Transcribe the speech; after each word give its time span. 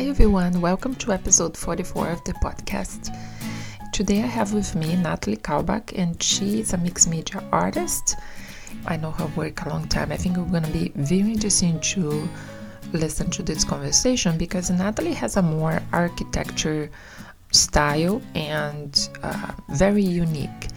Hi 0.00 0.06
everyone, 0.06 0.62
welcome 0.62 0.94
to 0.94 1.12
episode 1.12 1.54
44 1.54 2.08
of 2.08 2.24
the 2.24 2.32
podcast. 2.42 3.14
Today 3.92 4.22
I 4.22 4.26
have 4.28 4.54
with 4.54 4.74
me 4.74 4.96
Nathalie 4.96 5.36
Kalbach, 5.36 5.92
and 5.94 6.22
she 6.22 6.60
is 6.60 6.72
a 6.72 6.78
mixed 6.78 7.06
media 7.06 7.46
artist. 7.52 8.16
I 8.86 8.96
know 8.96 9.10
her 9.10 9.26
work 9.36 9.60
a 9.66 9.68
long 9.68 9.86
time. 9.88 10.10
I 10.10 10.16
think 10.16 10.38
we're 10.38 10.44
going 10.44 10.62
to 10.62 10.70
be 10.70 10.90
very 10.96 11.30
interesting 11.30 11.78
to 11.80 12.26
listen 12.94 13.30
to 13.32 13.42
this 13.42 13.62
conversation 13.62 14.38
because 14.38 14.70
Nathalie 14.70 15.12
has 15.12 15.36
a 15.36 15.42
more 15.42 15.82
architecture 15.92 16.90
style 17.52 18.22
and 18.34 19.10
uh, 19.22 19.52
very 19.68 20.02
unique. 20.02 20.68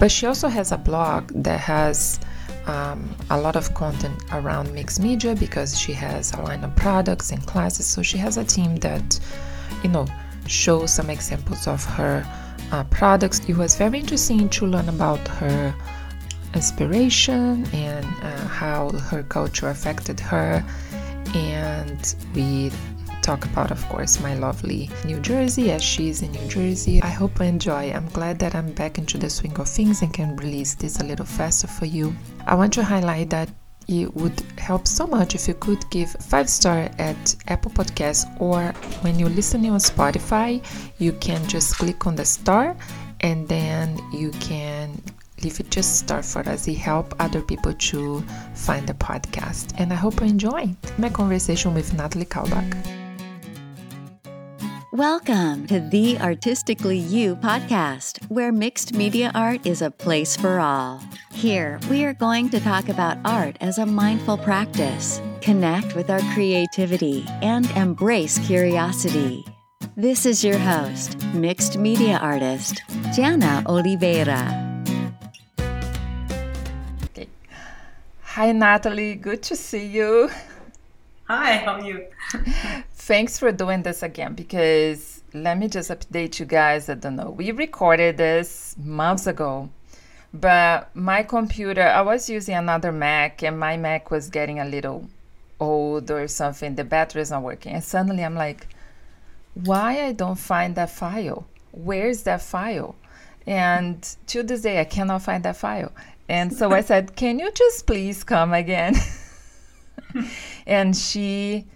But 0.00 0.10
she 0.10 0.26
also 0.26 0.48
has 0.48 0.72
a 0.72 0.76
blog 0.76 1.28
that 1.44 1.60
has 1.60 2.18
um, 2.66 3.08
a 3.30 3.40
lot 3.40 3.56
of 3.56 3.74
content 3.74 4.22
around 4.32 4.72
mixed 4.72 5.00
media 5.00 5.34
because 5.34 5.78
she 5.78 5.92
has 5.92 6.32
a 6.32 6.42
line 6.42 6.64
of 6.64 6.74
products 6.76 7.32
and 7.32 7.44
classes. 7.46 7.86
So 7.86 8.02
she 8.02 8.18
has 8.18 8.36
a 8.36 8.44
team 8.44 8.76
that, 8.76 9.18
you 9.82 9.90
know, 9.90 10.06
shows 10.46 10.92
some 10.92 11.10
examples 11.10 11.66
of 11.66 11.84
her 11.84 12.26
uh, 12.72 12.84
products. 12.84 13.40
It 13.48 13.56
was 13.56 13.76
very 13.76 13.98
interesting 13.98 14.48
to 14.50 14.66
learn 14.66 14.88
about 14.88 15.26
her 15.28 15.74
inspiration 16.54 17.66
and 17.72 18.04
uh, 18.04 18.48
how 18.48 18.90
her 18.90 19.22
culture 19.22 19.68
affected 19.68 20.20
her. 20.20 20.64
And 21.34 22.14
we 22.34 22.70
talk 23.22 23.44
about, 23.44 23.70
of 23.70 23.82
course, 23.88 24.20
my 24.20 24.34
lovely 24.34 24.90
New 25.04 25.20
Jersey 25.20 25.70
as 25.70 25.82
she's 25.82 26.22
in 26.22 26.32
New 26.32 26.46
Jersey. 26.48 27.00
I 27.02 27.08
hope 27.08 27.38
you 27.38 27.46
enjoy. 27.46 27.92
I'm 27.92 28.08
glad 28.08 28.38
that 28.40 28.54
I'm 28.54 28.72
back 28.72 28.98
into 28.98 29.16
the 29.16 29.30
swing 29.30 29.58
of 29.58 29.68
things 29.68 30.02
and 30.02 30.12
can 30.12 30.36
release 30.36 30.74
this 30.74 31.00
a 31.00 31.04
little 31.04 31.24
faster 31.24 31.68
for 31.68 31.86
you. 31.86 32.14
I 32.46 32.54
want 32.54 32.72
to 32.74 32.84
highlight 32.84 33.30
that 33.30 33.48
it 33.88 34.14
would 34.14 34.40
help 34.58 34.86
so 34.86 35.06
much 35.06 35.34
if 35.34 35.48
you 35.48 35.54
could 35.54 35.88
give 35.90 36.10
five 36.10 36.48
star 36.48 36.88
at 36.98 37.36
Apple 37.48 37.70
Podcasts 37.72 38.24
or 38.40 38.72
when 39.02 39.18
you're 39.18 39.28
listening 39.28 39.72
on 39.72 39.80
Spotify, 39.80 40.64
you 40.98 41.12
can 41.14 41.46
just 41.48 41.76
click 41.76 42.06
on 42.06 42.14
the 42.14 42.24
star 42.24 42.76
and 43.20 43.48
then 43.48 43.98
you 44.12 44.30
can 44.40 45.02
leave 45.42 45.58
it 45.60 45.70
just 45.70 45.98
star 45.98 46.22
for 46.22 46.48
us. 46.48 46.68
It 46.68 46.74
help 46.74 47.14
other 47.20 47.42
people 47.42 47.72
to 47.72 48.20
find 48.54 48.86
the 48.86 48.94
podcast. 48.94 49.74
And 49.78 49.92
I 49.92 49.96
hope 49.96 50.20
you 50.20 50.26
enjoy 50.26 50.74
my 50.98 51.08
conversation 51.08 51.74
with 51.74 51.92
Nathalie 51.94 52.26
Kalbach. 52.26 53.01
Welcome 54.92 55.66
to 55.68 55.80
the 55.80 56.18
Artistically 56.18 56.98
You 56.98 57.34
podcast, 57.36 58.22
where 58.28 58.52
mixed 58.52 58.92
media 58.92 59.32
art 59.34 59.66
is 59.66 59.80
a 59.80 59.90
place 59.90 60.36
for 60.36 60.60
all. 60.60 61.02
Here, 61.32 61.80
we 61.88 62.04
are 62.04 62.12
going 62.12 62.50
to 62.50 62.60
talk 62.60 62.90
about 62.90 63.16
art 63.24 63.56
as 63.62 63.78
a 63.78 63.86
mindful 63.86 64.36
practice, 64.36 65.22
connect 65.40 65.96
with 65.96 66.10
our 66.10 66.20
creativity, 66.34 67.24
and 67.40 67.70
embrace 67.70 68.38
curiosity. 68.40 69.42
This 69.96 70.26
is 70.26 70.44
your 70.44 70.58
host, 70.58 71.16
mixed 71.32 71.78
media 71.78 72.18
artist, 72.18 72.82
Jana 73.16 73.62
Oliveira. 73.64 74.44
Okay. 77.04 77.28
Hi, 78.20 78.52
Nathalie. 78.52 79.14
Good 79.14 79.42
to 79.44 79.56
see 79.56 79.86
you. 79.86 80.28
Hi, 81.28 81.56
how 81.56 81.80
are 81.80 81.80
you? 81.80 82.08
Thanks 83.12 83.38
for 83.38 83.52
doing 83.52 83.82
this 83.82 84.02
again 84.02 84.32
because 84.32 85.22
let 85.34 85.58
me 85.58 85.68
just 85.68 85.90
update 85.90 86.40
you 86.40 86.46
guys. 86.46 86.88
I 86.88 86.94
don't 86.94 87.16
know. 87.16 87.28
We 87.28 87.50
recorded 87.50 88.16
this 88.16 88.74
months 88.82 89.26
ago, 89.26 89.68
but 90.32 90.88
my 90.96 91.22
computer, 91.22 91.82
I 91.82 92.00
was 92.00 92.30
using 92.30 92.54
another 92.54 92.90
Mac 92.90 93.42
and 93.42 93.60
my 93.60 93.76
Mac 93.76 94.10
was 94.10 94.30
getting 94.30 94.60
a 94.60 94.64
little 94.64 95.10
old 95.60 96.10
or 96.10 96.26
something. 96.26 96.74
The 96.74 96.84
battery 96.84 97.20
is 97.20 97.30
not 97.30 97.42
working. 97.42 97.74
And 97.74 97.84
suddenly 97.84 98.24
I'm 98.24 98.34
like, 98.34 98.66
why 99.52 100.06
I 100.06 100.12
don't 100.12 100.38
find 100.38 100.74
that 100.76 100.88
file? 100.88 101.46
Where's 101.72 102.22
that 102.22 102.40
file? 102.40 102.94
And 103.46 104.02
to 104.28 104.42
this 104.42 104.62
day, 104.62 104.80
I 104.80 104.84
cannot 104.84 105.20
find 105.20 105.44
that 105.44 105.58
file. 105.58 105.92
And 106.30 106.50
so 106.50 106.72
I 106.72 106.80
said, 106.80 107.14
can 107.14 107.38
you 107.38 107.50
just 107.52 107.86
please 107.86 108.24
come 108.24 108.54
again? 108.54 108.94
and 110.66 110.96
she 110.96 111.66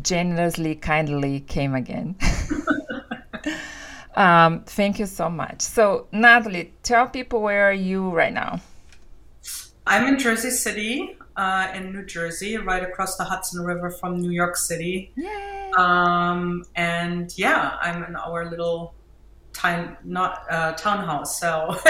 generously, 0.00 0.74
kindly 0.74 1.40
came 1.40 1.74
again. 1.74 2.16
um, 4.14 4.64
thank 4.64 4.98
you 4.98 5.06
so 5.06 5.28
much. 5.28 5.60
So, 5.60 6.06
Nathalie, 6.12 6.72
tell 6.82 7.08
people 7.08 7.42
where 7.42 7.68
are 7.68 7.72
you 7.74 8.10
right 8.10 8.32
now? 8.32 8.60
I'm 9.86 10.06
in 10.06 10.18
Jersey 10.18 10.50
City, 10.50 11.16
uh, 11.36 11.72
in 11.74 11.92
New 11.92 12.04
Jersey, 12.04 12.56
right 12.56 12.82
across 12.82 13.16
the 13.16 13.24
Hudson 13.24 13.64
River 13.64 13.90
from 13.90 14.20
New 14.20 14.30
York 14.30 14.56
City. 14.56 15.12
Yay! 15.16 15.72
Um, 15.76 16.64
and 16.76 17.36
yeah, 17.36 17.76
I'm 17.80 18.04
in 18.04 18.14
our 18.14 18.48
little 18.48 18.94
time, 19.52 19.96
not 20.04 20.44
uh, 20.50 20.72
townhouse. 20.72 21.40
So 21.40 21.76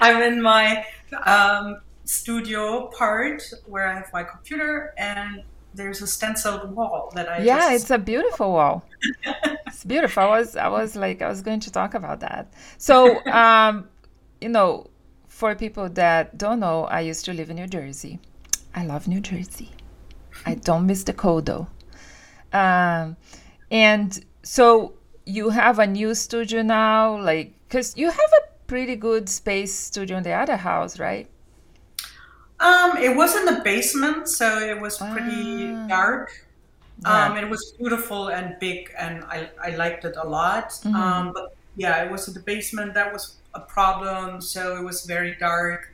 I'm 0.00 0.22
in 0.22 0.42
my 0.42 0.84
um, 1.24 1.80
studio 2.04 2.88
part 2.88 3.42
where 3.66 3.86
I 3.86 3.94
have 3.94 4.12
my 4.12 4.24
computer 4.24 4.92
and 4.98 5.42
there's 5.74 6.02
a 6.02 6.06
stenciled 6.06 6.74
wall 6.74 7.12
that 7.14 7.28
I 7.28 7.38
yeah 7.42 7.70
just... 7.70 7.84
it's 7.84 7.90
a 7.90 7.98
beautiful 7.98 8.52
wall. 8.52 8.84
It's 9.66 9.84
beautiful. 9.84 10.22
I 10.24 10.26
was 10.38 10.56
I 10.56 10.68
was 10.68 10.96
like 10.96 11.22
I 11.22 11.28
was 11.28 11.42
going 11.42 11.60
to 11.60 11.70
talk 11.70 11.94
about 11.94 12.20
that. 12.20 12.52
So 12.78 13.24
um 13.26 13.88
you 14.40 14.48
know 14.48 14.88
for 15.28 15.54
people 15.54 15.88
that 15.90 16.36
don't 16.36 16.60
know 16.60 16.84
I 16.84 17.00
used 17.00 17.24
to 17.26 17.32
live 17.32 17.50
in 17.50 17.56
New 17.56 17.66
Jersey. 17.66 18.18
I 18.74 18.84
love 18.84 19.08
New 19.08 19.20
Jersey. 19.20 19.70
I 20.46 20.54
don't 20.54 20.86
miss 20.86 21.04
the 21.04 21.12
cold 21.12 21.46
though. 21.46 21.68
Um 22.52 23.16
and 23.70 24.24
so 24.42 24.94
you 25.24 25.50
have 25.50 25.78
a 25.78 25.86
new 25.86 26.14
studio 26.14 26.62
now 26.62 27.20
like 27.20 27.54
because 27.68 27.96
you 27.96 28.10
have 28.10 28.32
a 28.40 28.66
pretty 28.66 28.96
good 28.96 29.28
space 29.28 29.74
studio 29.74 30.16
in 30.16 30.22
the 30.22 30.32
other 30.32 30.56
house 30.56 30.98
right 30.98 31.28
um, 32.60 32.96
it 32.98 33.16
was 33.16 33.34
in 33.36 33.44
the 33.46 33.60
basement, 33.64 34.28
so 34.28 34.58
it 34.58 34.78
was 34.80 34.98
pretty 34.98 35.72
Ah. 35.74 35.86
dark. 35.88 36.46
Yeah. 37.02 37.26
Um, 37.26 37.38
it 37.38 37.48
was 37.48 37.72
beautiful 37.78 38.28
and 38.28 38.56
big, 38.60 38.92
and 38.98 39.24
I, 39.24 39.48
I 39.62 39.70
liked 39.70 40.04
it 40.04 40.16
a 40.16 40.26
lot. 40.28 40.68
Mhm. 40.84 40.94
Um, 40.94 41.32
but 41.32 41.54
yeah, 41.76 42.04
it 42.04 42.10
was 42.10 42.28
in 42.28 42.34
the 42.34 42.40
basement. 42.40 42.92
That 42.94 43.12
was 43.12 43.36
a 43.54 43.60
problem. 43.60 44.40
So 44.42 44.76
it 44.76 44.84
was 44.84 45.06
very 45.06 45.34
dark, 45.40 45.88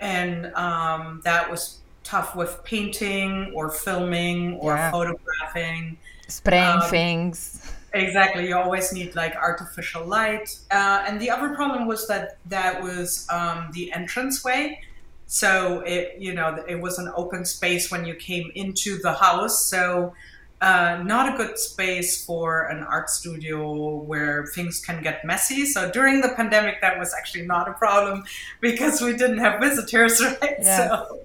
and 0.00 0.52
um, 0.54 1.20
that 1.24 1.50
was 1.50 1.80
tough 2.04 2.34
with 2.36 2.62
painting 2.64 3.52
or 3.54 3.68
filming 3.68 4.54
or 4.60 4.76
Yeah. 4.76 4.90
photographing. 4.90 5.98
spraying 6.28 6.80
Um, 6.82 6.90
things 6.90 7.72
Exactly. 7.92 8.48
You 8.48 8.56
always 8.58 8.92
need 8.92 9.14
like 9.14 9.34
artificial 9.36 10.04
light. 10.04 10.48
Uh, 10.70 11.04
and 11.06 11.18
the 11.20 11.30
other 11.30 11.54
problem 11.54 11.86
was 11.86 12.06
that 12.08 12.36
that 12.46 12.82
was 12.82 13.26
um, 13.30 13.70
the 13.72 13.90
entranceway. 13.94 14.80
So 15.26 15.80
it, 15.80 16.16
you 16.18 16.34
know, 16.34 16.64
it 16.68 16.80
was 16.80 16.98
an 16.98 17.12
open 17.14 17.44
space 17.44 17.90
when 17.90 18.04
you 18.04 18.14
came 18.14 18.50
into 18.54 18.98
the 18.98 19.12
house. 19.12 19.66
So 19.66 20.14
uh, 20.60 21.02
not 21.04 21.34
a 21.34 21.36
good 21.36 21.58
space 21.58 22.24
for 22.24 22.62
an 22.68 22.82
art 22.82 23.10
studio 23.10 23.96
where 23.96 24.46
things 24.54 24.80
can 24.80 25.02
get 25.02 25.24
messy. 25.24 25.66
So 25.66 25.90
during 25.90 26.20
the 26.20 26.30
pandemic, 26.30 26.80
that 26.80 26.98
was 26.98 27.12
actually 27.12 27.46
not 27.46 27.68
a 27.68 27.72
problem 27.74 28.24
because 28.60 29.00
we 29.00 29.16
didn't 29.16 29.38
have 29.38 29.60
visitors, 29.60 30.22
right? 30.40 30.56
Yes. 30.60 30.90
So, 30.90 31.20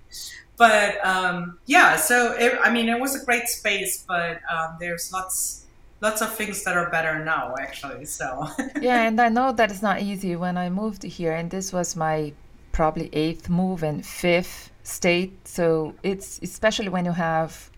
but 0.57 1.03
um, 1.05 1.59
yeah, 1.65 1.95
so 1.95 2.33
it, 2.33 2.59
I 2.61 2.71
mean, 2.71 2.89
it 2.89 2.99
was 2.99 3.21
a 3.21 3.25
great 3.25 3.47
space, 3.47 4.03
but 4.07 4.41
um, 4.51 4.77
there's 4.79 5.11
lots 5.11 5.59
lots 6.01 6.19
of 6.19 6.33
things 6.33 6.63
that 6.63 6.75
are 6.75 6.89
better 6.89 7.23
now 7.23 7.53
actually 7.59 8.05
so 8.05 8.47
yeah, 8.81 9.03
and 9.03 9.21
I 9.21 9.29
know 9.29 9.51
that 9.51 9.69
it's 9.69 9.83
not 9.83 10.01
easy 10.01 10.35
when 10.35 10.57
I 10.57 10.67
moved 10.69 11.03
here, 11.03 11.33
and 11.33 11.49
this 11.49 11.71
was 11.71 11.95
my 11.95 12.33
probably 12.71 13.09
eighth 13.13 13.49
move 13.49 13.83
and 13.83 14.05
fifth 14.05 14.71
state. 14.83 15.47
So 15.47 15.95
it's 16.03 16.39
especially 16.41 16.89
when 16.89 17.05
you 17.05 17.11
have 17.11 17.69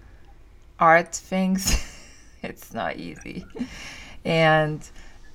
art 0.79 1.15
things, 1.15 1.77
it's 2.41 2.73
not 2.73 2.97
easy. 2.97 3.45
And 4.25 4.87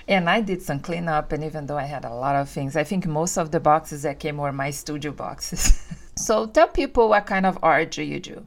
and 0.06 0.30
I 0.30 0.40
did 0.40 0.62
some 0.62 0.80
cleanup, 0.80 1.32
and 1.32 1.44
even 1.44 1.66
though 1.66 1.76
I 1.76 1.84
had 1.84 2.06
a 2.06 2.14
lot 2.14 2.34
of 2.34 2.48
things, 2.48 2.76
I 2.76 2.84
think 2.84 3.06
most 3.06 3.36
of 3.36 3.50
the 3.50 3.60
boxes 3.60 4.02
that 4.02 4.18
came 4.18 4.38
were 4.38 4.52
my 4.52 4.70
studio 4.70 5.12
boxes. 5.12 5.82
so 6.16 6.46
tell 6.46 6.68
people 6.68 7.10
what 7.10 7.26
kind 7.26 7.44
of 7.44 7.58
art 7.62 7.90
do 7.90 8.02
you 8.02 8.20
do? 8.20 8.46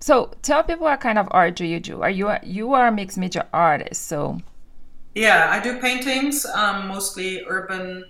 So 0.00 0.32
tell 0.42 0.62
people 0.62 0.84
what 0.84 1.00
kind 1.00 1.18
of 1.18 1.28
art 1.30 1.56
do 1.56 1.64
you 1.64 1.80
do? 1.80 2.02
Are 2.02 2.10
you 2.10 2.28
a, 2.28 2.40
you 2.42 2.72
are 2.74 2.88
a 2.88 2.92
mixed 2.92 3.18
media 3.18 3.46
artist? 3.52 4.06
So 4.06 4.40
yeah 5.18 5.48
i 5.50 5.60
do 5.60 5.80
paintings 5.80 6.46
um, 6.46 6.88
mostly 6.88 7.42
urban 7.48 8.04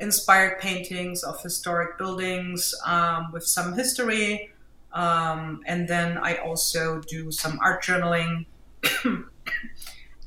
inspired 0.00 0.58
paintings 0.58 1.22
of 1.22 1.40
historic 1.42 1.98
buildings 1.98 2.74
um, 2.86 3.30
with 3.32 3.44
some 3.44 3.74
history 3.74 4.50
um, 4.92 5.60
and 5.66 5.86
then 5.88 6.18
i 6.18 6.36
also 6.36 7.00
do 7.02 7.30
some 7.30 7.58
art 7.62 7.82
journaling 7.82 8.46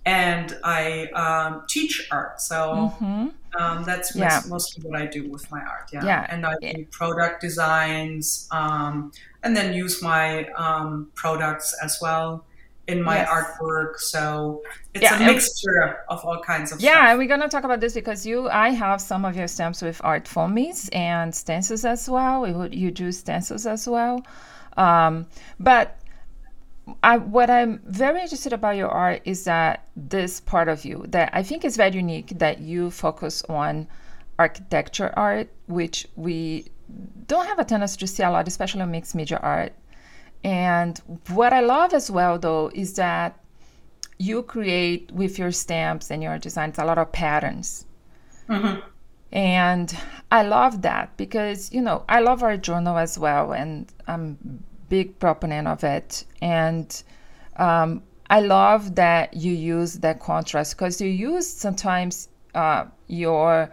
and 0.05 0.57
i 0.63 1.07
um, 1.13 1.63
teach 1.67 2.07
art 2.11 2.39
so 2.41 2.93
mhm. 2.99 3.31
um, 3.59 3.83
that's 3.83 4.15
Yeah. 4.15 4.25
mos- 4.25 4.47
mostly 4.49 4.83
what 4.89 4.99
I 4.99 5.05
do 5.05 5.29
with 5.29 5.49
my 5.51 5.61
art. 5.61 5.89
Yeah, 5.93 6.03
Yeah. 6.03 6.25
and 6.29 6.43
I 6.45 6.55
do 6.59 6.85
product 6.89 7.39
designs, 7.41 8.47
um, 8.51 9.11
and 9.43 9.55
then 9.55 9.73
use 9.73 10.01
my 10.01 10.45
um, 10.57 11.11
products 11.13 11.75
as 11.83 11.99
well. 12.01 12.45
In 12.87 13.01
my 13.01 13.17
Yes. 13.17 13.29
artwork. 13.29 13.97
So 13.99 14.61
it's 14.93 15.03
Yeah, 15.03 15.15
a 15.15 15.25
mixture 15.25 16.01
of 16.09 16.23
all 16.25 16.41
kinds 16.41 16.71
of 16.71 16.81
Yeah, 16.81 16.91
stuff. 16.95 17.09
and 17.09 17.17
we're 17.19 17.27
gonna 17.27 17.47
talk 17.49 17.63
about 17.63 17.79
this 17.79 17.93
because 17.93 18.25
you, 18.25 18.49
I 18.49 18.69
have 18.69 19.01
some 19.01 19.25
of 19.25 19.35
your 19.35 19.47
stamps 19.47 19.81
with 19.81 20.01
art 20.03 20.25
foamies 20.25 20.89
and 20.93 21.33
stencils 21.33 21.85
as 21.85 22.09
well. 22.09 22.45
You, 22.47 22.67
you 22.71 22.91
do 22.91 23.11
stencils 23.11 23.65
as 23.65 23.87
well, 23.87 24.25
um, 24.77 25.27
but 25.59 25.97
I, 27.01 27.17
what 27.17 27.49
I'm 27.49 27.81
very 27.85 28.21
interested 28.21 28.51
about 28.51 28.75
your 28.75 28.89
art 28.89 29.21
is 29.25 29.45
that 29.45 29.85
this 29.95 30.39
part 30.41 30.67
of 30.67 30.83
you 30.83 31.05
that 31.09 31.29
I 31.33 31.41
think 31.43 31.63
is 31.63 31.77
very 31.77 31.95
unique 31.95 32.29
that 32.39 32.59
you 32.59 32.91
focus 32.91 33.43
on 33.47 33.87
architecture 34.37 35.13
art, 35.15 35.47
which 35.67 36.07
we 36.15 36.65
don't 37.27 37.45
have 37.47 37.59
a 37.59 37.63
tendency 37.65 37.97
to 37.99 38.07
see 38.07 38.23
a 38.23 38.29
lot, 38.29 38.47
especially 38.47 38.81
on 38.81 38.91
mixed 38.91 39.15
media 39.15 39.39
art. 39.41 39.73
And 40.43 41.01
what 41.29 41.53
I 41.53 41.61
love 41.61 41.93
as 41.93 42.11
well, 42.11 42.37
though, 42.37 42.71
is 42.73 42.95
that 42.95 43.39
you 44.19 44.43
create 44.43 45.11
with 45.11 45.39
your 45.39 45.51
stamps 45.51 46.11
and 46.11 46.21
your 46.21 46.37
designs 46.37 46.77
a 46.77 46.85
lot 46.85 46.97
of 46.97 47.11
patterns. 47.11 47.85
And 49.31 49.97
I 50.31 50.43
love 50.43 50.81
that 50.83 51.17
because, 51.17 51.71
you 51.73 51.81
know, 51.81 52.03
I 52.07 52.19
love 52.19 52.43
our 52.43 52.57
journal 52.57 52.97
as 52.97 53.17
well, 53.17 53.53
and 53.53 53.91
I'm 54.07 54.63
big 54.89 55.17
proponent 55.19 55.67
of 55.67 55.83
it. 55.83 56.25
And 56.41 57.03
um, 57.57 58.03
I 58.29 58.41
love 58.41 58.95
that 58.95 59.33
you 59.33 59.53
use 59.53 59.95
that 59.99 60.19
contrast 60.19 60.77
because 60.77 61.01
you 61.01 61.09
use 61.09 61.47
sometimes 61.47 62.29
uh, 62.53 62.85
your 63.07 63.71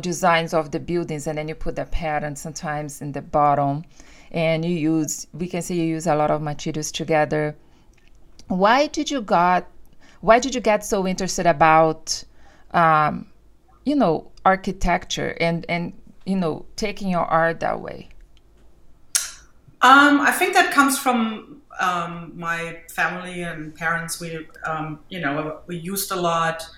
designs 0.00 0.54
of 0.54 0.70
the 0.70 0.80
buildings 0.80 1.26
and 1.26 1.38
then 1.38 1.48
you 1.48 1.54
put 1.54 1.76
the 1.76 1.84
pattern 1.84 2.36
sometimes 2.36 3.02
in 3.02 3.12
the 3.12 3.20
bottom 3.20 3.84
and 4.30 4.64
you 4.64 4.74
use 4.74 5.26
we 5.32 5.48
can 5.48 5.62
see 5.62 5.80
you 5.80 5.84
use 5.84 6.06
a 6.06 6.14
lot 6.14 6.30
of 6.30 6.40
materials 6.42 6.92
together 6.92 7.56
why 8.48 8.86
did 8.86 9.10
you 9.10 9.20
got 9.20 9.66
why 10.20 10.38
did 10.38 10.54
you 10.54 10.60
get 10.60 10.84
so 10.84 11.06
interested 11.06 11.46
about 11.46 12.22
um, 12.72 13.26
you 13.84 13.94
know 13.94 14.30
architecture 14.44 15.36
and 15.40 15.66
and 15.68 15.92
you 16.26 16.36
know 16.36 16.64
taking 16.76 17.08
your 17.08 17.24
art 17.24 17.60
that 17.60 17.80
way 17.80 18.08
Um, 19.82 20.20
I 20.20 20.30
think 20.30 20.52
that 20.54 20.72
comes 20.72 20.98
from 20.98 21.62
um, 21.80 22.32
my 22.36 22.80
family 22.90 23.42
and 23.42 23.74
parents. 23.74 24.20
We, 24.20 24.46
um, 24.66 25.00
you 25.08 25.20
know, 25.20 25.60
we 25.66 25.78
used 25.78 26.12
a 26.12 26.16
lot, 26.16 26.68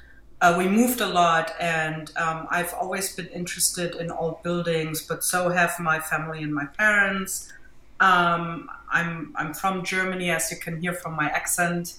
uh, 0.42 0.56
we 0.58 0.66
moved 0.66 1.00
a 1.00 1.06
lot, 1.06 1.52
and 1.60 2.10
um, 2.16 2.48
I've 2.50 2.74
always 2.74 3.14
been 3.14 3.28
interested 3.28 3.94
in 3.94 4.10
old 4.10 4.42
buildings. 4.42 5.00
But 5.06 5.22
so 5.22 5.48
have 5.50 5.78
my 5.78 6.00
family 6.00 6.42
and 6.42 6.52
my 6.52 6.66
parents. 6.66 7.52
Um, 8.00 8.68
I'm 8.90 9.32
I'm 9.36 9.54
from 9.54 9.84
Germany, 9.84 10.30
as 10.30 10.50
you 10.50 10.56
can 10.58 10.80
hear 10.80 10.94
from 10.94 11.14
my 11.14 11.28
accent, 11.30 11.94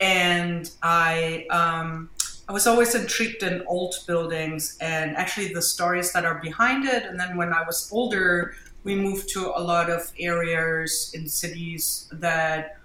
and 0.00 0.70
I. 0.82 1.46
Um, 1.50 2.08
I 2.48 2.52
was 2.52 2.66
always 2.66 2.94
intrigued 2.94 3.42
in 3.44 3.62
old 3.66 3.94
buildings 4.06 4.76
and 4.80 5.16
actually 5.16 5.54
the 5.54 5.62
stories 5.62 6.12
that 6.12 6.24
are 6.24 6.40
behind 6.42 6.84
it. 6.84 7.04
And 7.04 7.18
then 7.18 7.36
when 7.36 7.52
I 7.52 7.62
was 7.64 7.88
older, 7.92 8.54
we 8.82 8.96
moved 8.96 9.28
to 9.30 9.52
a 9.56 9.62
lot 9.62 9.88
of 9.88 10.12
areas 10.18 11.12
in 11.14 11.28
cities 11.28 12.10
that 12.12 12.78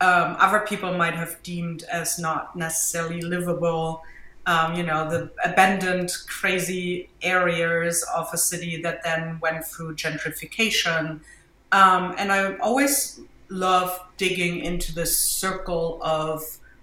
um, 0.00 0.36
other 0.38 0.60
people 0.60 0.92
might 0.98 1.14
have 1.14 1.40
deemed 1.42 1.84
as 1.84 2.18
not 2.18 2.56
necessarily 2.56 3.22
livable. 3.22 4.02
Um, 4.46 4.74
you 4.74 4.82
know, 4.82 5.08
the 5.08 5.30
abandoned, 5.42 6.10
crazy 6.26 7.08
areas 7.22 8.04
of 8.14 8.28
a 8.32 8.36
city 8.36 8.82
that 8.82 9.02
then 9.02 9.38
went 9.40 9.64
through 9.64 9.96
gentrification. 9.96 11.20
Um, 11.72 12.14
and 12.18 12.30
I 12.30 12.56
always 12.58 13.20
love 13.48 13.98
digging 14.18 14.60
into 14.60 14.94
this 14.94 15.16
circle 15.18 15.98
of 16.02 16.42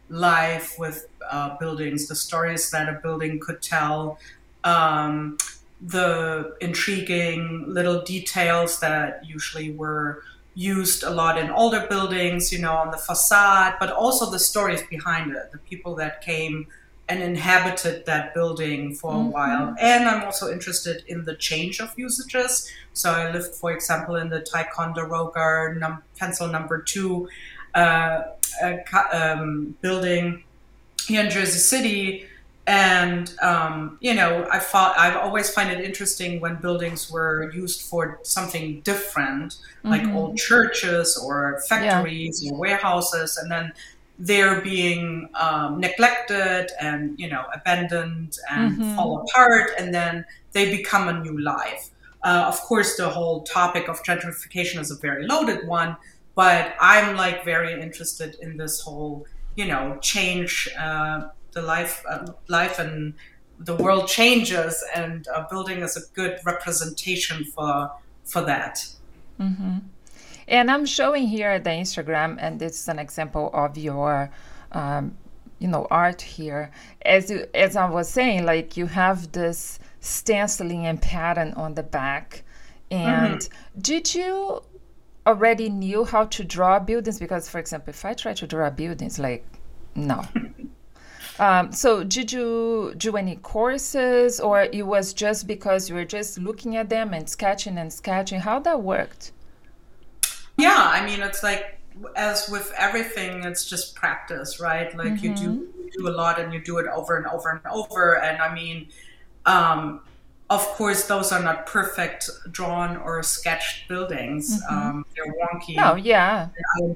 life 0.09 0.77
with 0.79 1.07
uh, 1.31 1.57
buildings, 1.59 2.07
the 2.07 2.15
stories 2.15 2.71
that 2.71 2.89
a 2.89 2.93
building 2.93 3.39
could 3.39 3.61
tell, 3.61 4.19
um, 4.63 5.37
the 5.81 6.55
intriguing 6.61 7.65
little 7.67 8.01
details 8.03 8.79
that 8.79 9.25
usually 9.25 9.71
were 9.71 10.23
used 10.53 11.03
a 11.03 11.09
lot 11.09 11.37
in 11.37 11.49
older 11.49 11.87
buildings, 11.89 12.51
you 12.51 12.59
know, 12.59 12.73
on 12.73 12.91
the 12.91 12.97
facade, 12.97 13.75
but 13.79 13.89
also 13.91 14.29
the 14.29 14.37
stories 14.39 14.83
behind 14.89 15.31
it, 15.31 15.51
the 15.51 15.57
people 15.59 15.95
that 15.95 16.21
came 16.21 16.67
and 17.11 17.21
inhabited 17.21 18.05
that 18.05 18.33
building 18.33 18.95
for 18.95 19.13
a 19.13 19.19
while. 19.19 19.75
And 19.81 20.07
I'm 20.07 20.23
also 20.23 20.49
interested 20.49 21.03
in 21.07 21.25
the 21.25 21.35
change 21.35 21.81
of 21.81 21.93
usages. 21.97 22.71
So 22.93 23.11
I 23.11 23.29
lived, 23.33 23.53
for 23.53 23.73
example, 23.73 24.15
in 24.15 24.29
the 24.29 24.39
Ticonderoga 24.39 25.75
num- 25.77 26.03
pencil 26.17 26.47
number 26.47 26.81
two 26.81 27.27
uh, 27.75 28.21
uh, 28.63 28.77
um, 29.11 29.75
building 29.81 30.43
here 31.05 31.25
in 31.25 31.29
Jersey 31.29 31.59
City. 31.59 32.27
And 32.65 33.33
um, 33.41 33.97
you 33.99 34.13
know, 34.13 34.47
I 34.49 34.59
thought 34.59 34.97
I've 34.97 35.17
always 35.17 35.49
find 35.49 35.69
it 35.69 35.83
interesting 35.83 36.39
when 36.39 36.55
buildings 36.55 37.11
were 37.11 37.51
used 37.51 37.81
for 37.81 38.19
something 38.21 38.79
different, 38.81 39.57
like 39.83 40.07
old 40.15 40.37
churches 40.37 41.17
or 41.21 41.61
factories 41.67 42.47
or 42.47 42.57
warehouses, 42.57 43.37
and 43.37 43.51
then 43.51 43.73
they're 44.21 44.61
being 44.61 45.27
um, 45.33 45.79
neglected 45.79 46.69
and 46.79 47.19
you 47.19 47.27
know 47.27 47.43
abandoned 47.53 48.37
and 48.49 48.77
fall 48.95 49.21
apart, 49.21 49.71
and 49.79 49.93
then 49.93 50.23
they 50.51 50.75
become 50.77 51.07
a 51.07 51.19
new 51.19 51.39
life. 51.39 51.89
Uh, 52.23 52.45
of 52.47 52.59
course, 52.61 52.97
the 52.97 53.09
whole 53.09 53.41
topic 53.41 53.89
of 53.89 54.03
gentrification 54.03 54.79
is 54.79 54.91
a 54.91 54.95
very 54.95 55.25
loaded 55.25 55.67
one, 55.67 55.97
but 56.35 56.75
I'm 56.79 57.17
like 57.17 57.43
very 57.43 57.81
interested 57.81 58.35
in 58.41 58.57
this 58.57 58.79
whole, 58.81 59.25
you 59.55 59.65
know, 59.65 59.97
change. 60.01 60.69
Uh, 60.77 61.29
the 61.53 61.61
life, 61.61 62.05
uh, 62.09 62.27
life, 62.47 62.79
and 62.79 63.13
the 63.59 63.75
world 63.75 64.07
changes, 64.07 64.83
and 64.95 65.27
uh, 65.27 65.45
building 65.49 65.81
is 65.81 65.97
a 65.97 66.01
good 66.13 66.39
representation 66.45 67.43
for 67.43 67.91
for 68.23 68.41
that. 68.43 68.85
And 70.51 70.69
I'm 70.69 70.85
showing 70.85 71.27
here 71.27 71.59
the 71.59 71.69
Instagram, 71.69 72.35
and 72.37 72.59
this 72.59 72.73
is 72.81 72.89
an 72.89 72.99
example 72.99 73.49
of 73.53 73.77
your, 73.77 74.29
um, 74.73 75.17
you 75.59 75.69
know, 75.69 75.87
art 75.89 76.21
here. 76.21 76.71
As 77.03 77.31
you, 77.31 77.45
as 77.55 77.77
I 77.77 77.89
was 77.89 78.09
saying, 78.09 78.45
like 78.45 78.75
you 78.75 78.87
have 78.87 79.31
this 79.31 79.79
stenciling 80.01 80.85
and 80.85 81.01
pattern 81.01 81.53
on 81.53 81.75
the 81.75 81.83
back. 81.83 82.43
And 82.91 83.47
did 83.79 84.13
you 84.13 84.61
already 85.25 85.69
knew 85.69 86.03
how 86.03 86.25
to 86.25 86.43
draw 86.43 86.79
buildings? 86.79 87.17
Because, 87.17 87.47
for 87.47 87.59
example, 87.59 87.91
if 87.91 88.03
I 88.03 88.13
try 88.13 88.33
to 88.33 88.45
draw 88.45 88.69
buildings, 88.69 89.17
like 89.17 89.45
no. 89.95 90.25
Um, 91.39 91.71
so 91.71 92.03
did 92.03 92.31
you 92.31 92.93
do 92.97 93.17
any 93.17 93.37
courses 93.37 94.39
or 94.39 94.63
it 94.63 94.85
was 94.85 95.11
just 95.11 95.47
because 95.47 95.89
you 95.89 95.95
were 95.95 96.05
just 96.05 96.37
looking 96.37 96.75
at 96.75 96.89
them 96.89 97.15
and 97.15 97.27
sketching 97.27 97.79
and 97.79 97.91
sketching 97.91 98.41
how 98.41 98.59
that 98.59 98.83
worked 98.83 99.31
Yeah, 100.61 100.77
I 100.77 101.05
mean, 101.05 101.21
it's 101.21 101.43
like 101.43 101.79
as 102.15 102.49
with 102.49 102.73
everything, 102.77 103.43
it's 103.43 103.65
just 103.65 103.95
practice, 103.95 104.59
right? 104.59 104.95
Like 104.95 105.21
you 105.21 105.35
do 105.35 105.67
you 105.77 105.89
do 105.91 106.07
a 106.07 106.13
lot 106.13 106.39
and 106.39 106.53
you 106.53 106.61
do 106.63 106.77
it 106.77 106.87
over 106.87 107.17
and 107.17 107.27
over 107.27 107.49
and 107.49 107.61
over. 107.71 108.17
And 108.17 108.41
I 108.41 108.53
mean, 108.53 108.87
um, 109.45 110.01
of 110.49 110.61
course, 110.75 111.07
those 111.07 111.31
are 111.31 111.41
not 111.41 111.65
perfect 111.65 112.29
drawn 112.51 112.97
or 112.97 113.23
sketched 113.23 113.87
buildings. 113.87 114.61
Um, 114.69 115.05
they're 115.15 115.33
wonky. 115.33 115.75
no 115.75 115.95
yeah 115.95 116.49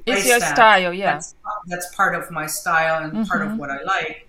it's 0.06 0.28
your 0.28 0.40
that. 0.40 0.56
style 0.56 0.94
yeah 0.94 1.14
That's, 1.14 1.36
that's 1.68 1.96
part 1.96 2.16
of 2.16 2.30
my 2.32 2.48
style 2.48 3.04
and 3.04 3.28
part 3.28 3.42
of 3.46 3.58
what 3.58 3.70
I 3.70 3.82
like. 3.84 4.28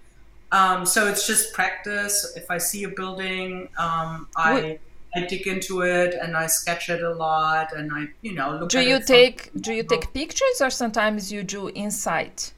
Um, 0.52 0.86
so 0.86 1.08
it's 1.08 1.26
just 1.26 1.52
practice. 1.52 2.34
If 2.36 2.50
I 2.50 2.58
see 2.58 2.84
a 2.84 2.88
building, 2.88 3.68
um, 3.76 4.28
I 4.36 4.78
I 5.16 5.26
dig 5.26 5.46
into 5.46 5.82
it 5.82 6.14
and 6.20 6.36
I 6.36 6.46
sketch 6.46 6.88
it 6.90 7.02
a 7.02 7.12
lot, 7.14 7.72
and 7.76 7.90
I 7.92 8.08
you 8.22 8.34
know 8.34 8.58
look. 8.58 8.68
do 8.70 8.78
at 8.78 8.86
you 8.86 8.96
it 8.96 9.06
take 9.06 9.50
do 9.60 9.72
you 9.72 9.82
take 9.82 10.12
pictures 10.12 10.60
or 10.60 10.70
sometimes 10.70 11.32
you 11.32 11.42
do 11.42 11.70
insight 11.70 12.52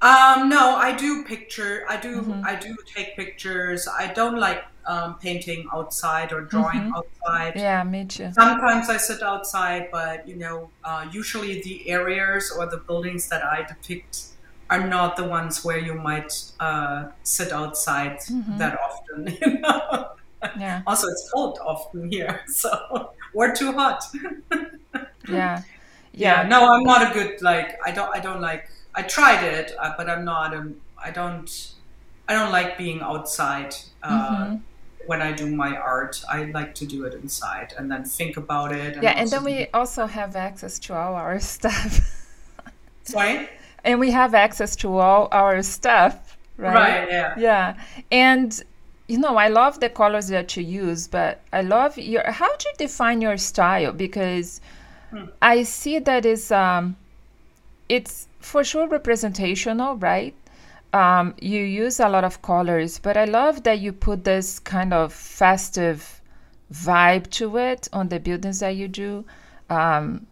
Um, 0.00 0.48
no, 0.48 0.74
I 0.76 0.96
do 0.96 1.24
picture. 1.24 1.84
I 1.88 1.96
do. 1.96 2.22
Mm-hmm. 2.22 2.44
I 2.44 2.56
do 2.56 2.76
take 2.94 3.14
pictures. 3.16 3.86
I 3.86 4.12
don't 4.12 4.36
like 4.38 4.64
um, 4.84 5.16
painting 5.20 5.68
outside 5.72 6.32
or 6.32 6.40
drawing 6.42 6.92
outside. 6.96 7.54
Mm-hmm. 7.54 7.58
yeah 7.60 7.84
me 7.84 8.04
too 8.06 8.32
Sometimes 8.32 8.88
I 8.90 8.96
sit 8.96 9.22
outside, 9.22 9.88
but 9.92 10.26
you 10.26 10.34
know, 10.36 10.70
uh, 10.84 11.06
usually 11.12 11.62
the 11.62 11.88
areas 11.88 12.52
or 12.56 12.66
the 12.66 12.78
buildings 12.78 13.28
that 13.28 13.44
I 13.44 13.62
depict 13.62 14.24
are 14.70 14.84
not 14.88 15.16
the 15.16 15.24
ones 15.24 15.64
where 15.64 15.78
you 15.78 15.94
might 15.94 16.32
uh, 16.58 17.08
sit 17.22 17.52
outside 17.52 18.18
Mm-hmm. 18.26 18.58
that 18.58 18.78
often. 18.80 19.36
You 19.40 19.60
know? 19.60 20.11
Yeah 20.58 20.82
also, 20.86 21.08
it's 21.08 21.30
cold 21.34 21.58
often 21.64 22.10
here, 22.10 22.40
so 22.48 23.10
we're 23.34 23.54
too 23.54 23.72
hot. 23.72 24.04
yeah 25.28 25.62
yeah 26.12 26.42
no 26.42 26.68
i'm 26.72 26.82
not 26.82 27.10
a 27.10 27.14
good 27.14 27.40
like 27.42 27.78
i 27.86 27.90
don't 27.90 28.14
i 28.14 28.20
don't 28.20 28.40
like 28.40 28.68
i 28.94 29.02
tried 29.02 29.42
it 29.44 29.72
uh, 29.78 29.92
but 29.96 30.10
i'm 30.10 30.24
not 30.24 30.54
um 30.54 30.74
i 31.02 31.10
don't 31.10 31.72
i 32.28 32.34
don't 32.34 32.52
like 32.52 32.76
being 32.76 33.00
outside 33.00 33.74
uh, 34.02 34.46
Mm-hmm. 34.46 34.56
when 35.06 35.22
i 35.22 35.32
do 35.32 35.46
my 35.54 35.76
art 35.76 36.22
i 36.28 36.44
like 36.44 36.74
to 36.74 36.86
do 36.86 37.04
it 37.04 37.14
inside 37.14 37.72
and 37.78 37.90
then 37.90 38.04
think 38.04 38.36
about 38.36 38.72
it 38.72 39.02
yeah 39.02 39.10
and 39.16 39.30
then 39.30 39.42
we 39.44 39.68
also 39.72 40.06
have 40.06 40.36
access 40.36 40.78
to 40.80 40.94
all 40.94 41.14
our 41.14 41.40
stuff 41.40 42.00
sorry 43.04 43.48
and 43.84 43.98
we 43.98 44.10
have 44.10 44.34
access 44.34 44.76
to 44.76 44.96
all 44.98 45.28
our 45.32 45.60
stuff, 45.62 46.38
right? 46.56 46.72
Right, 46.74 47.10
yeah. 47.10 47.34
Yeah. 47.36 47.74
And 48.12 48.62
you 49.08 49.18
know, 49.18 49.36
I 49.36 49.48
love 49.48 49.80
the 49.80 49.88
colors 49.88 50.28
that 50.28 50.56
you 50.56 50.62
use, 50.62 51.08
but 51.08 51.40
I 51.52 51.62
love 51.62 51.98
your 51.98 52.30
how 52.30 52.56
do 52.56 52.68
you 52.68 52.74
define 52.78 53.20
your 53.20 53.36
style? 53.36 53.92
Because 53.92 54.60
I 55.40 55.64
see 55.64 55.98
that 55.98 56.24
is 56.24 56.50
um 56.52 56.96
it's 57.88 58.28
for 58.40 58.64
sure 58.64 58.88
representational, 58.88 59.96
right? 59.96 60.34
Um, 60.92 61.34
you 61.40 61.62
use 61.62 62.00
a 62.00 62.08
lot 62.08 62.24
of 62.24 62.42
colors, 62.42 62.98
but 62.98 63.16
I 63.16 63.24
love 63.24 63.62
that 63.62 63.80
you 63.80 63.92
put 63.92 64.24
this 64.24 64.58
kind 64.58 64.92
of 64.92 65.12
festive 65.12 66.20
vibe 66.72 67.30
to 67.30 67.56
it 67.56 67.88
on 67.92 68.08
the 68.08 68.20
buildings 68.20 68.60
that 68.60 68.76
you 68.76 68.88
do. 68.88 69.24
Um, 69.70 70.26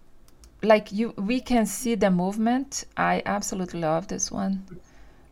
like 0.62 0.92
you, 0.92 1.14
we 1.16 1.40
can 1.40 1.64
see 1.64 1.94
the 1.94 2.10
movement. 2.10 2.84
I 2.96 3.22
absolutely 3.24 3.80
love 3.80 4.08
this 4.08 4.30
one. 4.30 4.66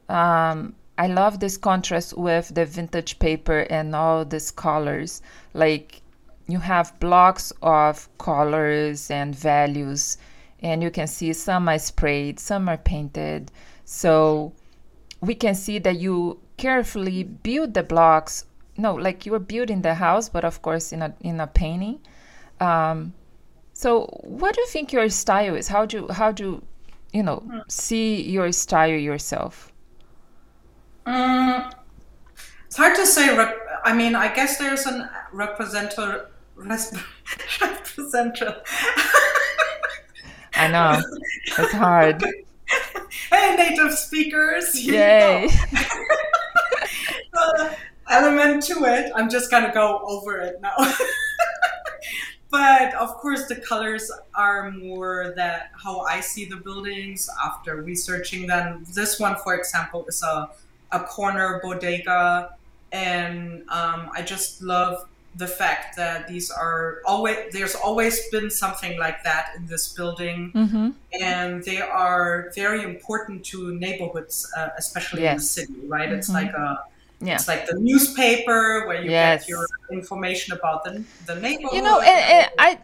Um, 0.08 0.74
I 0.98 1.06
love 1.06 1.38
this 1.38 1.56
contrast 1.56 2.18
with 2.18 2.52
the 2.56 2.66
vintage 2.66 3.20
paper 3.20 3.60
and 3.70 3.94
all 3.94 4.24
these 4.24 4.50
colors. 4.50 5.22
Like 5.54 6.02
you 6.48 6.58
have 6.58 6.98
blocks 6.98 7.52
of 7.62 8.08
colors 8.18 9.08
and 9.08 9.32
values, 9.32 10.18
and 10.60 10.82
you 10.82 10.90
can 10.90 11.06
see 11.06 11.32
some 11.32 11.68
are 11.68 11.78
sprayed, 11.78 12.40
some 12.40 12.68
are 12.68 12.76
painted. 12.76 13.52
So 13.84 14.52
we 15.20 15.36
can 15.36 15.54
see 15.54 15.78
that 15.78 16.00
you 16.00 16.40
carefully 16.56 17.22
build 17.22 17.74
the 17.74 17.84
blocks. 17.84 18.44
No, 18.76 18.94
like 18.94 19.24
you 19.24 19.32
are 19.34 19.38
building 19.38 19.82
the 19.82 19.94
house, 19.94 20.28
but 20.28 20.44
of 20.44 20.62
course 20.62 20.92
in 20.92 21.02
a 21.02 21.14
in 21.20 21.38
a 21.38 21.46
painting. 21.46 22.00
Um, 22.58 23.14
so 23.72 24.06
what 24.24 24.56
do 24.56 24.60
you 24.62 24.66
think 24.66 24.92
your 24.92 25.08
style 25.10 25.54
is? 25.54 25.68
How 25.68 25.86
do 25.86 26.08
how 26.08 26.32
do 26.32 26.64
you 27.12 27.22
know 27.22 27.44
see 27.68 28.20
your 28.22 28.50
style 28.50 28.90
yourself? 28.90 29.72
Mm, 31.08 31.72
it's 32.66 32.76
hard 32.76 32.94
to 32.96 33.06
say. 33.06 33.34
I 33.82 33.94
mean, 33.94 34.14
I 34.14 34.34
guess 34.34 34.58
there's 34.58 34.84
an 34.84 35.08
representative. 35.32 36.26
Representative. 37.60 38.56
I 40.54 40.68
know 40.68 41.00
it's 41.46 41.72
hard. 41.72 42.22
hey, 43.32 43.56
native 43.56 43.94
speakers! 43.94 44.78
Yay! 44.84 45.48
Uh, 47.40 47.72
element 48.10 48.64
to 48.64 48.84
it. 48.84 49.12
I'm 49.14 49.30
just 49.30 49.48
gonna 49.48 49.72
go 49.72 50.00
over 50.02 50.38
it 50.38 50.60
now. 50.60 50.74
but 52.50 52.92
of 52.94 53.10
course, 53.18 53.46
the 53.46 53.54
colors 53.56 54.10
are 54.34 54.72
more 54.72 55.34
that 55.36 55.70
how 55.80 56.00
I 56.00 56.18
see 56.18 56.46
the 56.46 56.56
buildings 56.56 57.30
after 57.44 57.80
researching 57.80 58.48
them. 58.48 58.84
This 58.92 59.20
one, 59.20 59.36
for 59.36 59.54
example, 59.54 60.04
is 60.08 60.20
a 60.24 60.50
a 60.90 61.00
corner 61.00 61.60
bodega, 61.62 62.50
and 62.92 63.62
um, 63.68 64.10
I 64.14 64.22
just 64.22 64.62
love 64.62 64.96
the 65.34 65.46
fact 65.46 65.96
that 65.96 66.26
these 66.26 66.50
are 66.50 66.98
always 67.06 67.36
there's 67.52 67.74
always 67.74 68.18
been 68.30 68.50
something 68.50 68.98
like 68.98 69.22
that 69.24 69.50
in 69.56 69.66
this 69.66 69.92
building 69.92 70.50
hmm 70.54 70.90
and 71.20 71.62
they 71.64 71.80
are 71.80 72.50
very 72.54 72.82
important 72.82 73.44
to 73.44 73.74
neighborhoods 73.78 74.46
uh, 74.58 74.68
especially 74.78 75.24
in 75.24 75.34
the 75.34 75.40
city 75.40 75.72
right 75.86 76.10
it's 76.12 76.30
Mhm. 76.30 76.34
like 76.34 76.52
a 76.52 76.78
Yeah. 77.20 77.34
it's 77.34 77.48
like 77.48 77.66
the 77.66 77.76
newspaper 77.78 78.86
where 78.86 79.02
you 79.02 79.10
Yes. 79.10 79.40
get 79.42 79.48
your 79.48 79.66
information 79.90 80.56
about 80.56 80.84
the, 80.84 81.04
the 81.26 81.34
neighborhood 81.40 81.72
You 81.72 81.82
know, 81.82 82.00
and, 82.00 82.20
and 82.42 82.50
I 82.58 82.78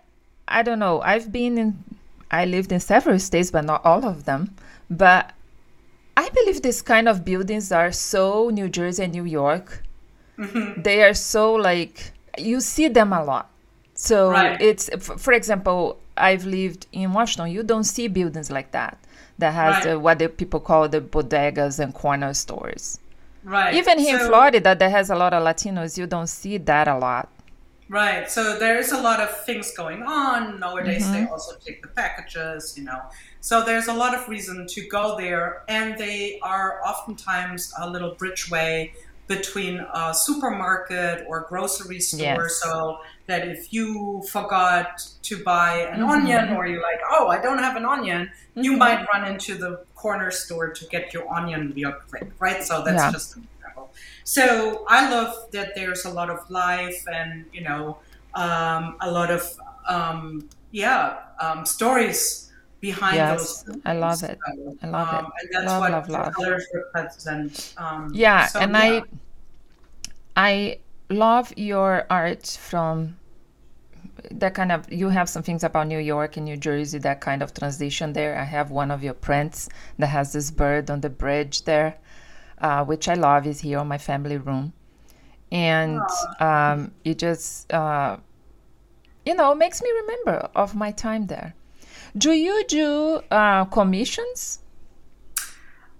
I 0.49 0.63
don't 0.63 0.79
know. 0.79 1.01
I've 1.03 1.31
been 1.33 1.59
in 1.59 1.85
I 2.31 2.45
lived 2.47 2.73
in 2.73 2.81
several 2.81 3.19
states, 3.19 3.51
but 3.51 3.65
not 3.65 3.85
all 3.85 4.05
of 4.05 4.25
them. 4.25 4.55
But 4.91 5.33
I 6.17 6.29
believe 6.31 6.63
these 6.63 6.83
kind 6.83 7.09
of 7.09 7.25
buildings 7.25 7.73
are 7.73 7.93
so 7.93 8.51
New 8.51 8.69
Jersey 8.69 9.05
and 9.05 9.13
New 9.13 9.25
York. 9.25 9.83
Mm-hmm. 10.39 10.83
They 10.83 11.03
are 11.03 11.15
so 11.15 11.55
like 11.55 12.13
you 12.39 12.61
see 12.61 12.89
them 12.89 13.13
a 13.13 13.23
lot. 13.23 13.51
So 13.95 14.31
Right. 14.31 14.61
it's 14.61 14.91
for 15.19 15.33
example, 15.33 15.99
I've 16.17 16.45
lived 16.45 16.87
in 16.93 17.13
Washington. 17.13 17.51
You 17.53 17.63
don't 17.63 17.85
see 17.85 18.09
buildings 18.09 18.51
like 18.51 18.71
that 18.73 18.99
that 19.39 19.53
has 19.55 19.75
Right. 19.77 19.85
the, 19.93 19.99
what 20.01 20.19
the 20.19 20.29
people 20.29 20.61
call 20.61 20.89
the 20.89 21.01
bodegas 21.01 21.79
and 21.79 21.93
corner 21.95 22.35
stores. 22.35 22.99
right 23.45 23.75
Even 23.75 23.99
here 23.99 24.19
in 24.21 24.27
Florida, 24.27 24.61
that 24.61 24.81
has 24.91 25.11
a 25.11 25.15
lot 25.17 25.33
of 25.35 25.43
Latinos. 25.43 25.99
You 25.99 26.07
don't 26.07 26.29
see 26.29 26.59
that 26.59 26.89
a 26.89 26.97
lot. 26.97 27.29
Right. 27.89 28.31
So 28.31 28.59
there 28.59 28.79
is 28.79 28.93
a 28.93 29.01
lot 29.01 29.21
of 29.21 29.45
things 29.45 29.73
going 29.77 30.03
on. 30.03 30.59
Nowadays, 30.59 31.11
they 31.13 31.19
Mm-hmm. 31.19 31.33
also 31.33 31.53
take 31.65 31.83
the 31.83 31.89
packages, 31.89 32.75
you 32.79 32.85
know. 32.85 33.01
So 33.45 33.63
there's 33.63 33.89
a 33.89 33.93
lot 33.93 34.15
of 34.15 34.27
reason 34.27 34.67
to 34.71 34.89
go 34.89 35.17
there. 35.19 35.63
And 35.69 35.99
they 35.99 36.39
are 36.43 36.81
oftentimes 36.87 37.71
a 37.79 37.91
little 37.91 38.17
bridgeway 38.17 38.93
between 39.27 39.81
a 39.95 40.15
supermarket 40.15 41.25
or 41.29 41.47
grocery 41.49 42.01
store. 42.01 42.49
Yes. 42.49 42.61
So 42.63 42.97
that 43.27 43.47
if 43.47 43.73
you 43.73 44.23
forgot 44.33 44.89
to 45.23 45.43
buy 45.45 45.89
an 45.93 46.01
Mm-hmm. 46.01 46.11
onion 46.11 46.51
or 46.57 46.67
you're 46.67 46.83
like, 46.83 47.01
oh, 47.11 47.29
I 47.29 47.41
don't 47.41 47.59
have 47.59 47.77
an 47.77 47.85
onion, 47.85 48.31
you 48.55 48.77
might 48.77 49.07
run 49.13 49.27
into 49.31 49.55
the 49.57 49.85
corner 49.95 50.31
store 50.31 50.73
to 50.73 50.87
get 50.91 51.13
your 51.15 51.31
onion 51.35 51.73
real 51.77 51.93
quick, 52.09 52.25
right? 52.41 52.63
So 52.63 52.83
that's 52.85 53.05
Yeah. 53.05 53.11
just 53.11 53.37
an 53.37 53.49
example. 53.57 53.93
So 54.25 54.85
I 54.89 55.11
love 55.11 55.35
that 55.53 55.75
there's 55.75 56.05
a 56.05 56.11
lot 56.11 56.31
of 56.31 56.39
life 56.51 57.03
and 57.07 57.47
you 57.53 57.63
know 57.63 58.01
um, 58.35 58.97
a 59.01 59.11
lot 59.11 59.31
of 59.31 59.43
um, 59.89 60.51
yeah 60.71 61.19
um, 61.41 61.65
stories 61.67 62.44
behind 62.89 63.17
Yes, 63.17 63.65
those. 63.65 63.65
I 63.85 63.95
love 63.95 64.23
it. 64.23 64.39
So, 64.47 64.77
I 64.83 64.87
love 64.89 65.13
it. 65.13 65.25
um, 65.25 65.33
And 65.41 65.49
that's 65.53 65.67
Love, 65.67 65.81
what 65.81 65.93
love, 65.93 66.09
love. 66.09 66.35
colors 66.37 66.67
represent. 66.95 67.75
Um, 67.77 68.05
Yeah, 68.13 68.43
so, 68.43 68.59
and 68.59 68.77
yeah. 68.77 68.77
I 68.77 69.03
I 70.37 70.79
love 71.11 71.53
your 71.57 72.07
art 72.11 72.47
from 72.47 73.17
that 74.31 74.55
kind 74.55 74.73
of 74.73 74.91
you 74.93 75.09
have 75.09 75.29
some 75.29 75.43
things 75.43 75.65
about 75.65 75.87
New 75.87 75.99
York 75.99 76.37
and 76.37 76.45
New 76.45 76.57
Jersey 76.57 76.99
that 76.99 77.21
kind 77.21 77.43
of 77.43 77.53
transition 77.55 78.13
there. 78.13 78.39
I 78.39 78.45
have 78.45 78.71
one 78.71 78.91
of 78.91 79.03
your 79.03 79.15
prints 79.15 79.69
that 79.99 80.07
has 80.09 80.33
this 80.33 80.51
bird 80.51 80.91
on 80.91 81.01
the 81.01 81.11
bridge 81.11 81.65
there, 81.65 81.97
uh, 82.59 82.85
which 82.85 83.09
I 83.09 83.15
love 83.15 83.47
is 83.47 83.61
here 83.61 83.79
on 83.79 83.89
my 83.89 83.99
family 83.99 84.39
room, 84.39 84.73
and 85.53 86.09
um, 86.41 86.93
it 87.05 87.19
just 87.19 87.73
uh, 87.73 88.19
you 89.27 89.35
know 89.35 89.55
makes 89.55 89.83
me 89.83 89.91
remember 89.91 90.49
of 90.55 90.75
my 90.75 90.91
time 90.91 91.27
there. 91.27 91.55
Do 92.17 92.33
you 92.33 92.65
do 92.69 93.23
uh, 93.31 93.65
commissions? 93.67 94.61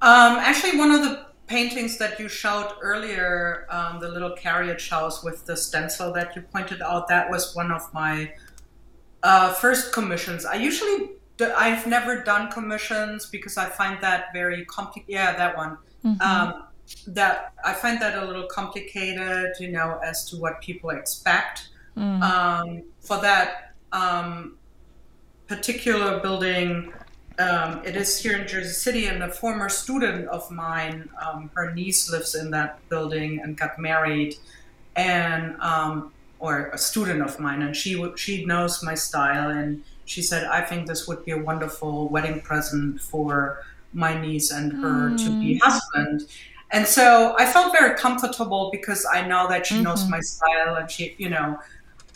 Um, 0.01 0.39
actually, 0.39 0.79
one 0.79 0.93
of 0.93 1.03
the 1.03 1.27
paintings 1.47 1.99
that 1.99 2.21
you 2.21 2.29
showed 2.29 2.73
earlier, 2.81 3.67
um, 3.71 4.01
the 4.01 4.09
little 4.09 4.31
carriage 4.33 4.89
house 4.89 5.25
with 5.25 5.45
the 5.47 5.57
stencil 5.57 6.13
that 6.13 6.37
you 6.37 6.43
pointed 6.43 6.83
out, 6.83 7.09
that 7.09 7.31
was 7.31 7.55
one 7.55 7.73
of 7.73 7.83
my 7.93 8.33
uh, 9.23 9.53
first 9.55 9.93
commissions. 9.93 10.45
I 10.45 10.55
usually, 10.55 11.11
do, 11.37 11.53
I've 11.57 11.87
never 11.87 12.23
done 12.23 12.51
commissions 12.51 13.27
because 13.27 13.57
I 13.57 13.67
find 13.67 14.01
that 14.03 14.27
very 14.33 14.65
complicated. 14.67 15.13
Yeah, 15.13 15.37
that 15.37 15.57
one. 15.57 15.79
Um, 16.21 16.65
that 17.07 17.55
I 17.65 17.73
find 17.73 18.01
that 18.03 18.23
a 18.23 18.27
little 18.27 18.47
complicated, 18.47 19.53
you 19.59 19.69
know, 19.69 19.99
as 20.05 20.27
to 20.27 20.37
what 20.37 20.61
people 20.61 20.91
expect. 20.91 21.71
Um, 21.97 22.83
for 23.01 23.21
that 23.21 23.75
um, 23.93 24.59
particular 25.55 26.21
building, 26.21 26.93
um, 27.39 27.81
it 27.85 27.97
is 27.97 28.19
here 28.23 28.37
in 28.39 28.47
Jersey 28.47 28.73
City, 28.73 29.07
and 29.07 29.23
a 29.23 29.31
former 29.31 29.69
student 29.69 30.27
of 30.29 30.51
mine, 30.51 31.09
um, 31.25 31.51
her 31.55 31.73
niece 31.75 32.11
lives 32.11 32.35
in 32.35 32.51
that 32.51 32.71
building 32.89 33.41
and 33.43 33.57
got 33.57 33.79
married, 33.79 34.35
and 34.97 35.57
um, 35.61 36.13
or 36.39 36.69
a 36.73 36.79
student 36.79 37.23
of 37.23 37.39
mine, 37.41 37.63
and 37.63 37.75
she 37.75 37.95
w- 37.95 38.17
she 38.17 38.45
knows 38.45 38.83
my 38.83 38.95
style, 38.95 39.51
and 39.51 39.83
she 40.05 40.23
said, 40.23 40.45
"I 40.45 40.61
think 40.61 40.87
this 40.87 41.07
would 41.09 41.25
be 41.25 41.33
a 41.33 41.39
wonderful 41.51 42.09
wedding 42.09 42.41
present 42.41 43.01
for 43.01 43.65
my 43.93 44.13
niece 44.21 44.51
and 44.51 44.73
her 44.83 45.17
to 45.17 45.29
be 45.41 45.59
husband." 45.65 46.27
And 46.71 46.87
so 46.87 47.35
I 47.39 47.47
felt 47.47 47.73
very 47.73 47.97
comfortable 47.97 48.71
because 48.73 49.07
I 49.13 49.27
know 49.27 49.47
that 49.49 49.67
she 49.67 49.81
knows 49.83 50.09
my 50.09 50.21
style, 50.21 50.75
and 50.77 50.91
she, 50.91 51.15
you 51.19 51.31
know, 51.31 51.59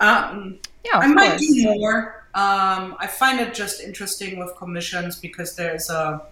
um, 0.00 0.58
Yeah, 0.84 0.98
I 0.98 1.06
might 1.08 1.38
course. 1.38 1.46
do 1.46 1.62
more. 1.64 2.17
Um, 2.34 2.96
I 3.00 3.06
find 3.06 3.40
it 3.40 3.54
just 3.54 3.80
interesting 3.80 4.38
with 4.38 4.54
commissions 4.56 5.18
because 5.20 5.56
there's 5.56 5.90
a, 5.90 6.22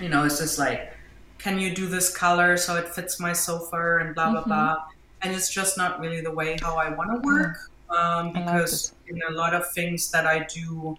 you 0.00 0.08
know, 0.08 0.24
it's 0.24 0.38
just 0.38 0.58
like, 0.58 0.92
can 1.38 1.58
you 1.58 1.74
do 1.74 1.86
this 1.86 2.14
color 2.14 2.56
so 2.56 2.76
it 2.76 2.88
fits 2.88 3.20
my 3.20 3.32
sofa 3.32 3.98
and 4.00 4.14
blah 4.14 4.30
blah 4.30 4.40
Mm-hmm. 4.42 4.50
blah, 4.50 4.76
and 5.22 5.34
it's 5.34 5.50
just 5.52 5.76
not 5.78 6.00
really 6.00 6.20
the 6.20 6.32
way 6.32 6.58
how 6.60 6.76
I 6.76 6.90
want 6.90 7.10
to 7.12 7.20
work. 7.26 7.56
Um, 7.90 8.32
because 8.32 8.92
in 9.06 9.20
a 9.28 9.32
lot 9.32 9.54
of 9.54 9.70
things 9.72 10.10
that 10.10 10.26
I 10.26 10.44
do, 10.52 10.98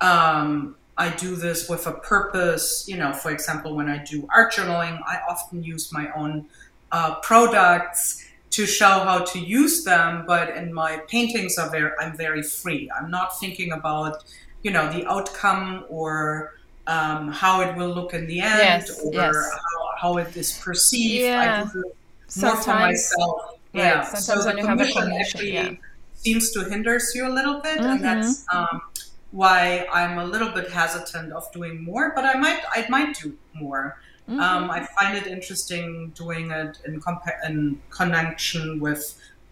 um, 0.00 0.76
I 0.96 1.10
do 1.10 1.34
this 1.36 1.68
with 1.68 1.86
a 1.86 1.92
purpose. 1.92 2.86
You 2.88 2.96
know, 2.98 3.12
for 3.12 3.30
example, 3.32 3.74
when 3.74 3.88
I 3.88 3.98
do 4.04 4.28
art 4.34 4.52
journaling, 4.52 5.00
I 5.06 5.20
often 5.28 5.62
use 5.64 5.92
my 5.92 6.10
own 6.14 6.46
uh, 6.92 7.16
products 7.16 8.24
to 8.50 8.66
show 8.66 9.00
how 9.08 9.20
to 9.20 9.38
use 9.38 9.84
them. 9.84 10.24
But 10.26 10.56
in 10.56 10.72
my 10.72 10.98
paintings, 11.08 11.58
are 11.58 11.70
very, 11.70 11.92
I'm 12.00 12.16
very 12.16 12.42
free. 12.42 12.90
I'm 12.96 13.10
not 13.10 13.38
thinking 13.38 13.72
about, 13.72 14.24
you 14.62 14.70
know, 14.70 14.90
the 14.92 15.06
outcome 15.06 15.84
or 15.88 16.54
um, 16.86 17.28
how 17.28 17.60
it 17.62 17.76
will 17.76 17.90
look 17.90 18.14
in 18.14 18.26
the 18.26 18.40
end 18.40 18.58
Yes, 18.58 19.00
or 19.04 19.12
yes. 19.14 19.34
how, 19.34 19.96
how 20.00 20.16
it 20.18 20.36
is 20.36 20.58
perceived. 20.58 21.24
Yeah. 21.24 21.64
I 21.68 21.72
do 21.72 21.80
it 21.88 21.96
more 22.42 22.56
for 22.56 22.70
myself. 22.74 23.40
Right, 23.72 23.84
Yeah. 23.84 24.02
sometimes 24.04 24.24
so 24.26 24.46
when 24.46 24.56
the 24.56 24.62
you 24.62 24.66
have 24.68 24.80
a 24.80 25.14
actually 25.20 25.52
yeah. 25.52 25.70
seems 26.14 26.50
to 26.52 26.64
hinders 26.64 27.12
you 27.14 27.28
a 27.28 27.30
little 27.38 27.60
bit, 27.60 27.78
Mhm. 27.78 27.90
and 27.92 28.04
that's 28.04 28.44
um, 28.52 28.82
why 29.30 29.86
I'm 29.92 30.18
a 30.18 30.24
little 30.24 30.48
bit 30.50 30.70
hesitant 30.70 31.32
of 31.32 31.50
doing 31.52 31.84
more. 31.84 32.12
But 32.16 32.24
I 32.24 32.34
might, 32.34 32.60
I 32.72 32.86
might 32.88 33.14
do 33.20 33.36
more. 33.54 34.00
Mhm. 34.30 34.40
Um, 34.40 34.70
I 34.70 34.86
find 34.98 35.16
it 35.16 35.26
interesting 35.26 36.10
doing 36.14 36.50
it 36.50 36.78
in, 36.84 37.00
compa- 37.00 37.44
in 37.48 37.80
connection 37.90 38.78
with 38.80 39.02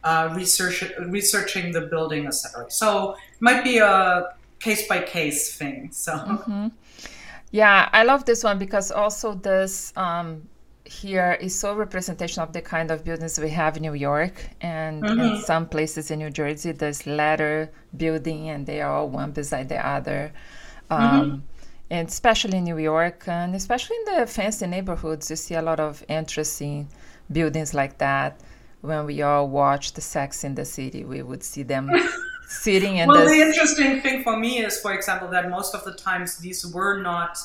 uh, 0.04 0.32
research, 0.36 0.84
researching 1.08 1.72
the 1.72 1.80
building, 1.82 2.26
etc. 2.26 2.66
So 2.70 3.12
it 3.14 3.40
might 3.40 3.64
be 3.64 3.78
a 3.78 4.28
case 4.60 4.86
by 4.86 5.00
case 5.02 5.56
thing. 5.56 5.90
So 5.92 6.12
Mhm. 6.14 6.70
Yeah, 7.50 7.88
I 7.92 8.04
love 8.04 8.24
this 8.24 8.44
one 8.44 8.58
because 8.58 8.92
also 8.92 9.34
this 9.34 9.92
um, 9.96 10.46
here 10.84 11.36
is 11.40 11.58
so 11.58 11.74
representation 11.74 12.42
of 12.42 12.52
the 12.52 12.60
kind 12.62 12.90
of 12.90 13.04
buildings 13.04 13.38
we 13.40 13.50
have 13.50 13.76
in 13.76 13.82
New 13.82 13.94
York 13.94 14.34
and 14.60 15.04
in 15.04 15.18
Mhm. 15.18 15.42
some 15.42 15.66
places 15.66 16.10
in 16.10 16.18
New 16.20 16.30
Jersey. 16.30 16.72
There's 16.72 17.06
ladder 17.06 17.70
building 17.96 18.48
and 18.50 18.66
they 18.66 18.80
are 18.80 18.92
all 18.92 19.08
one 19.08 19.32
beside 19.32 19.68
the 19.68 19.84
other. 19.84 20.32
Um, 20.90 21.42
And 21.90 22.08
especially 22.08 22.58
in 22.58 22.64
New 22.64 22.78
York 22.78 23.26
and 23.28 23.54
especially 23.54 23.96
in 23.96 24.16
the 24.16 24.26
fancy 24.26 24.66
neighborhoods, 24.66 25.30
you 25.30 25.36
see 25.36 25.54
a 25.54 25.62
lot 25.62 25.80
of 25.80 26.04
interesting 26.08 26.88
buildings 27.32 27.72
like 27.74 27.98
that. 27.98 28.40
When 28.80 29.06
we 29.06 29.22
all 29.22 29.48
watched 29.48 29.94
the 29.94 30.00
Sex 30.00 30.44
in 30.44 30.54
the 30.54 30.64
City, 30.64 31.04
we 31.04 31.22
would 31.22 31.42
see 31.42 31.62
them 31.64 31.90
sitting 32.48 32.98
in 32.98 33.08
well, 33.08 33.24
this. 33.24 33.32
the 33.32 33.40
interesting 33.40 34.00
thing 34.00 34.22
for 34.22 34.36
me 34.36 34.58
is, 34.60 34.80
for 34.80 34.92
example, 34.92 35.28
that 35.28 35.50
most 35.50 35.74
of 35.74 35.84
the 35.84 35.94
times 35.94 36.38
these 36.38 36.64
were 36.66 37.00
not. 37.00 37.38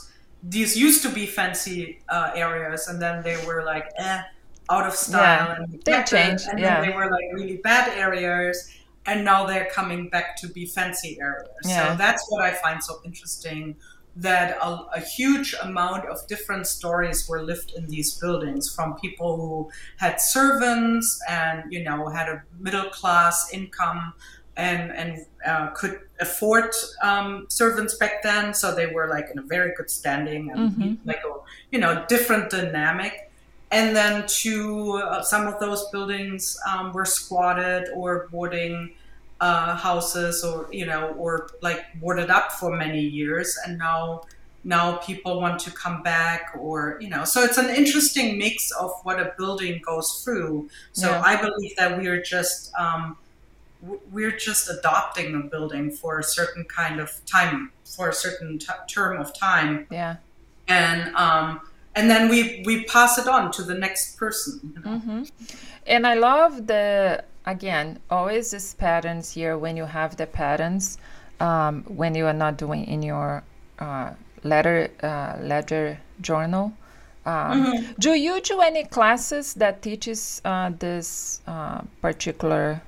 These 0.44 0.78
used 0.78 1.02
to 1.04 1.10
be 1.10 1.26
fancy 1.26 2.00
uh, 2.10 2.32
areas, 2.36 2.88
and 2.88 3.02
then 3.02 3.24
they 3.24 3.38
were 3.46 3.64
like, 3.64 3.86
eh, 3.98 4.22
out 4.70 4.86
of 4.86 4.94
style, 4.94 5.48
Yeah, 5.48 5.56
and 5.56 5.84
they 5.84 6.04
changed, 6.04 6.48
and 6.50 6.60
yeah. 6.60 6.82
then 6.82 6.90
they 6.90 6.96
were 6.96 7.10
like 7.10 7.26
really 7.34 7.58
bad 7.58 7.98
areas, 7.98 8.70
and 9.06 9.26
now 9.26 9.46
they're 9.46 9.70
coming 9.72 10.10
back 10.10 10.36
to 10.38 10.48
be 10.48 10.66
fancy 10.66 11.18
areas. 11.20 11.50
Yeah. 11.66 11.92
So 11.92 11.98
that's 11.98 12.26
what 12.30 12.44
I 12.44 12.52
find 12.52 12.84
so 12.84 13.02
interesting. 13.06 13.76
That 14.16 14.58
a, 14.62 14.86
a 14.96 15.00
huge 15.00 15.56
amount 15.62 16.06
of 16.06 16.28
different 16.28 16.68
stories 16.68 17.28
were 17.28 17.42
lived 17.42 17.72
in 17.76 17.88
these 17.88 18.14
buildings 18.20 18.72
from 18.74 18.94
people 18.96 19.38
who 19.38 19.72
had 19.98 20.22
servants 20.22 21.20
and 21.28 21.64
you 21.74 21.84
know 21.84 22.08
had 22.10 22.30
a 22.30 22.44
middle 22.60 22.90
class 22.92 23.50
income 23.52 24.14
and 24.56 24.92
and 24.92 25.26
uh, 25.48 25.68
could 25.70 26.00
afford 26.20 26.70
um, 27.02 27.48
servants 27.50 27.96
back 27.96 28.22
then, 28.22 28.54
so 28.54 28.76
they 28.76 28.86
were 28.86 29.08
like 29.08 29.30
in 29.32 29.40
a 29.40 29.42
very 29.42 29.74
good 29.76 29.90
standing 29.90 30.52
and 30.52 30.60
Mhm. 30.72 30.98
like 31.06 31.24
a 31.26 31.34
you 31.72 31.80
know 31.80 32.06
different 32.08 32.52
dynamic. 32.52 33.32
And 33.72 33.96
then 33.96 34.28
to 34.44 35.02
uh, 35.04 35.24
some 35.24 35.48
of 35.48 35.60
those 35.60 35.90
buildings 35.90 36.56
um, 36.70 36.94
were 36.94 37.06
squatted 37.06 37.90
or 37.96 38.28
boarding 38.32 38.94
uh, 39.48 39.76
houses, 39.88 40.36
or 40.50 40.56
you 40.80 40.86
know, 40.92 41.04
or 41.24 41.32
like 41.68 41.82
boarded 42.00 42.30
up 42.38 42.48
for 42.60 42.70
many 42.86 43.02
years, 43.02 43.50
and 43.66 43.78
now 43.78 44.24
now 44.64 44.86
people 44.98 45.42
want 45.42 45.60
to 45.60 45.72
come 45.84 46.02
back 46.04 46.42
or 46.58 46.98
you 47.04 47.10
know 47.14 47.24
so 47.26 47.44
it's 47.48 47.58
an 47.58 47.70
interesting 47.82 48.28
mix 48.44 48.72
of 48.84 48.92
what 49.06 49.18
a 49.20 49.28
building 49.38 49.82
goes 49.90 50.08
through 50.24 50.70
so 50.94 51.08
Yeah. 51.10 51.32
i 51.32 51.34
believe 51.46 51.74
that 51.80 51.98
we're 51.98 52.22
just 52.36 52.74
um, 52.84 53.18
we're 54.16 54.38
just 54.50 54.70
adopting 54.70 55.36
a 55.36 55.40
building 55.54 55.92
for 55.92 56.12
a 56.20 56.24
certain 56.24 56.64
kind 56.80 56.98
of 57.02 57.10
time 57.26 57.72
for 57.84 58.06
a 58.08 58.14
certain 58.26 58.58
t- 58.58 58.82
term 58.88 59.14
of 59.24 59.38
time 59.38 59.74
yeah. 59.92 60.16
and 60.70 61.14
um, 61.26 61.48
and 61.98 62.06
then 62.12 62.30
we 62.34 62.64
we 62.66 62.86
pass 62.96 63.18
it 63.22 63.28
on 63.28 63.52
to 63.52 63.62
the 63.64 63.78
next 63.86 64.18
person 64.24 64.54
you 64.64 64.82
know? 64.84 65.00
hmm 65.00 65.24
And 65.86 66.08
I 66.08 66.16
love 66.30 66.68
the 66.74 67.24
again 67.46 68.00
always 68.10 68.52
these 68.52 68.74
patterns 68.76 69.32
here 69.32 69.58
when 69.58 69.76
you 69.78 69.86
have 69.86 70.16
the 70.18 70.26
patterns 70.26 70.98
um, 71.40 71.84
when 71.84 72.16
you 72.16 72.26
are 72.26 72.34
not 72.34 72.58
doing 72.58 72.86
in 72.86 73.02
your 73.02 73.44
uh, 73.80 74.12
letter 74.44 74.90
uh, 75.02 75.38
ledger 75.42 76.00
journal. 76.22 76.74
Um, 77.26 77.88
Do 78.00 78.14
you 78.14 78.42
do 78.42 78.60
any 78.60 78.84
classes 78.84 79.54
that 79.56 79.82
teaches 79.82 80.42
uh, 80.44 80.72
this 80.78 81.42
uh, 81.48 81.82
particular 82.02 82.82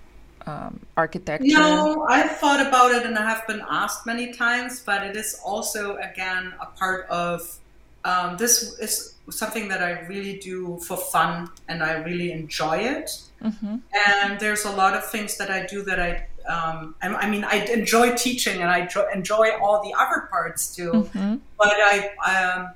um, 0.45 0.79
architecture? 0.97 1.57
No, 1.57 2.05
I've 2.09 2.37
thought 2.37 2.65
about 2.65 2.91
it 2.91 3.05
and 3.05 3.17
I 3.17 3.23
have 3.23 3.47
been 3.47 3.63
asked 3.69 4.05
many 4.05 4.33
times, 4.33 4.81
but 4.81 5.03
it 5.03 5.15
is 5.15 5.39
also, 5.43 5.95
again, 5.97 6.53
a 6.61 6.65
part 6.65 7.07
of 7.07 7.59
um, 8.03 8.37
this 8.37 8.77
is 8.79 9.15
something 9.31 9.67
that 9.69 9.81
I 9.81 10.01
really 10.05 10.37
do 10.37 10.79
for 10.79 10.97
fun 10.97 11.49
and 11.67 11.81
I 11.81 11.93
really 12.03 12.31
enjoy 12.31 12.77
it. 12.77 13.09
Hmm 13.49 13.75
And 14.07 14.39
there's 14.39 14.65
a 14.65 14.71
lot 14.71 14.93
of 14.95 15.05
things 15.09 15.37
that 15.37 15.49
I 15.51 15.65
do 15.65 15.83
that 15.83 15.99
I, 15.99 16.27
um, 16.51 16.95
I, 17.01 17.07
I 17.09 17.29
mean, 17.29 17.43
I 17.43 17.65
enjoy 17.65 18.15
teaching 18.15 18.61
and 18.61 18.69
I 18.69 18.85
jo- 18.87 19.07
enjoy 19.13 19.51
all 19.61 19.83
the 19.83 19.93
other 19.97 20.27
parts 20.31 20.75
too. 20.75 21.09
hmm 21.13 21.35
But 21.57 21.73
I, 21.75 22.11
um, 22.25 22.73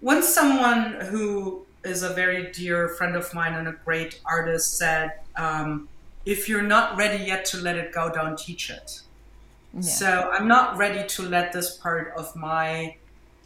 once 0.00 0.28
someone 0.28 0.94
who 1.10 1.66
is 1.84 2.02
a 2.02 2.10
very 2.10 2.50
dear 2.52 2.88
friend 2.88 3.16
of 3.16 3.32
mine 3.34 3.54
and 3.54 3.68
a 3.68 3.72
great 3.84 4.20
artist 4.24 4.76
said, 4.78 5.12
um, 5.36 5.88
if 6.24 6.48
you're 6.48 6.62
not 6.62 6.96
ready 6.96 7.24
yet 7.24 7.44
to 7.46 7.56
let 7.58 7.76
it 7.76 7.92
go, 7.92 8.10
don't 8.12 8.38
teach 8.38 8.70
it. 8.70 9.02
Yeah. 9.74 9.80
So 9.82 10.30
I'm 10.32 10.48
not 10.48 10.76
ready 10.76 11.06
to 11.08 11.22
let 11.22 11.52
this 11.52 11.76
part 11.76 12.12
of 12.16 12.34
my 12.36 12.96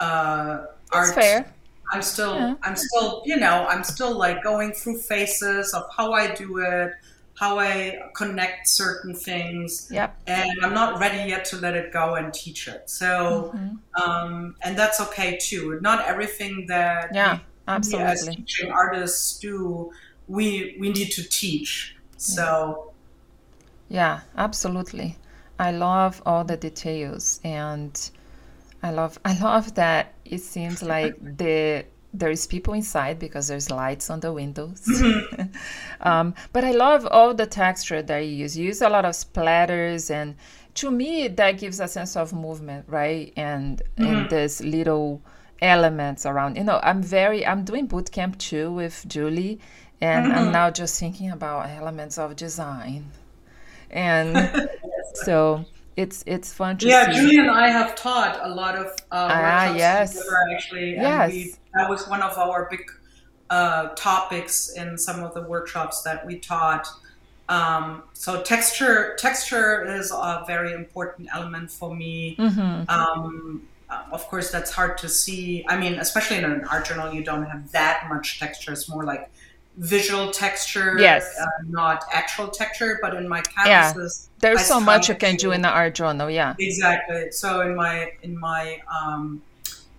uh, 0.01 0.67
That's 0.93 1.11
art. 1.11 1.15
fair. 1.15 1.56
I'm 1.93 2.03
still, 2.03 2.35
Yeah. 2.35 2.55
I'm 2.63 2.77
still, 2.77 3.23
you 3.27 3.37
know, 3.37 3.67
I'm 3.69 3.85
still 3.85 4.17
like 4.17 4.43
going 4.43 4.73
through 4.73 4.99
phases 5.01 5.73
of 5.75 5.85
how 5.97 6.13
I 6.13 6.35
do 6.35 6.59
it, 6.59 6.93
how 7.35 7.59
I 7.59 7.99
connect 8.15 8.69
certain 8.69 9.15
things, 9.15 9.89
Yep. 9.91 10.17
and 10.27 10.51
I'm 10.63 10.75
not 10.75 10.99
ready 10.99 11.29
yet 11.29 11.45
to 11.47 11.57
let 11.57 11.75
it 11.77 11.93
go 11.93 12.15
and 12.17 12.33
teach 12.35 12.67
it. 12.69 12.89
So, 12.91 13.55
Mhm. 13.55 13.79
um, 14.03 14.57
and 14.63 14.77
that's 14.79 15.01
okay 15.01 15.39
too. 15.41 15.79
Not 15.81 16.07
everything 16.07 16.67
that 16.69 17.11
Yeah. 17.11 17.41
we 17.75 18.01
as 18.01 18.27
Absolutely. 18.27 18.37
teaching 18.37 18.71
artists 18.73 19.39
do, 19.39 19.91
we 20.27 20.77
we 20.81 20.91
need 20.91 21.11
to 21.13 21.23
teach. 21.29 21.97
So, 22.17 22.95
Yeah, 23.89 24.21
absolutely. 24.37 25.19
I 25.59 25.73
love 25.73 26.23
all 26.25 26.45
the 26.45 26.57
details 26.57 27.41
and 27.43 28.11
I 28.87 28.91
love 28.91 29.19
I 29.25 29.39
love 29.39 29.75
that 29.75 30.15
it 30.25 30.41
seems 30.41 30.83
like 30.95 31.15
the 31.39 31.85
there 32.15 32.31
is 32.31 32.47
people 32.47 32.73
inside 32.73 33.19
because 33.19 33.49
there's 33.49 33.71
lights 33.71 34.09
on 34.09 34.21
the 34.21 34.33
windows. 34.33 34.81
Mm-hmm. 34.87 35.43
um, 36.09 36.35
but 36.53 36.65
I 36.65 36.71
love 36.71 37.07
all 37.11 37.35
the 37.35 37.47
texture 37.47 38.01
that 38.01 38.19
you 38.21 38.31
use. 38.45 38.57
You 38.57 38.67
use 38.67 38.81
a 38.81 38.89
lot 38.89 39.05
of 39.05 39.13
splatters 39.13 40.11
and 40.11 40.35
to 40.75 40.91
me 40.91 41.29
that 41.29 41.59
gives 41.59 41.81
a 41.81 41.89
sense 41.89 42.17
of 42.17 42.33
movement, 42.33 42.87
right? 42.89 43.33
And 43.37 43.83
and 43.97 44.07
mm-hmm. 44.07 44.29
there's 44.29 44.63
little 44.63 45.21
elements 45.61 46.25
around. 46.27 46.57
You 46.57 46.65
know, 46.65 46.81
I'm 46.83 47.03
very 47.03 47.45
I'm 47.47 47.65
doing 47.65 47.87
boot 47.87 48.11
camp 48.13 48.39
too 48.39 48.73
with 48.73 49.05
Julie 49.09 49.61
and 50.01 50.33
I'm 50.33 50.45
mm-hmm. 50.45 50.53
now 50.53 50.71
just 50.71 50.99
thinking 51.01 51.31
about 51.31 51.69
elements 51.71 52.19
of 52.19 52.37
design 52.37 53.11
and 53.91 54.69
so 55.15 55.65
it's 55.97 56.23
it's 56.27 56.53
fun 56.53 56.77
to 56.79 56.87
yeah, 56.87 57.11
see. 57.11 57.21
Julie 57.21 57.39
and 57.39 57.51
I 57.51 57.69
have 57.71 57.95
taught 57.95 58.39
a 58.43 58.49
lot 58.49 58.77
of 58.77 58.87
uh, 59.11 59.29
Ah, 59.31 59.75
yes. 59.75 60.13
together 60.13 60.37
actually. 60.55 60.93
Yes. 60.93 61.33
we, 61.33 61.55
that 61.75 61.89
was 61.89 62.07
one 62.09 62.23
of 62.23 62.37
our 62.39 62.69
big 62.71 62.83
uh, 63.51 63.89
topics 63.95 64.71
in 64.75 64.99
some 64.99 65.23
of 65.23 65.33
the 65.35 65.43
workshops 65.43 66.03
that 66.03 66.27
we 66.27 66.39
taught. 66.39 66.87
Um, 67.49 68.03
so 68.13 68.43
texture 68.43 69.15
texture 69.19 69.85
is 69.97 70.11
a 70.11 70.45
very 70.47 70.73
important 70.73 71.29
element 71.33 71.71
for 71.71 71.95
me. 71.95 72.37
Mhm. 72.39 72.89
Um, 72.91 73.63
uh, 73.89 74.03
of 74.11 74.27
course, 74.27 74.51
that's 74.51 74.73
hard 74.73 74.99
to 74.99 75.09
see. 75.09 75.65
I 75.69 75.77
mean, 75.79 75.95
especially 75.95 76.39
in 76.39 76.45
an 76.45 76.65
art 76.65 76.87
journal, 76.87 77.15
you 77.15 77.23
don't 77.23 77.45
have 77.45 77.71
that 77.71 78.09
much 78.09 78.41
texture. 78.41 78.73
It's 78.73 78.89
more 78.89 79.05
like 79.05 79.31
visual 79.77 80.31
texture, 80.31 80.97
Yes. 80.99 81.25
uh, 81.41 81.47
not 81.69 82.05
actual 82.13 82.49
texture. 82.49 82.99
But 83.03 83.15
in 83.15 83.29
my 83.29 83.43
Yeah. 83.67 83.93
canvases, 83.93 84.29
There's 84.41 84.61
I 84.61 84.63
so 84.63 84.81
much 84.81 85.09
you 85.09 85.15
can 85.15 85.37
do 85.37 85.53
in 85.53 85.63
the 85.63 85.69
art 85.69 85.95
journal. 85.95 86.31
Yeah. 86.31 86.55
Exactly. 86.59 87.31
So 87.31 87.61
in 87.63 87.75
my 87.77 88.13
in 88.23 88.39
my 88.39 88.81
um, 88.97 89.43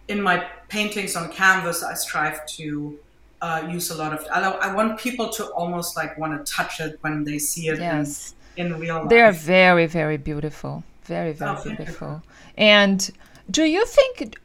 in 0.07 0.21
my 0.21 0.45
paintings 0.69 1.15
on 1.15 1.31
canvas, 1.31 1.83
I 1.83 1.93
strive 1.93 2.45
to 2.57 2.97
uh, 3.41 3.67
use 3.69 3.91
a 3.91 3.95
lot 3.95 4.13
of. 4.13 4.25
I, 4.31 4.39
I 4.67 4.73
want 4.73 4.97
people 4.99 5.29
to 5.37 5.45
almost 5.59 5.95
like 5.95 6.17
want 6.17 6.33
to 6.43 6.51
touch 6.51 6.79
it 6.79 6.97
when 7.01 7.23
they 7.23 7.37
see 7.37 7.67
it 7.67 7.77
Yes. 7.79 8.33
in, 8.55 8.67
in 8.73 8.79
real 8.79 8.99
life. 9.01 9.09
They 9.09 9.21
are 9.21 9.31
very, 9.31 9.85
very 9.85 10.17
beautiful. 10.17 10.83
Very, 11.05 11.33
very 11.33 11.55
Oh, 11.55 11.63
beautiful. 11.63 12.23
And 12.57 13.09
do 13.51 13.63
you 13.63 13.85
think, 13.85 14.37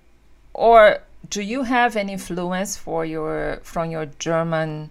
or 0.53 0.99
do 1.31 1.41
you 1.41 1.63
have 1.63 1.97
any 1.97 2.13
influence 2.13 2.77
for 2.77 3.05
your 3.07 3.61
from 3.63 3.91
your 3.91 4.07
German, 4.19 4.91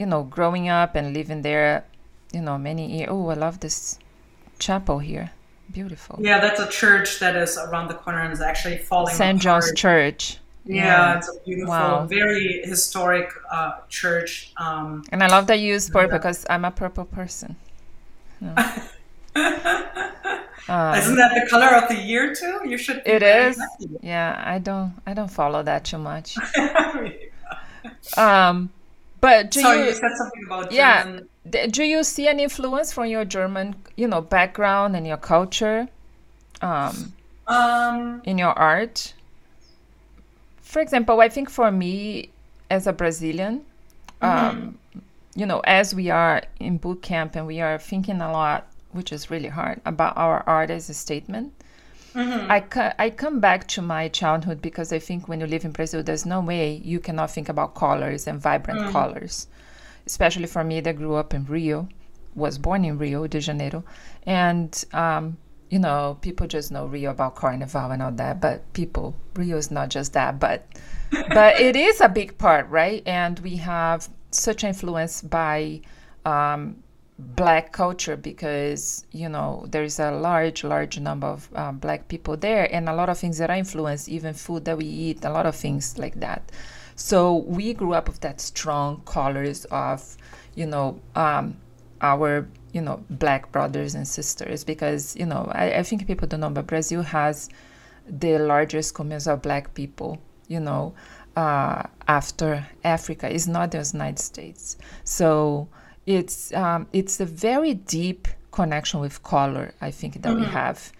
you 0.00 0.06
know, 0.06 0.22
growing 0.22 0.68
up 0.70 0.96
and 0.96 1.12
living 1.12 1.42
there, 1.42 1.84
you 2.32 2.40
know, 2.40 2.56
many 2.56 2.90
years? 2.90 3.10
Oh, 3.12 3.28
I 3.28 3.34
love 3.34 3.60
this 3.60 3.98
chapel 4.58 4.98
here. 4.98 5.30
beautiful. 5.70 6.18
Yeah, 6.20 6.40
that's 6.40 6.58
a 6.58 6.68
church 6.68 7.20
that 7.20 7.36
is 7.36 7.56
around 7.56 7.88
the 7.88 7.94
corner 7.94 8.20
and 8.20 8.32
is 8.32 8.40
actually 8.40 8.78
falling. 8.78 9.14
St. 9.14 9.40
John's 9.40 9.72
Church. 9.74 10.38
Yeah, 10.64 10.74
yeah, 10.74 11.18
it's 11.18 11.28
a 11.28 11.38
beautiful, 11.44 11.70
wow. 11.70 12.06
very 12.06 12.62
historic 12.64 13.30
uh, 13.52 13.72
church. 13.88 14.52
Um, 14.56 15.04
and 15.12 15.22
I 15.22 15.28
love 15.28 15.46
that 15.46 15.58
you 15.60 15.68
use 15.74 15.88
purple 15.88 16.18
because 16.18 16.44
I'm 16.50 16.64
a 16.64 16.70
purple 16.70 17.04
person. 17.04 17.56
Yeah. 18.42 18.88
Um, 20.68 20.94
Isn't 20.94 21.16
that 21.16 21.34
the 21.34 21.50
color 21.50 21.74
of 21.74 21.88
the 21.88 21.96
year 21.96 22.34
too? 22.34 22.60
You 22.64 22.78
should. 22.78 23.02
It 23.04 23.22
is. 23.22 23.58
Happy. 23.58 23.96
Yeah, 24.02 24.40
I 24.44 24.58
don't. 24.58 24.94
I 25.04 25.14
don't 25.14 25.30
follow 25.30 25.62
that 25.64 25.84
too 25.84 25.98
much. 25.98 26.36
um, 28.16 28.70
but 29.20 29.50
do 29.50 29.60
so 29.60 29.72
you, 29.72 29.84
you 29.84 29.92
said 29.92 30.10
something 30.16 30.44
about 30.46 30.72
yeah. 30.72 31.04
German. 31.04 31.28
Do 31.70 31.84
you 31.84 32.04
see 32.04 32.28
an 32.28 32.38
influence 32.38 32.92
from 32.92 33.06
your 33.06 33.24
German, 33.24 33.74
you 33.96 34.06
know, 34.06 34.20
background 34.20 34.94
and 34.94 35.06
your 35.06 35.16
culture, 35.16 35.88
um, 36.60 37.12
um, 37.46 38.22
in 38.24 38.38
your 38.38 38.52
art? 38.58 39.14
For 40.60 40.80
example, 40.80 41.20
I 41.20 41.28
think 41.28 41.50
for 41.50 41.70
me, 41.72 42.30
as 42.70 42.86
a 42.86 42.92
Brazilian, 42.92 43.64
mm-hmm. 44.22 44.58
um, 44.58 44.78
you 45.34 45.46
know, 45.46 45.60
as 45.60 45.94
we 45.94 46.10
are 46.10 46.42
in 46.60 46.76
boot 46.76 47.02
camp 47.02 47.34
and 47.34 47.46
we 47.46 47.60
are 47.60 47.78
thinking 47.78 48.20
a 48.20 48.30
lot 48.30 48.70
which 48.92 49.12
is 49.12 49.30
really 49.30 49.48
hard, 49.48 49.80
about 49.84 50.16
our 50.16 50.42
art 50.46 50.70
as 50.70 50.90
a 50.90 50.94
statement. 50.94 51.52
Mm-hmm. 52.14 52.50
I, 52.50 52.60
co- 52.60 52.92
I 52.98 53.10
come 53.10 53.40
back 53.40 53.68
to 53.68 53.82
my 53.82 54.08
childhood 54.08 54.60
because 54.60 54.92
I 54.92 54.98
think 54.98 55.28
when 55.28 55.40
you 55.40 55.46
live 55.46 55.64
in 55.64 55.70
Brazil, 55.70 56.02
there's 56.02 56.26
no 56.26 56.40
way 56.40 56.80
you 56.84 57.00
cannot 57.00 57.30
think 57.30 57.48
about 57.48 57.74
colors 57.74 58.26
and 58.26 58.40
vibrant 58.40 58.80
mm. 58.80 58.92
colors. 58.92 59.46
Especially 60.06 60.46
for 60.46 60.64
me 60.64 60.80
that 60.80 60.96
grew 60.96 61.14
up 61.14 61.34
in 61.34 61.44
Rio, 61.46 61.88
was 62.34 62.58
born 62.58 62.84
in 62.84 62.98
Rio 62.98 63.26
de 63.26 63.40
Janeiro. 63.40 63.84
And, 64.24 64.84
um, 64.92 65.36
you 65.68 65.78
know, 65.78 66.18
people 66.20 66.46
just 66.46 66.72
know 66.72 66.86
Rio 66.86 67.10
about 67.10 67.36
Carnival 67.36 67.92
and 67.92 68.02
all 68.02 68.12
that, 68.12 68.40
but 68.40 68.72
people, 68.72 69.14
Rio 69.34 69.56
is 69.56 69.70
not 69.70 69.88
just 69.88 70.12
that, 70.14 70.40
but 70.40 70.66
but 71.28 71.60
it 71.60 71.76
is 71.76 72.00
a 72.00 72.08
big 72.08 72.38
part, 72.38 72.68
right? 72.68 73.02
And 73.06 73.38
we 73.40 73.56
have 73.56 74.08
such 74.30 74.62
influence 74.62 75.22
by 75.22 75.80
um, 76.24 76.82
black 77.36 77.72
culture 77.72 78.16
because 78.16 79.04
you 79.12 79.28
know 79.28 79.66
there 79.70 79.82
is 79.82 79.98
a 79.98 80.10
large 80.10 80.64
large 80.64 80.98
number 80.98 81.26
of 81.26 81.48
um, 81.54 81.78
black 81.78 82.08
people 82.08 82.36
there 82.36 82.72
and 82.74 82.88
a 82.88 82.94
lot 82.94 83.08
of 83.08 83.18
things 83.18 83.38
that 83.38 83.50
are 83.50 83.56
influenced 83.56 84.08
even 84.08 84.34
food 84.34 84.64
that 84.64 84.76
we 84.76 84.84
eat 84.84 85.24
a 85.24 85.30
lot 85.30 85.46
of 85.46 85.54
things 85.54 85.98
like 85.98 86.18
that. 86.20 86.50
So 86.96 87.36
we 87.36 87.72
grew 87.72 87.94
up 87.94 88.08
with 88.08 88.20
that 88.20 88.40
strong 88.40 89.02
colors 89.04 89.64
of 89.66 90.16
you 90.54 90.66
know 90.66 91.00
um, 91.14 91.56
our 92.00 92.48
you 92.72 92.80
know 92.80 93.02
black 93.10 93.50
brothers 93.52 93.94
and 93.94 94.06
sisters 94.06 94.64
because 94.64 95.16
you 95.16 95.26
know 95.26 95.50
I, 95.52 95.78
I 95.78 95.82
think 95.82 96.06
people 96.06 96.28
don't 96.28 96.40
know 96.40 96.50
but 96.50 96.66
brazil 96.66 97.02
has 97.02 97.48
the 98.06 98.38
largest 98.38 98.94
community 98.94 99.30
of 99.30 99.42
black 99.42 99.74
people 99.74 100.20
you 100.48 100.60
know 100.60 100.94
uh, 101.36 101.82
after 102.08 102.66
africa. 102.84 103.28
Is 103.28 103.46
not 103.46 103.70
the 103.70 103.88
united 103.92 104.18
states. 104.18 104.76
So 105.04 105.68
it's 106.16 106.52
um, 106.54 106.86
it's 106.92 107.20
a 107.20 107.26
very 107.26 107.74
deep 107.74 108.28
connection 108.50 109.00
with 109.00 109.22
color 109.22 109.72
i 109.80 109.90
think 109.90 110.14
that 110.14 110.32
mm-hmm. 110.32 110.40
we 110.40 110.46
have 110.46 110.92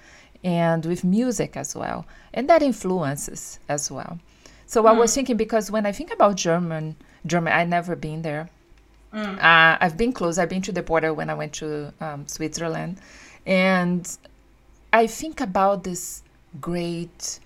and 0.44 0.86
with 0.86 1.04
music 1.04 1.56
as 1.56 1.74
well 1.74 2.06
and 2.32 2.48
that 2.48 2.62
influences 2.62 3.58
as 3.68 3.90
well 3.90 4.18
so 4.66 4.82
mm. 4.82 4.88
i 4.88 4.92
was 4.92 5.10
mm. 5.10 5.16
thinking 5.16 5.36
because 5.36 5.70
when 5.70 5.84
i 5.84 5.92
think 5.92 6.12
about 6.12 6.36
german 6.36 6.96
german 7.26 7.52
i 7.52 7.64
never 7.64 7.96
been 7.96 8.22
there 8.22 8.48
mm. 9.12 9.36
uh, 9.38 9.76
i've 9.80 9.96
been 9.96 10.12
close 10.12 10.38
i've 10.38 10.48
been 10.48 10.62
to 10.62 10.72
the 10.72 10.82
border 10.82 11.12
when 11.12 11.28
i 11.28 11.34
went 11.34 11.52
to 11.52 11.92
um, 12.00 12.26
switzerland 12.26 12.98
and 13.46 14.16
i 14.92 15.06
think 15.06 15.40
about 15.40 15.82
this 15.84 16.22
great 16.60 17.40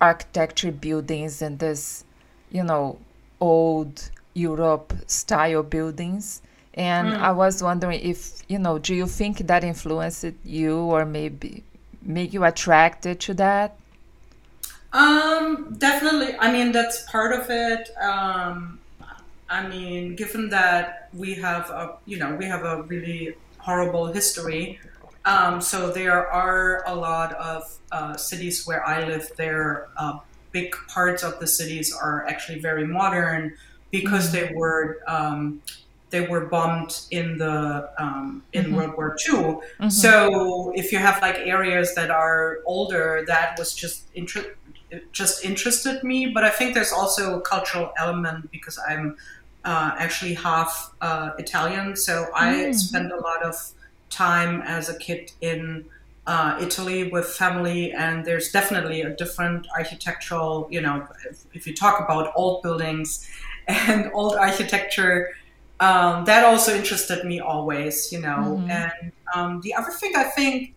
architecture 0.00 0.72
buildings 0.72 1.42
and 1.42 1.58
this 1.58 2.04
you 2.50 2.62
know 2.62 2.98
old 3.40 4.10
europe 4.34 4.94
style 5.06 5.62
buildings 5.62 6.40
and 6.74 7.08
mm. 7.08 7.18
I 7.18 7.32
was 7.32 7.62
wondering 7.62 8.00
if, 8.00 8.42
you 8.48 8.58
know, 8.58 8.78
do 8.78 8.94
you 8.94 9.06
think 9.06 9.38
that 9.38 9.62
influenced 9.64 10.24
you 10.44 10.78
or 10.78 11.04
maybe 11.04 11.62
make 12.02 12.32
you 12.32 12.44
attracted 12.44 13.20
to 13.20 13.34
that? 13.34 13.76
Um, 14.92 15.74
definitely. 15.78 16.36
I 16.38 16.52
mean, 16.52 16.72
that's 16.72 17.02
part 17.10 17.32
of 17.32 17.48
it. 17.50 17.90
Um, 18.00 18.78
I 19.48 19.66
mean, 19.66 20.16
given 20.16 20.48
that 20.50 21.08
we 21.12 21.34
have 21.34 21.68
a, 21.70 21.96
you 22.06 22.18
know, 22.18 22.34
we 22.34 22.46
have 22.46 22.64
a 22.64 22.82
really 22.82 23.34
horrible 23.58 24.06
history. 24.06 24.80
Um, 25.24 25.60
so 25.60 25.92
there 25.92 26.26
are 26.26 26.82
a 26.86 26.94
lot 26.94 27.34
of 27.34 27.78
uh, 27.92 28.16
cities 28.16 28.66
where 28.66 28.84
I 28.86 29.06
live. 29.06 29.30
There, 29.36 29.88
uh, 29.96 30.18
big 30.52 30.74
parts 30.88 31.22
of 31.22 31.38
the 31.38 31.46
cities 31.46 31.94
are 31.94 32.26
actually 32.26 32.60
very 32.60 32.86
modern 32.86 33.54
because 33.90 34.28
mm. 34.28 34.32
they 34.32 34.54
were 34.54 35.00
um, 35.06 35.62
they 36.12 36.20
were 36.20 36.46
bombed 36.46 37.00
in 37.10 37.38
the 37.38 37.90
um, 37.98 38.44
in 38.52 38.66
mm-hmm. 38.66 38.76
World 38.76 38.96
War 38.96 39.16
II. 39.26 39.34
Mm-hmm. 39.34 39.88
So 39.88 40.72
if 40.76 40.92
you 40.92 40.98
have 40.98 41.20
like 41.22 41.38
areas 41.38 41.94
that 41.96 42.10
are 42.10 42.58
older, 42.66 43.24
that 43.26 43.58
was 43.58 43.74
just 43.74 44.04
inter- 44.14 44.54
just 45.10 45.44
interested 45.44 46.04
me. 46.04 46.26
But 46.26 46.44
I 46.44 46.50
think 46.50 46.74
there's 46.74 46.92
also 46.92 47.38
a 47.38 47.40
cultural 47.40 47.92
element 47.98 48.52
because 48.52 48.78
I'm 48.86 49.16
uh, 49.64 49.92
actually 49.98 50.34
half 50.34 50.92
uh, 51.00 51.30
Italian, 51.38 51.96
so 51.96 52.26
I 52.34 52.52
mm. 52.54 52.74
spent 52.74 53.10
a 53.10 53.16
lot 53.16 53.42
of 53.42 53.56
time 54.10 54.62
as 54.62 54.88
a 54.88 54.96
kid 54.96 55.32
in. 55.40 55.86
Uh, 56.24 56.56
Italy 56.60 57.10
with 57.10 57.26
family, 57.26 57.90
and 57.90 58.24
there's 58.24 58.52
definitely 58.52 59.02
a 59.02 59.10
different 59.10 59.66
architectural, 59.76 60.68
you 60.70 60.80
know, 60.80 61.04
if, 61.28 61.44
if 61.52 61.66
you 61.66 61.74
talk 61.74 61.98
about 61.98 62.32
old 62.36 62.62
buildings 62.62 63.28
and 63.66 64.08
old 64.14 64.36
architecture, 64.36 65.34
um, 65.80 66.24
that 66.26 66.44
also 66.44 66.74
interested 66.74 67.24
me 67.24 67.40
always, 67.40 68.12
you 68.12 68.20
know. 68.20 68.58
Mm-hmm. 68.58 68.70
And 68.70 69.12
um, 69.34 69.60
the 69.62 69.74
other 69.74 69.90
thing 69.90 70.12
I 70.16 70.24
think, 70.24 70.74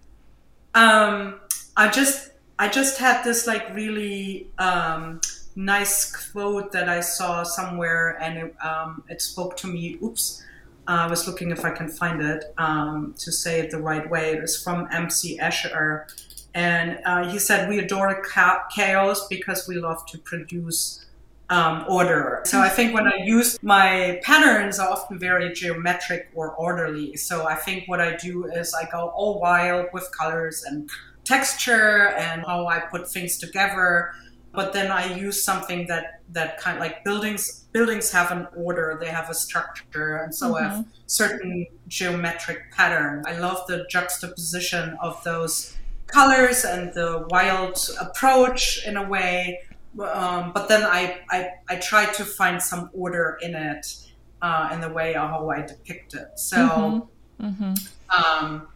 um, 0.74 1.40
I 1.78 1.90
just 1.90 2.32
I 2.58 2.68
just 2.70 2.98
had 2.98 3.24
this 3.24 3.48
like 3.48 3.74
really 3.76 4.48
um, 4.58 5.22
nice 5.56 6.32
quote 6.32 6.72
that 6.72 6.90
I 6.90 7.02
saw 7.02 7.44
somewhere, 7.44 8.18
and 8.22 8.38
it, 8.38 8.56
um, 8.64 9.04
it 9.10 9.22
spoke 9.22 9.58
to 9.58 9.68
me. 9.68 9.98
Oops. 10.02 10.44
Uh, 10.88 10.92
I 10.92 11.08
was 11.08 11.28
looking 11.28 11.50
if 11.50 11.66
I 11.66 11.72
can 11.72 11.90
find 11.90 12.22
it 12.22 12.54
um, 12.60 13.16
to 13.18 13.32
say 13.32 13.60
it 13.60 13.72
the 13.72 13.80
right 13.80 14.08
way. 14.10 14.34
It 14.34 14.42
was 14.42 14.62
from 14.62 14.88
MC 14.92 15.38
Escher, 15.40 16.06
and 16.54 17.00
uh, 17.06 17.30
he 17.30 17.40
said, 17.40 17.70
"We 17.70 17.80
adore 17.80 18.24
chaos 18.72 19.28
because 19.28 19.68
we 19.68 19.76
love 19.76 20.06
to 20.08 20.18
produce 20.20 21.06
um, 21.50 21.86
order. 21.88 22.42
So 22.46 22.60
I 22.60 22.70
think 22.70 22.94
when 22.94 23.08
I 23.08 23.18
use 23.18 23.62
my 23.62 24.20
patterns 24.24 24.80
are 24.80 24.90
often 24.90 25.20
very 25.20 25.54
geometric 25.54 26.30
or 26.34 26.52
orderly. 26.56 27.16
So 27.18 27.48
I 27.48 27.56
think 27.56 27.88
what 27.88 28.02
I 28.02 28.16
do 28.16 28.46
is 28.46 28.74
I 28.74 28.90
go 28.90 29.10
all 29.10 29.40
wild 29.40 29.88
with 29.94 30.10
colors 30.18 30.64
and 30.64 30.90
texture 31.24 32.10
and 32.18 32.44
how 32.46 32.68
I 32.68 32.80
put 32.80 33.10
things 33.10 33.38
together. 33.38 34.12
But 34.54 34.72
then 34.72 34.90
I 34.90 35.14
use 35.14 35.44
something 35.44 35.86
that 35.88 36.22
that 36.32 36.58
kind 36.58 36.78
of 36.78 36.82
like 36.82 37.04
buildings 37.04 37.66
buildings 37.74 38.10
have 38.12 38.32
an 38.32 38.48
order, 38.56 38.98
they 39.02 39.10
have 39.10 39.30
a 39.30 39.34
structure, 39.34 40.16
and 40.16 40.34
so 40.34 40.54
mm-hmm. 40.54 40.64
have 40.64 40.86
certain 41.08 41.68
geometric 41.90 42.72
pattern. 42.72 43.24
I 43.28 43.38
love 43.38 43.68
the 43.68 43.86
juxtaposition 43.90 44.98
of 45.02 45.22
those 45.26 45.76
colors 46.08 46.64
and 46.64 46.94
the 46.94 47.28
wild 47.30 47.78
approach 48.00 48.86
in 48.88 48.96
a 48.96 49.08
way 49.08 49.60
um, 50.00 50.52
but 50.54 50.68
then 50.68 50.84
I, 50.84 51.22
I 51.30 51.50
I 51.70 51.76
try 51.78 52.06
to 52.06 52.26
find 52.26 52.62
some 52.62 52.90
order 52.94 53.38
in 53.42 53.56
it 53.56 53.96
uh, 54.42 54.70
in 54.74 54.82
the 54.82 54.90
way 54.90 55.14
how 55.14 55.50
I 55.50 55.62
depict 55.62 56.14
it. 56.14 56.38
So, 56.38 56.58
mm-hmm. 56.58 57.46
Mm-hmm. 57.46 57.74
Um, 58.16 58.68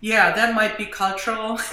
yeah, 0.00 0.32
that 0.32 0.54
might 0.54 0.76
be 0.76 0.86
cultural. 0.86 1.58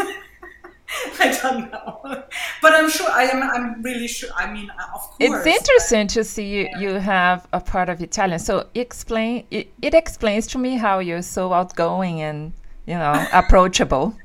I 1.20 1.36
don't 1.42 1.72
know, 1.72 2.24
but 2.62 2.74
I'm 2.74 2.88
sure 2.88 3.10
I 3.10 3.24
am. 3.24 3.42
I'm 3.42 3.82
really 3.82 4.08
sure. 4.08 4.30
I 4.36 4.52
mean, 4.52 4.70
uh, 4.70 4.84
of 4.94 5.02
course. 5.02 5.18
It's 5.20 5.48
interesting 5.48 6.08
to 6.08 6.24
see 6.24 6.48
you. 6.48 6.62
Yeah. 6.64 6.80
You 6.80 6.90
have 6.96 7.48
a 7.52 7.60
part 7.60 7.90
of 7.90 8.00
Italian, 8.02 8.38
so 8.38 8.68
explain. 8.76 9.46
It, 9.50 9.74
it 9.82 9.96
explains 9.96 10.46
to 10.48 10.60
me 10.60 10.78
how 10.78 11.00
you're 11.00 11.24
so 11.24 11.52
outgoing 11.52 12.22
and 12.22 12.54
you 12.86 12.94
know 12.94 13.26
approachable. 13.34 14.16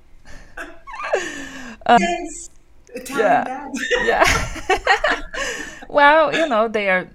um, 1.86 1.98
yes 2.00 2.50
Italian 2.94 3.72
yeah. 4.04 4.24
yeah. 4.24 5.22
well, 5.88 6.34
you 6.34 6.48
know, 6.48 6.68
they 6.68 6.88
are 6.88 7.08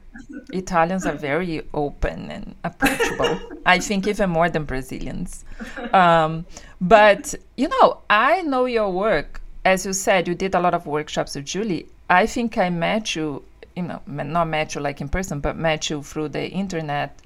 Italians 0.51 1.05
are 1.05 1.15
very 1.15 1.61
open 1.73 2.31
and 2.31 2.55
approachable. 2.63 3.39
I 3.65 3.79
think 3.79 4.07
even 4.07 4.29
more 4.29 4.49
than 4.49 4.65
Brazilians. 4.65 5.45
Um, 5.91 6.45
but 6.81 7.33
you 7.57 7.69
know, 7.69 8.01
I 8.09 8.41
know 8.41 8.65
your 8.65 8.91
work. 8.91 9.41
As 9.65 9.85
you 9.85 9.93
said, 9.93 10.27
you 10.27 10.35
did 10.35 10.55
a 10.55 10.59
lot 10.59 10.73
of 10.73 10.85
workshops 10.85 11.35
with 11.35 11.45
Julie. 11.45 11.87
I 12.09 12.25
think 12.25 12.57
I 12.57 12.69
met 12.69 13.15
you, 13.15 13.43
you 13.75 13.83
know, 13.83 14.01
not 14.05 14.45
met 14.45 14.75
you 14.75 14.81
like 14.81 14.99
in 14.99 15.07
person, 15.07 15.39
but 15.39 15.55
met 15.55 15.89
you 15.89 16.03
through 16.03 16.29
the 16.29 16.49
internet 16.49 17.17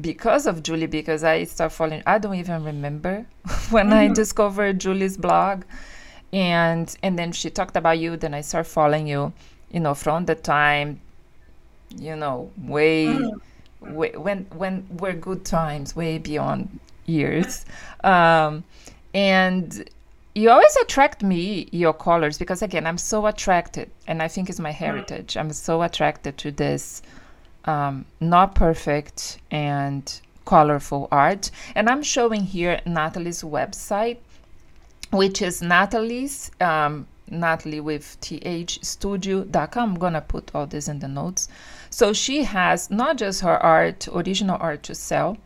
because 0.00 0.46
of 0.46 0.62
Julie, 0.62 0.86
because 0.86 1.24
I 1.24 1.44
started 1.44 1.74
following. 1.74 2.02
I 2.06 2.18
don't 2.18 2.34
even 2.36 2.64
remember 2.64 3.26
when 3.70 3.86
mm-hmm. 3.86 3.92
I 3.94 4.08
discovered 4.08 4.78
Julie's 4.78 5.16
blog, 5.16 5.64
and 6.32 6.96
and 7.02 7.18
then 7.18 7.32
she 7.32 7.50
talked 7.50 7.76
about 7.76 7.98
you. 7.98 8.16
Then 8.16 8.34
I 8.34 8.40
start 8.40 8.66
following 8.66 9.06
you. 9.06 9.32
You 9.70 9.80
know, 9.80 9.94
from 9.94 10.26
the 10.26 10.34
time, 10.34 11.00
you 11.96 12.14
know, 12.14 12.50
way, 12.58 13.06
mm-hmm. 13.06 13.94
way 13.94 14.12
when 14.12 14.46
when 14.54 14.86
were 14.98 15.12
good 15.12 15.44
times, 15.44 15.96
way 15.96 16.18
beyond 16.18 16.78
years, 17.06 17.64
um, 18.04 18.64
and 19.14 19.88
you 20.34 20.50
always 20.50 20.76
attract 20.76 21.22
me 21.22 21.68
your 21.72 21.92
colors 21.92 22.38
because 22.38 22.62
again 22.62 22.86
i'm 22.86 22.96
so 22.96 23.26
attracted 23.26 23.90
and 24.06 24.22
i 24.22 24.28
think 24.28 24.48
it's 24.48 24.58
my 24.58 24.70
mm. 24.70 24.74
heritage 24.74 25.36
i'm 25.36 25.52
so 25.52 25.82
attracted 25.82 26.38
to 26.38 26.50
this 26.50 27.02
um, 27.66 28.04
not 28.18 28.54
perfect 28.54 29.38
and 29.50 30.20
colorful 30.46 31.06
art 31.12 31.50
and 31.74 31.88
i'm 31.88 32.02
showing 32.02 32.40
here 32.40 32.80
nathalie's 32.86 33.42
website 33.42 34.16
which 35.12 35.42
is 35.42 35.62
nathalie's 35.62 36.50
um, 36.60 37.06
natalie 37.28 37.80
with 37.80 38.18
th 38.20 38.78
studio.com 38.82 39.90
i'm 39.90 39.98
gonna 39.98 40.20
put 40.20 40.50
all 40.54 40.66
this 40.66 40.88
in 40.88 40.98
the 40.98 41.08
notes 41.08 41.48
so 41.90 42.12
she 42.12 42.42
has 42.42 42.90
not 42.90 43.16
just 43.16 43.40
her 43.40 43.62
art 43.62 44.08
original 44.12 44.56
art 44.60 44.82
to 44.82 44.94
sell 44.94 45.36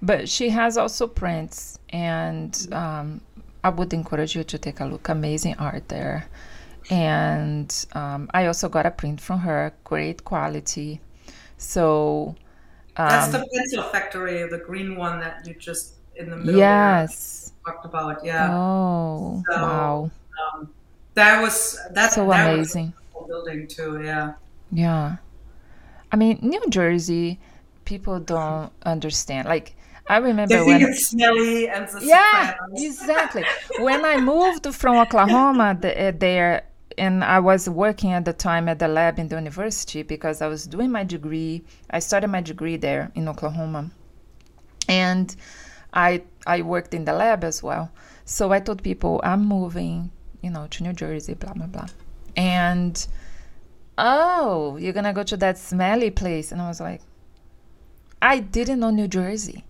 but 0.00 0.28
she 0.28 0.50
has 0.50 0.76
also 0.76 1.06
prints 1.06 1.78
and 1.90 2.68
um, 2.72 3.20
I 3.64 3.70
would 3.70 3.94
encourage 3.94 4.36
you 4.36 4.44
to 4.44 4.58
take 4.58 4.80
a 4.80 4.84
look. 4.84 5.08
Amazing 5.08 5.54
art 5.54 5.88
there. 5.88 6.26
And 6.90 7.74
um, 7.94 8.30
I 8.34 8.46
also 8.46 8.68
got 8.68 8.84
a 8.84 8.90
print 8.90 9.22
from 9.22 9.38
her, 9.40 9.72
great 9.84 10.22
quality. 10.24 11.00
So 11.56 12.34
um, 12.98 13.08
that's 13.08 13.32
the 13.32 13.48
pencil 13.54 13.84
factory, 13.84 14.46
the 14.48 14.58
green 14.58 14.96
one 14.96 15.18
that 15.20 15.46
you 15.46 15.54
just 15.54 15.94
in 16.16 16.28
the 16.28 16.36
middle. 16.36 16.56
Yes. 16.56 17.43
Talked 17.64 17.86
about, 17.86 18.24
yeah. 18.24 18.50
Oh, 18.52 19.42
so, 19.50 19.62
wow. 19.62 20.10
Um, 20.54 20.68
that 21.14 21.40
was 21.40 21.78
that's 21.92 22.16
so 22.16 22.28
that 22.28 22.52
amazing. 22.52 22.92
building 23.26 23.66
too, 23.66 24.02
yeah. 24.02 24.34
Yeah. 24.70 25.16
I 26.12 26.16
mean, 26.16 26.38
New 26.42 26.62
Jersey, 26.68 27.40
people 27.84 28.20
don't 28.20 28.70
understand. 28.84 29.48
Like 29.48 29.76
I 30.08 30.18
remember 30.18 30.56
they 30.56 30.62
when 30.62 30.82
it's 30.82 31.08
smelly 31.08 31.68
and 31.68 31.88
yeah, 32.02 32.54
exactly. 32.74 33.44
when 33.78 34.04
I 34.04 34.18
moved 34.20 34.66
from 34.74 34.98
Oklahoma 34.98 35.78
the, 35.80 36.08
uh, 36.08 36.12
there, 36.16 36.64
and 36.98 37.24
I 37.24 37.38
was 37.40 37.68
working 37.68 38.12
at 38.12 38.24
the 38.24 38.32
time 38.32 38.68
at 38.68 38.78
the 38.78 38.88
lab 38.88 39.18
in 39.18 39.28
the 39.28 39.36
university 39.36 40.02
because 40.02 40.42
I 40.42 40.46
was 40.46 40.66
doing 40.66 40.90
my 40.90 41.04
degree. 41.04 41.64
I 41.90 42.00
started 42.00 42.28
my 42.28 42.42
degree 42.42 42.76
there 42.76 43.10
in 43.14 43.28
Oklahoma, 43.28 43.90
and 44.88 45.34
I 45.94 46.22
I 46.46 46.62
worked 46.62 46.92
in 46.92 47.04
the 47.04 47.12
lab 47.12 47.44
as 47.44 47.62
well. 47.62 47.90
So 48.24 48.52
I 48.52 48.60
told 48.60 48.82
people 48.82 49.20
I'm 49.24 49.46
moving, 49.46 50.10
you 50.42 50.50
know, 50.50 50.66
to 50.70 50.82
New 50.82 50.92
Jersey, 50.92 51.34
blah 51.34 51.54
blah 51.54 51.66
blah, 51.66 51.86
and 52.36 53.06
oh, 53.96 54.76
you're 54.76 54.92
gonna 54.92 55.12
go 55.12 55.22
to 55.22 55.36
that 55.38 55.56
smelly 55.56 56.10
place, 56.10 56.52
and 56.52 56.60
I 56.60 56.68
was 56.68 56.80
like, 56.80 57.00
I 58.20 58.40
didn't 58.40 58.80
know 58.80 58.90
New 58.90 59.08
Jersey 59.08 59.64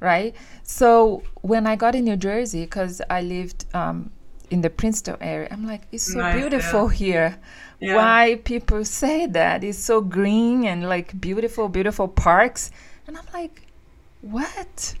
right? 0.00 0.34
So 0.62 1.22
when 1.42 1.66
I 1.66 1.76
got 1.76 1.94
in 1.94 2.04
New 2.04 2.16
Jersey, 2.16 2.64
because 2.64 3.00
I 3.08 3.22
lived 3.22 3.66
um, 3.74 4.10
in 4.50 4.60
the 4.60 4.70
Princeton 4.70 5.16
area, 5.20 5.48
I'm 5.50 5.66
like, 5.66 5.82
it's 5.92 6.12
so 6.12 6.20
right, 6.20 6.36
beautiful 6.36 6.92
yeah. 6.92 6.98
here. 6.98 7.38
Yeah. 7.80 7.96
Why 7.96 8.40
people 8.44 8.84
say 8.84 9.26
that? 9.26 9.64
It's 9.64 9.78
so 9.78 10.00
green 10.00 10.64
and 10.64 10.88
like 10.88 11.20
beautiful, 11.20 11.68
beautiful 11.68 12.08
parks. 12.08 12.70
And 13.06 13.16
I'm 13.16 13.26
like, 13.32 13.62
what? 14.22 14.94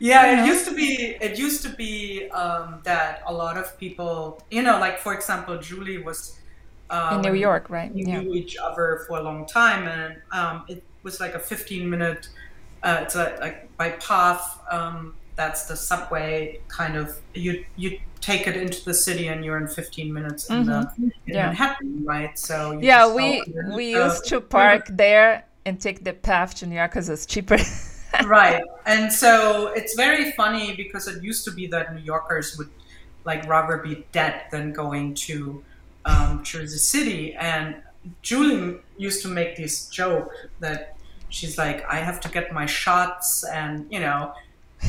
Yeah, 0.00 0.42
it 0.42 0.46
used 0.46 0.66
to 0.66 0.74
be. 0.74 1.16
It 1.20 1.38
used 1.38 1.62
to 1.62 1.68
be 1.68 2.28
um, 2.30 2.80
that 2.84 3.22
a 3.26 3.32
lot 3.32 3.56
of 3.56 3.78
people, 3.78 4.42
you 4.50 4.62
know, 4.62 4.80
like 4.80 4.98
for 4.98 5.14
example, 5.14 5.58
Julie 5.58 6.02
was 6.02 6.40
uh, 6.88 7.12
in 7.14 7.32
New 7.32 7.38
York, 7.38 7.70
right? 7.70 7.94
We 7.94 8.04
yeah. 8.04 8.20
knew 8.20 8.34
each 8.34 8.56
other 8.56 9.04
for 9.06 9.18
a 9.18 9.22
long 9.22 9.46
time, 9.46 9.86
and 9.86 10.16
um, 10.32 10.64
it 10.68 10.82
was 11.02 11.20
like 11.20 11.34
a 11.34 11.38
15 11.38 11.88
minute 11.88 12.28
uh, 12.82 13.00
it's 13.02 13.14
a, 13.14 13.36
like 13.40 13.76
by 13.76 13.90
PATH. 13.90 14.60
Um, 14.70 15.14
that's 15.36 15.66
the 15.66 15.76
subway 15.76 16.60
kind 16.68 16.96
of. 16.96 17.18
You 17.34 17.64
you 17.76 17.98
take 18.20 18.46
it 18.46 18.56
into 18.56 18.84
the 18.84 18.94
city 18.94 19.28
and 19.28 19.44
you're 19.44 19.56
in 19.56 19.66
15 19.66 20.12
minutes 20.12 20.50
in, 20.50 20.66
mm-hmm. 20.66 20.68
the, 20.68 21.02
in 21.02 21.12
yeah. 21.26 21.46
Manhattan, 21.46 22.04
right? 22.04 22.38
So 22.38 22.78
yeah, 22.80 23.12
we 23.12 23.42
we 23.74 23.92
used 23.92 24.26
to 24.26 24.40
park 24.40 24.88
there 24.90 25.44
and 25.66 25.80
take 25.80 26.04
the 26.04 26.12
PATH 26.12 26.54
to 26.56 26.66
New 26.66 26.76
York 26.76 26.90
because 26.90 27.08
it's 27.08 27.26
cheaper. 27.26 27.58
right, 28.24 28.62
and 28.86 29.12
so 29.12 29.68
it's 29.68 29.94
very 29.94 30.32
funny 30.32 30.74
because 30.74 31.08
it 31.08 31.22
used 31.22 31.44
to 31.44 31.52
be 31.52 31.66
that 31.68 31.94
New 31.94 32.02
Yorkers 32.02 32.56
would 32.58 32.70
like 33.24 33.46
rather 33.48 33.78
be 33.78 34.04
dead 34.12 34.42
than 34.50 34.72
going 34.72 35.14
to 35.14 35.62
um, 36.04 36.42
Jersey 36.42 36.78
City, 36.78 37.34
and 37.34 37.76
Julie 38.22 38.78
used 38.96 39.22
to 39.22 39.28
make 39.28 39.56
this 39.56 39.86
joke 39.88 40.32
that 40.60 40.96
she's 41.28 41.58
like, 41.58 41.84
I 41.86 41.96
have 41.96 42.20
to 42.20 42.28
get 42.28 42.52
my 42.52 42.66
shots, 42.66 43.44
and 43.44 43.86
you 43.90 44.00
know, 44.00 44.32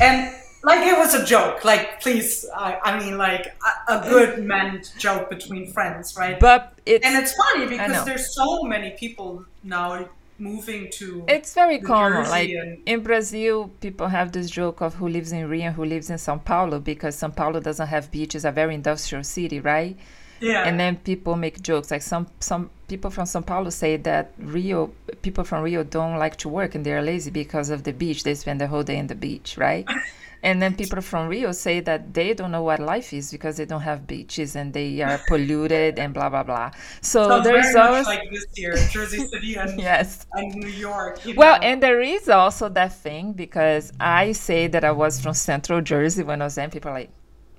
and 0.00 0.34
like 0.62 0.86
it 0.86 0.96
was 0.96 1.14
a 1.14 1.24
joke. 1.24 1.64
Like, 1.64 2.00
please, 2.00 2.46
I, 2.54 2.78
I 2.82 2.98
mean, 2.98 3.18
like 3.18 3.54
a, 3.88 3.98
a, 3.98 4.08
good 4.08 4.44
meant 4.44 4.92
joke 4.98 5.28
between 5.28 5.72
friends, 5.72 6.16
right? 6.16 6.38
But 6.38 6.74
it's 6.86 7.04
and 7.04 7.16
it's 7.16 7.34
funny 7.34 7.66
because 7.66 8.04
there's 8.04 8.34
so 8.34 8.62
many 8.62 8.90
people 8.90 9.44
now 9.64 10.08
moving 10.42 10.90
to. 10.90 11.24
It's 11.28 11.54
very 11.54 11.78
common. 11.78 12.28
Like 12.28 12.50
and, 12.50 12.82
in 12.84 13.02
Brazil, 13.02 13.70
people 13.80 14.08
have 14.08 14.32
this 14.32 14.50
joke 14.50 14.80
of 14.80 14.94
who 14.94 15.08
lives 15.08 15.32
in 15.32 15.48
Rio 15.48 15.66
and 15.66 15.74
who 15.74 15.84
lives 15.84 16.10
in 16.10 16.16
São 16.16 16.44
Paulo 16.44 16.80
because 16.80 17.16
São 17.16 17.34
Paulo 17.34 17.60
doesn't 17.60 17.86
have 17.86 18.10
beaches, 18.10 18.44
a 18.44 18.50
very 18.50 18.74
industrial 18.74 19.24
city, 19.24 19.60
right? 19.60 19.96
Yeah. 20.40 20.64
And 20.66 20.78
then 20.78 20.96
people 20.96 21.36
make 21.36 21.62
jokes 21.62 21.92
like 21.92 22.02
some 22.02 22.26
some 22.40 22.70
people 22.88 23.10
from 23.10 23.24
São 23.24 23.46
Paulo 23.46 23.70
say 23.70 23.96
that 23.98 24.32
Rio 24.38 24.90
people 25.22 25.44
from 25.44 25.62
Rio 25.62 25.84
don't 25.84 26.18
like 26.18 26.36
to 26.38 26.48
work 26.48 26.74
and 26.74 26.84
they're 26.84 27.02
lazy 27.02 27.30
because 27.30 27.70
of 27.70 27.84
the 27.84 27.92
beach. 27.92 28.24
They 28.24 28.34
spend 28.34 28.60
the 28.60 28.66
whole 28.66 28.82
day 28.82 28.98
in 28.98 29.06
the 29.06 29.14
beach, 29.14 29.56
right? 29.56 29.86
and 30.42 30.60
then 30.60 30.74
people 30.74 31.00
from 31.00 31.28
Rio 31.28 31.52
say 31.52 31.80
that 31.80 32.14
they 32.14 32.34
don't 32.34 32.50
know 32.50 32.62
what 32.62 32.80
life 32.80 33.12
is 33.12 33.30
because 33.30 33.56
they 33.56 33.64
don't 33.64 33.82
have 33.82 34.06
beaches 34.06 34.56
and 34.56 34.72
they 34.72 35.00
are 35.02 35.20
polluted 35.28 35.98
and 35.98 36.12
blah 36.12 36.28
blah 36.28 36.42
blah. 36.42 36.70
So 37.00 37.28
Sounds 37.28 37.44
there's 37.44 37.74
always 37.74 38.06
like 38.06 38.30
this 38.30 38.46
here, 38.54 38.76
Jersey 38.90 39.26
City 39.28 39.56
and, 39.56 39.80
yes. 39.80 40.26
and 40.32 40.54
New 40.54 40.68
York. 40.68 41.20
well, 41.36 41.60
know? 41.60 41.66
and 41.66 41.82
there 41.82 42.00
is 42.00 42.28
also 42.28 42.68
that 42.70 42.94
thing 42.94 43.32
because 43.32 43.92
I 44.00 44.32
say 44.32 44.66
that 44.68 44.84
I 44.84 44.92
was 44.92 45.20
from 45.20 45.34
Central 45.34 45.80
Jersey 45.80 46.22
when 46.22 46.42
I 46.42 46.46
was 46.46 46.56
there. 46.56 46.68
People 46.68 46.90
are 46.90 46.94
like 46.94 47.10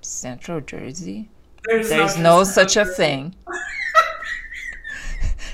Central 0.02 0.60
Jersey 0.60 1.30
there's, 1.64 1.88
There's 1.88 2.16
no, 2.16 2.38
no 2.38 2.44
such 2.44 2.76
a 2.76 2.84
thing. 2.84 3.34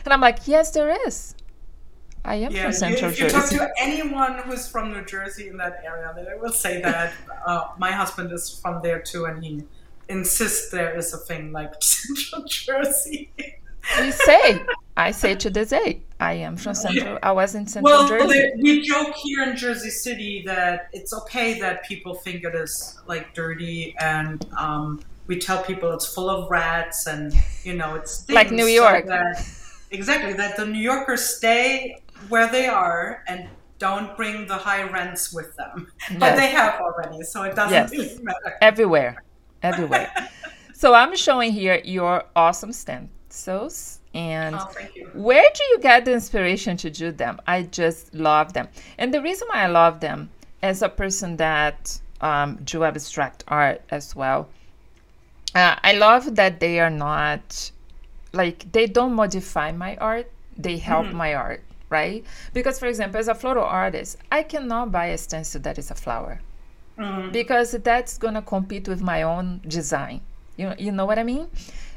and 0.04 0.12
I'm 0.12 0.20
like, 0.20 0.46
yes, 0.46 0.72
there 0.72 0.94
is. 1.06 1.34
I 2.24 2.36
am 2.36 2.52
yeah, 2.52 2.64
from 2.64 2.72
Central 2.72 3.10
if 3.10 3.18
Jersey. 3.18 3.34
you 3.34 3.40
talk 3.40 3.50
to 3.50 3.70
anyone 3.78 4.38
who's 4.38 4.68
from 4.68 4.92
New 4.92 5.04
Jersey 5.04 5.48
in 5.48 5.56
that 5.56 5.82
area, 5.84 6.12
they 6.14 6.38
will 6.38 6.52
say 6.52 6.80
that. 6.82 7.12
uh, 7.46 7.68
my 7.78 7.90
husband 7.92 8.32
is 8.32 8.58
from 8.60 8.82
there 8.82 9.00
too, 9.00 9.24
and 9.24 9.42
he 9.42 9.62
insists 10.08 10.70
there 10.70 10.96
is 10.96 11.14
a 11.14 11.18
thing 11.18 11.52
like 11.52 11.72
Central 11.82 12.44
Jersey. 12.44 13.30
you 14.02 14.12
say, 14.12 14.62
I 14.96 15.10
say 15.22 15.34
to 15.36 15.48
this 15.48 15.70
day, 15.70 16.02
I 16.18 16.34
am 16.34 16.56
from 16.56 16.74
Central. 16.74 17.18
I 17.22 17.32
was 17.32 17.54
in 17.54 17.66
Central 17.66 17.92
well, 17.92 18.08
Jersey. 18.08 18.26
Well, 18.26 18.50
we 18.60 18.82
joke 18.82 19.14
here 19.14 19.42
in 19.44 19.56
Jersey 19.56 19.90
City 19.90 20.42
that 20.46 20.90
it's 20.92 21.14
okay 21.14 21.58
that 21.60 21.84
people 21.84 22.14
think 22.14 22.44
it 22.44 22.54
is 22.54 23.00
like 23.06 23.34
dirty 23.34 23.94
and 23.98 24.44
um, 24.58 25.00
we 25.26 25.38
tell 25.38 25.62
people 25.62 25.92
it's 25.92 26.12
full 26.12 26.28
of 26.28 26.50
rats 26.50 27.06
and 27.06 27.32
you 27.62 27.74
know 27.74 27.94
it's 27.94 28.28
like 28.28 28.50
New 28.50 28.66
York. 28.66 29.04
So 29.04 29.10
that, 29.10 29.48
exactly 29.90 30.34
that 30.34 30.56
the 30.56 30.66
New 30.66 30.80
Yorkers 30.80 31.24
stay 31.24 32.02
where 32.28 32.50
they 32.50 32.66
are 32.66 33.22
and 33.28 33.48
don't 33.78 34.16
bring 34.16 34.46
the 34.46 34.54
high 34.54 34.82
rents 34.82 35.32
with 35.32 35.56
them. 35.56 35.90
Yes. 36.10 36.20
But 36.20 36.36
they 36.36 36.48
have 36.48 36.80
already, 36.80 37.22
so 37.22 37.42
it 37.42 37.56
doesn't 37.56 37.72
yes. 37.72 37.90
really 37.90 38.22
matter. 38.22 38.58
Everywhere, 38.60 39.24
everywhere. 39.62 40.12
so 40.74 40.94
I'm 40.94 41.16
showing 41.16 41.52
here 41.52 41.80
your 41.84 42.24
awesome 42.36 42.72
stencils. 42.72 44.00
And 44.12 44.56
oh, 44.56 44.72
where 45.14 45.48
do 45.54 45.64
you 45.70 45.78
get 45.80 46.04
the 46.04 46.12
inspiration 46.12 46.76
to 46.78 46.90
do 46.90 47.12
them? 47.12 47.40
I 47.46 47.62
just 47.62 48.12
love 48.14 48.52
them. 48.52 48.68
And 48.98 49.14
the 49.14 49.22
reason 49.22 49.48
why 49.48 49.62
I 49.62 49.66
love 49.66 50.00
them, 50.00 50.30
as 50.62 50.82
a 50.82 50.88
person 50.88 51.36
that 51.36 51.98
um, 52.20 52.58
do 52.64 52.84
abstract 52.84 53.44
art 53.48 53.82
as 53.90 54.16
well, 54.16 54.48
uh, 55.54 55.76
I 55.82 55.92
love 55.92 56.36
that 56.36 56.60
they 56.60 56.80
are 56.80 56.90
not 56.90 57.70
like 58.32 58.70
they 58.72 58.86
don't 58.86 59.14
modify 59.14 59.72
my 59.72 59.96
art; 59.96 60.30
they 60.56 60.76
help 60.76 61.06
mm-hmm. 61.06 61.16
my 61.16 61.34
art, 61.34 61.62
right? 61.90 62.24
Because, 62.54 62.78
for 62.78 62.86
example, 62.86 63.20
as 63.20 63.28
a 63.28 63.34
floral 63.34 63.64
artist, 63.64 64.16
I 64.32 64.42
cannot 64.42 64.90
buy 64.92 65.06
a 65.06 65.18
stencil 65.18 65.60
that 65.62 65.78
is 65.78 65.90
a 65.90 65.94
flower 65.94 66.40
mm-hmm. 66.98 67.30
because 67.30 67.72
that's 67.72 68.18
gonna 68.18 68.42
compete 68.42 68.88
with 68.88 69.02
my 69.02 69.22
own 69.22 69.60
design. 69.66 70.20
You 70.56 70.72
you 70.78 70.92
know 70.92 71.06
what 71.06 71.18
I 71.18 71.24
mean? 71.24 71.48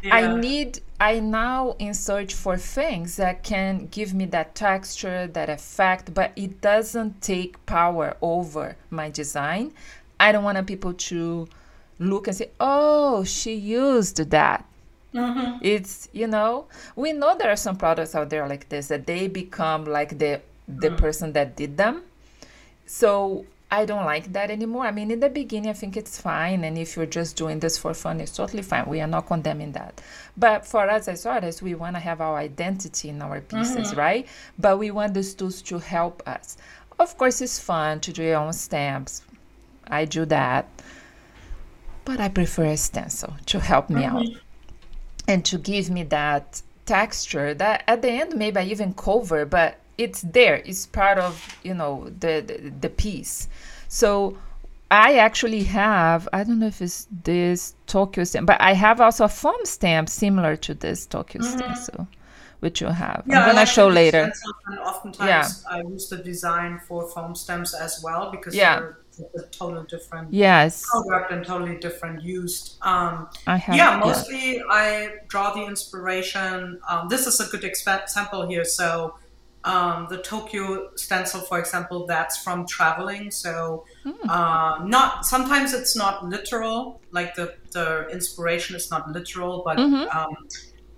yeah. 0.03 0.15
I 0.15 0.35
need 0.35 0.81
I 0.99 1.19
now 1.19 1.75
in 1.79 1.93
search 1.93 2.33
for 2.33 2.57
things 2.57 3.15
that 3.17 3.43
can 3.43 3.87
give 3.87 4.13
me 4.13 4.25
that 4.27 4.55
texture, 4.55 5.27
that 5.27 5.49
effect, 5.49 6.13
but 6.13 6.31
it 6.35 6.61
doesn't 6.61 7.21
take 7.21 7.63
power 7.65 8.15
over 8.21 8.75
my 8.89 9.09
design. 9.09 9.73
I 10.19 10.31
don't 10.31 10.43
want 10.43 10.65
people 10.67 10.93
to 10.93 11.47
look 11.99 12.27
and 12.27 12.35
say, 12.35 12.51
"Oh, 12.59 13.23
she 13.23 13.53
used 13.53 14.17
that." 14.29 14.65
Mm-hmm. 15.13 15.57
It's 15.61 16.09
you 16.11 16.27
know 16.27 16.65
we 16.95 17.13
know 17.13 17.37
there 17.37 17.51
are 17.51 17.55
some 17.55 17.75
products 17.75 18.15
out 18.15 18.29
there 18.29 18.47
like 18.47 18.69
this 18.69 18.87
that 18.87 19.05
they 19.05 19.27
become 19.27 19.85
like 19.85 20.17
the 20.17 20.41
the 20.67 20.89
mm. 20.89 20.97
person 20.97 21.33
that 21.33 21.55
did 21.55 21.77
them. 21.77 22.03
So 22.85 23.45
I 23.71 23.85
don't 23.85 24.05
like 24.05 24.33
that 24.33 24.51
anymore. 24.51 24.85
I 24.85 24.91
mean, 24.91 25.09
in 25.09 25.19
the 25.19 25.29
beginning, 25.29 25.71
I 25.71 25.73
think 25.73 25.97
it's 25.97 26.21
fine. 26.21 26.63
And 26.63 26.77
if 26.77 26.95
you're 26.95 27.07
just 27.07 27.35
doing 27.35 27.59
this 27.59 27.75
for 27.75 27.93
fun, 27.95 28.21
it's 28.21 28.35
totally 28.35 28.61
fine. 28.61 28.85
We 28.85 29.01
are 29.01 29.07
not 29.07 29.25
condemning 29.25 29.71
that. 29.71 29.99
But 30.37 30.65
for 30.65 30.87
us 30.87 31.07
as 31.07 31.25
artists, 31.25 31.61
we 31.61 31.73
want 31.73 31.95
to 31.95 31.99
have 31.99 32.21
our 32.21 32.37
identity 32.37 33.09
in 33.09 33.19
our 33.21 33.41
pieces, 33.41 33.89
mm-hmm. 33.89 33.99
right? 33.99 34.27
But 34.59 34.77
we 34.77 34.91
want 34.91 35.15
these 35.15 35.33
tools 35.33 35.61
to 35.63 35.79
help 35.79 36.21
us. 36.27 36.57
Of 36.99 37.17
course, 37.17 37.41
it's 37.41 37.59
fun 37.59 37.99
to 38.01 38.13
do 38.13 38.21
your 38.21 38.37
own 38.37 38.53
stamps. 38.53 39.23
I 39.87 40.05
do 40.05 40.25
that. 40.25 40.67
But 42.05 42.19
I 42.19 42.29
prefer 42.29 42.65
a 42.65 42.77
stencil 42.77 43.33
to 43.47 43.59
help 43.59 43.89
me 43.89 44.03
mm-hmm. 44.03 44.17
out 44.17 44.42
and 45.27 45.43
to 45.45 45.57
give 45.57 45.89
me 45.89 46.03
that 46.03 46.61
texture 46.85 47.53
that 47.53 47.83
at 47.87 48.01
the 48.01 48.09
end, 48.09 48.35
maybe 48.35 48.59
I 48.59 48.63
even 48.65 48.93
cover, 48.93 49.45
but 49.45 49.77
it's 49.97 50.21
there. 50.21 50.55
It's 50.65 50.85
part 50.85 51.17
of 51.17 51.57
you 51.63 51.73
know 51.73 52.09
the, 52.19 52.43
the, 52.45 52.71
the 52.81 52.89
piece. 52.89 53.47
So 53.87 54.37
i 54.93 55.17
actually 55.17 55.63
have 55.63 56.29
i 56.33 56.43
don't 56.43 56.59
know 56.59 56.67
if 56.67 56.79
it's 56.81 57.07
this 57.23 57.73
tokyo 57.87 58.23
stamp 58.23 58.45
but 58.45 58.61
i 58.61 58.73
have 58.73 59.01
also 59.01 59.25
a 59.25 59.29
foam 59.29 59.65
stamp 59.65 60.07
similar 60.07 60.55
to 60.55 60.73
this 60.75 61.07
tokyo 61.07 61.41
mm-hmm. 61.41 61.57
stencil 61.57 62.07
which 62.59 62.79
you 62.79 62.87
have. 62.87 63.23
Yeah, 63.25 63.41
i'm 63.41 63.55
gonna 63.55 63.65
show 63.65 63.89
later. 63.89 64.31
and 64.67 64.79
oftentimes 64.79 65.65
yeah. 65.65 65.75
i 65.75 65.81
use 65.81 66.07
the 66.07 66.17
design 66.17 66.79
for 66.87 67.07
foam 67.09 67.35
stamps 67.35 67.73
as 67.73 68.01
well 68.03 68.31
because 68.31 68.55
yeah 68.55 68.91
a 69.19 69.41
totally 69.51 69.85
different 69.87 70.33
yes 70.33 70.85
product 70.89 71.31
and 71.31 71.45
totally 71.45 71.77
different 71.77 72.21
used 72.21 72.77
um 72.81 73.27
I 73.47 73.57
have, 73.57 73.75
yeah 73.75 73.97
mostly 73.97 74.57
yeah. 74.57 74.63
i 74.69 75.09
draw 75.27 75.53
the 75.53 75.65
inspiration 75.65 76.79
um, 76.89 77.07
this 77.09 77.27
is 77.27 77.39
a 77.39 77.47
good 77.49 77.63
example 77.63 78.47
here 78.47 78.65
so 78.65 79.15
um, 79.65 80.07
the 80.09 80.17
Tokyo 80.17 80.89
stencil, 80.95 81.39
for 81.41 81.57
example, 81.57 82.05
that's 82.05 82.43
from 82.43 82.67
traveling. 82.67 83.31
So 83.31 83.85
mm. 84.05 84.13
uh, 84.27 84.83
not 84.85 85.25
sometimes 85.25 85.73
it's 85.73 85.95
not 85.95 86.25
literal, 86.27 87.01
like 87.11 87.33
the 87.35 87.55
the 87.71 88.07
inspiration 88.09 88.75
is 88.75 88.91
not 88.91 89.11
literal, 89.11 89.61
but 89.63 89.77
mm-hmm. 89.77 90.17
um, 90.17 90.35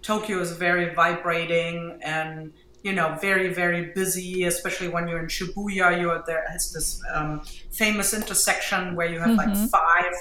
Tokyo 0.01 0.39
is 0.39 0.51
very 0.51 0.93
vibrating 0.95 1.99
and 2.01 2.53
you 2.85 2.93
know 2.93 3.17
very 3.19 3.51
very 3.51 3.91
busy, 3.95 4.43
especially 4.43 4.89
when 4.89 5.07
you're 5.07 5.19
in 5.19 5.25
Shibuya. 5.25 5.99
You're 5.99 6.23
there 6.27 6.45
has 6.47 6.71
this 6.71 7.01
um, 7.11 7.41
famous 7.71 8.13
intersection 8.13 8.95
where 8.95 9.09
you 9.11 9.19
have 9.19 9.29
mm-hmm. 9.29 9.53
like 9.53 9.69
five 9.71 10.13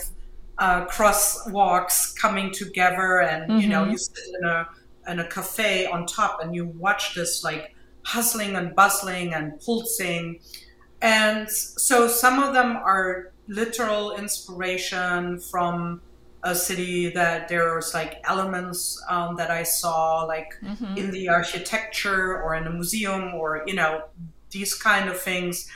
uh, 0.57 0.87
crosswalks 0.87 2.17
coming 2.17 2.51
together, 2.51 3.21
and 3.21 3.51
mm-hmm. 3.51 3.61
you 3.61 3.69
know 3.69 3.83
mm-hmm. 3.83 3.93
you 3.93 3.99
sit 3.99 4.29
in 4.39 4.45
a 4.49 4.67
in 5.09 5.21
a 5.21 5.29
cafe 5.29 5.85
on 5.85 6.07
top 6.07 6.43
and 6.43 6.55
you 6.55 6.65
watch 6.65 7.15
this 7.15 7.45
like 7.45 7.75
hustling 8.03 8.57
and 8.57 8.75
bustling 8.75 9.35
and 9.35 9.61
pulsing. 9.61 10.41
And 11.03 11.51
so 11.51 12.09
some 12.09 12.43
of 12.43 12.55
them 12.55 12.79
are 12.79 13.35
literal 13.47 14.17
inspiration 14.17 15.39
from 15.39 16.01
a 16.45 16.55
city 16.55 17.09
that 17.11 17.49
there's 17.49 17.95
like 17.95 18.21
elements 18.25 19.03
um, 19.09 19.37
that 19.37 19.51
I 19.51 19.63
saw 19.63 20.25
like 20.25 20.55
mm-hmm. 20.63 20.97
in 20.97 21.11
the 21.11 21.29
architecture 21.29 22.41
or 22.43 22.55
in 22.55 22.67
a 22.67 22.71
museum 22.71 23.35
or 23.35 23.65
you 23.67 23.75
know 23.75 24.05
these 24.51 24.75
kind 24.75 25.09
of 25.09 25.21
things 25.21 25.69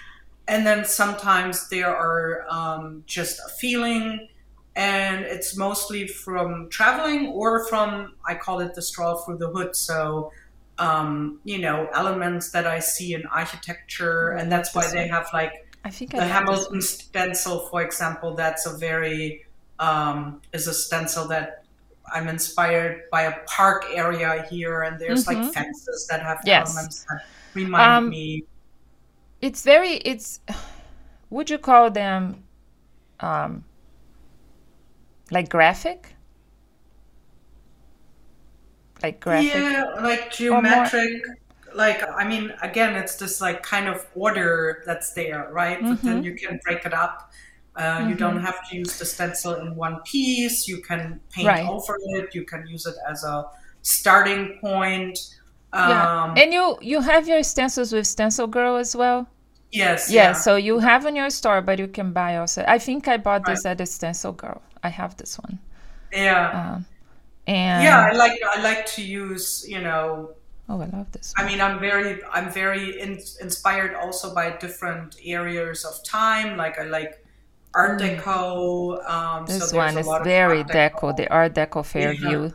and 0.46 0.66
then 0.66 0.84
sometimes 0.84 1.68
there 1.68 1.94
are 1.94 2.46
um, 2.48 3.02
just 3.06 3.40
a 3.40 3.48
feeling 3.58 4.28
and 4.76 5.24
it's 5.24 5.56
mostly 5.56 6.06
from 6.06 6.68
traveling 6.68 7.28
or 7.28 7.66
from 7.66 8.14
I 8.26 8.34
call 8.34 8.60
it 8.60 8.74
the 8.74 8.82
straw 8.82 9.16
through 9.16 9.38
the 9.38 9.48
hood 9.48 9.74
so 9.74 10.30
um, 10.78 11.40
you 11.44 11.58
know, 11.58 11.88
elements 11.92 12.50
that 12.50 12.66
I 12.66 12.78
see 12.78 13.14
in 13.14 13.26
architecture, 13.26 14.30
and 14.30 14.50
that's 14.50 14.74
why 14.74 14.88
they 14.90 15.08
have 15.08 15.26
like 15.32 15.52
I 15.84 15.90
think 15.90 16.12
the 16.12 16.22
I 16.22 16.26
Hamilton 16.26 16.80
stencil, 16.80 17.60
for 17.68 17.82
example. 17.82 18.34
That's 18.34 18.66
a 18.66 18.76
very 18.76 19.44
um, 19.78 20.40
is 20.52 20.66
a 20.66 20.74
stencil 20.74 21.26
that 21.28 21.64
I'm 22.12 22.28
inspired 22.28 23.02
by 23.10 23.22
a 23.22 23.38
park 23.46 23.86
area 23.92 24.46
here, 24.50 24.82
and 24.82 24.98
there's 24.98 25.26
mm-hmm. 25.26 25.42
like 25.42 25.52
fences 25.52 26.06
that 26.08 26.22
have 26.22 26.40
yes. 26.44 26.70
elements 26.70 27.04
that 27.04 27.24
remind 27.54 28.04
um, 28.06 28.10
me. 28.10 28.44
It's 29.40 29.62
very. 29.62 29.94
It's. 29.96 30.40
Would 31.30 31.50
you 31.50 31.58
call 31.58 31.90
them, 31.90 32.42
um, 33.20 33.64
like 35.30 35.50
graphic? 35.50 36.14
like 39.02 39.20
graphic 39.20 39.54
yeah 39.54 39.84
like 40.02 40.32
geometric 40.32 41.22
like 41.74 42.02
i 42.16 42.26
mean 42.26 42.52
again 42.62 42.94
it's 42.94 43.18
just 43.18 43.40
like 43.40 43.62
kind 43.62 43.88
of 43.88 44.06
order 44.14 44.82
that's 44.86 45.12
there 45.12 45.48
right 45.52 45.78
mm-hmm. 45.78 45.90
but 45.90 46.02
then 46.02 46.16
mm-hmm. 46.16 46.24
you 46.24 46.34
can 46.34 46.58
break 46.64 46.84
it 46.84 46.94
up 46.94 47.30
uh, 47.78 47.98
mm-hmm. 47.98 48.08
you 48.10 48.14
don't 48.16 48.40
have 48.40 48.68
to 48.68 48.76
use 48.76 48.98
the 48.98 49.04
stencil 49.04 49.54
in 49.54 49.74
one 49.76 50.00
piece 50.04 50.66
you 50.66 50.78
can 50.78 51.20
paint 51.30 51.46
right. 51.46 51.68
over 51.68 51.96
it 52.16 52.34
you 52.34 52.44
can 52.44 52.66
use 52.66 52.84
it 52.86 52.96
as 53.08 53.24
a 53.24 53.46
starting 53.82 54.58
point 54.60 55.18
um, 55.72 55.90
yeah. 55.90 56.34
and 56.42 56.52
you 56.52 56.76
you 56.82 57.00
have 57.00 57.28
your 57.28 57.42
stencils 57.42 57.92
with 57.92 58.06
stencil 58.06 58.46
girl 58.46 58.76
as 58.76 58.96
well 58.96 59.26
yes 59.70 60.10
yeah, 60.10 60.22
yeah. 60.22 60.32
so 60.32 60.56
you 60.56 60.78
have 60.80 61.06
in 61.06 61.14
your 61.14 61.30
store 61.30 61.60
but 61.62 61.78
you 61.78 61.86
can 61.86 62.12
buy 62.12 62.36
also 62.36 62.64
i 62.66 62.78
think 62.78 63.06
i 63.06 63.16
bought 63.16 63.44
this 63.46 63.64
at 63.64 63.78
the 63.78 63.86
stencil 63.86 64.32
girl 64.32 64.60
i 64.82 64.88
have 64.88 65.16
this 65.16 65.38
one 65.38 65.58
yeah 66.12 66.74
um, 66.74 66.86
and 67.46 67.84
yeah 67.84 68.08
i 68.10 68.12
like 68.12 68.40
i 68.54 68.60
like 68.60 68.86
to 68.86 69.02
use 69.02 69.64
you 69.68 69.80
know 69.80 70.30
oh 70.68 70.80
i 70.80 70.86
love 70.86 71.10
this 71.12 71.32
one. 71.36 71.46
i 71.46 71.48
mean 71.48 71.60
i'm 71.60 71.78
very 71.78 72.18
i'm 72.32 72.50
very 72.50 72.98
in, 72.98 73.20
inspired 73.40 73.94
also 73.94 74.34
by 74.34 74.50
different 74.56 75.16
areas 75.24 75.84
of 75.84 76.02
time 76.02 76.56
like 76.56 76.78
i 76.78 76.84
like 76.84 77.22
art 77.74 78.00
mm. 78.00 78.20
deco 78.20 79.08
um, 79.08 79.46
this 79.46 79.70
so 79.70 79.76
one 79.76 79.96
is 79.96 80.08
very 80.24 80.64
deco. 80.64 81.00
deco. 81.00 81.16
the 81.16 81.28
art 81.28 81.54
deco 81.54 81.84
fairview 81.84 82.50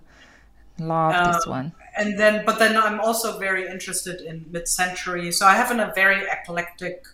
yeah. 0.78 0.86
love 0.86 1.14
um, 1.14 1.34
this 1.34 1.48
one 1.48 1.72
and 1.98 2.20
then 2.20 2.44
but 2.46 2.60
then 2.60 2.76
i'm 2.76 3.00
also 3.00 3.38
very 3.38 3.68
interested 3.68 4.22
in 4.22 4.46
mid-century 4.50 5.32
so 5.32 5.46
i 5.46 5.54
have 5.54 5.72
an, 5.72 5.80
a 5.80 5.92
very 5.96 6.24
eclectic 6.30 7.06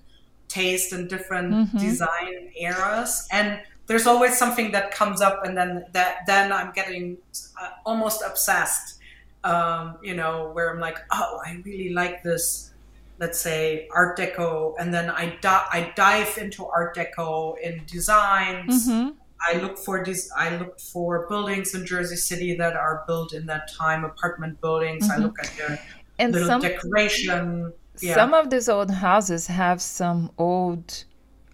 taste 0.48 0.94
in 0.94 1.08
different 1.08 1.54
mm-hmm. 1.54 1.78
design 1.78 2.52
eras 2.60 3.28
and 3.32 3.62
there's 3.88 4.06
always 4.06 4.38
something 4.38 4.72
that 4.72 4.92
comes 4.92 5.22
up 5.22 5.46
and 5.46 5.58
then 5.58 5.86
that 5.92 6.20
then 6.26 6.52
i'm 6.52 6.72
getting 6.72 7.18
uh, 7.62 7.70
almost 7.86 8.22
obsessed 8.26 9.00
um, 9.44 9.98
you 10.04 10.16
know 10.16 10.50
where 10.54 10.72
i'm 10.72 10.80
like 10.80 11.00
oh 11.12 11.40
i 11.46 11.62
really 11.66 11.94
like 11.94 12.24
this 12.24 12.69
let's 13.20 13.40
say 13.40 13.88
art 13.92 14.18
deco 14.18 14.74
and 14.80 14.94
then 14.94 15.10
i, 15.10 15.38
di- 15.42 15.68
I 15.72 15.92
dive 15.96 16.38
into 16.38 16.66
art 16.66 16.96
deco 16.96 17.60
in 17.62 17.84
designs 17.86 18.88
mm-hmm. 18.88 19.10
i 19.48 19.60
look 19.60 19.78
for 19.78 20.04
these 20.04 20.32
i 20.38 20.56
look 20.58 20.80
for 20.80 21.28
buildings 21.28 21.76
in 21.76 21.86
jersey 21.86 22.16
city 22.16 22.56
that 22.56 22.76
are 22.76 23.04
built 23.08 23.34
in 23.34 23.46
that 23.48 23.72
time 23.72 24.04
apartment 24.04 24.62
buildings 24.62 25.08
mm-hmm. 25.08 25.22
i 25.22 25.24
look 25.24 25.38
at 25.40 25.52
their 25.58 25.80
and 26.18 26.34
little 26.34 26.48
some, 26.48 26.62
decoration 26.62 27.74
yeah. 28.02 28.16
some 28.16 28.34
of 28.34 28.50
these 28.50 28.70
old 28.70 28.92
houses 28.92 29.48
have 29.48 29.82
some 29.82 30.32
old 30.38 31.06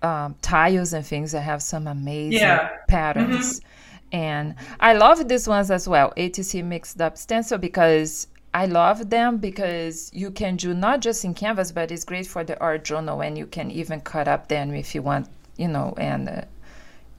um, 0.05 0.35
tiles 0.41 0.93
and 0.93 1.05
things 1.05 1.31
that 1.31 1.41
have 1.41 1.61
some 1.61 1.87
amazing 1.87 2.39
yeah. 2.39 2.69
patterns. 2.87 3.59
Mm-hmm. 3.59 3.69
And 4.11 4.55
I 4.79 4.93
love 4.93 5.27
these 5.27 5.47
ones 5.47 5.71
as 5.71 5.87
well, 5.89 6.13
ATC 6.15 6.63
mixed 6.63 7.01
up 7.01 7.17
stencil, 7.17 7.57
because 7.57 8.27
I 8.55 8.67
love 8.67 9.09
them 9.09 9.35
because 9.35 10.09
you 10.13 10.31
can 10.31 10.55
do 10.55 10.73
not 10.73 11.01
just 11.01 11.25
in 11.25 11.33
canvas, 11.33 11.73
but 11.73 11.91
it's 11.91 12.05
great 12.05 12.25
for 12.25 12.45
the 12.45 12.57
art 12.61 12.85
journal, 12.85 13.21
and 13.21 13.37
you 13.37 13.47
can 13.47 13.69
even 13.69 13.99
cut 13.99 14.29
up 14.29 14.47
them 14.47 14.73
if 14.73 14.95
you 14.95 15.01
want, 15.01 15.27
you 15.57 15.67
know, 15.67 15.93
and 15.97 16.29
uh, 16.29 16.41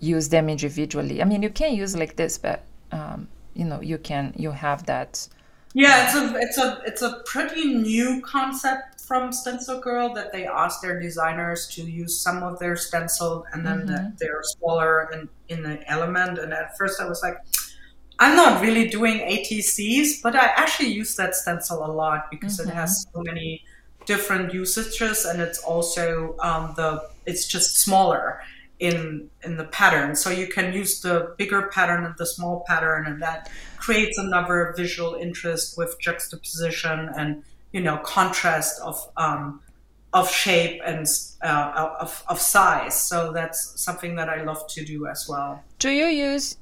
use 0.00 0.30
them 0.30 0.48
individually. 0.48 1.20
I 1.20 1.26
mean, 1.26 1.42
you 1.42 1.50
can 1.50 1.74
use 1.74 1.94
like 1.94 2.16
this, 2.16 2.38
but 2.38 2.62
um, 2.90 3.28
you 3.52 3.66
know, 3.66 3.82
you 3.82 3.98
can 3.98 4.32
you 4.38 4.50
have 4.50 4.86
that. 4.86 5.28
Yeah, 5.74 6.06
it's 6.06 6.16
a 6.16 6.36
it's 6.36 6.58
a 6.58 6.82
it's 6.86 7.02
a 7.02 7.22
pretty 7.26 7.74
new 7.74 8.22
concept 8.22 9.02
from 9.02 9.30
Stencil 9.30 9.78
Girl 9.78 10.14
that 10.14 10.32
they 10.32 10.46
asked 10.46 10.80
their 10.80 10.98
designers 10.98 11.68
to 11.74 11.82
use 11.82 12.18
some 12.18 12.42
of 12.42 12.58
their 12.58 12.76
stencil 12.76 13.44
and 13.52 13.64
then 13.64 13.86
mm-hmm. 13.86 14.08
they're 14.18 14.42
smaller 14.42 15.10
in, 15.12 15.28
in 15.48 15.62
the 15.62 15.88
element. 15.88 16.38
And 16.38 16.54
at 16.54 16.76
first 16.78 16.98
I 16.98 17.06
was 17.06 17.22
like, 17.22 17.36
I'm 18.18 18.36
not 18.36 18.62
really 18.62 18.88
doing 18.88 19.18
ATCs, 19.18 20.22
but 20.22 20.34
I 20.34 20.46
actually 20.56 20.88
use 20.88 21.16
that 21.16 21.34
stencil 21.34 21.84
a 21.84 21.92
lot 21.92 22.30
because 22.30 22.58
mm-hmm. 22.58 22.70
it 22.70 22.74
has 22.74 23.06
so 23.12 23.22
many 23.22 23.62
different 24.06 24.54
usages 24.54 25.24
and 25.24 25.40
it's 25.40 25.58
also 25.58 26.36
um, 26.40 26.72
the 26.76 27.08
it's 27.26 27.46
just 27.46 27.78
smaller 27.78 28.40
in 28.78 29.30
in 29.42 29.56
the 29.56 29.64
pattern. 29.64 30.14
So 30.16 30.30
you 30.30 30.46
can 30.46 30.72
use 30.72 31.00
the 31.00 31.34
bigger 31.36 31.68
pattern 31.68 32.04
and 32.04 32.14
the 32.16 32.26
small 32.26 32.64
pattern, 32.66 33.06
and 33.06 33.20
that 33.22 33.50
creates 33.76 34.18
another 34.18 34.74
visual 34.76 35.14
interest 35.14 35.76
with 35.76 35.98
juxtaposition 36.00 37.10
and 37.16 37.42
you 37.72 37.80
know 37.80 37.98
contrast 37.98 38.80
of 38.80 38.96
um, 39.16 39.60
of 40.16 40.30
shape 40.30 40.80
and 40.84 41.06
uh, 41.42 41.94
of, 42.00 42.24
of 42.28 42.40
size. 42.40 42.98
So 42.98 43.32
that's 43.32 43.78
something 43.80 44.16
that 44.16 44.30
I 44.30 44.42
love 44.42 44.66
to 44.68 44.84
do 44.84 45.06
as 45.06 45.26
well. 45.28 45.62
Do 45.78 45.90
you 45.90 46.06
use 46.06 46.56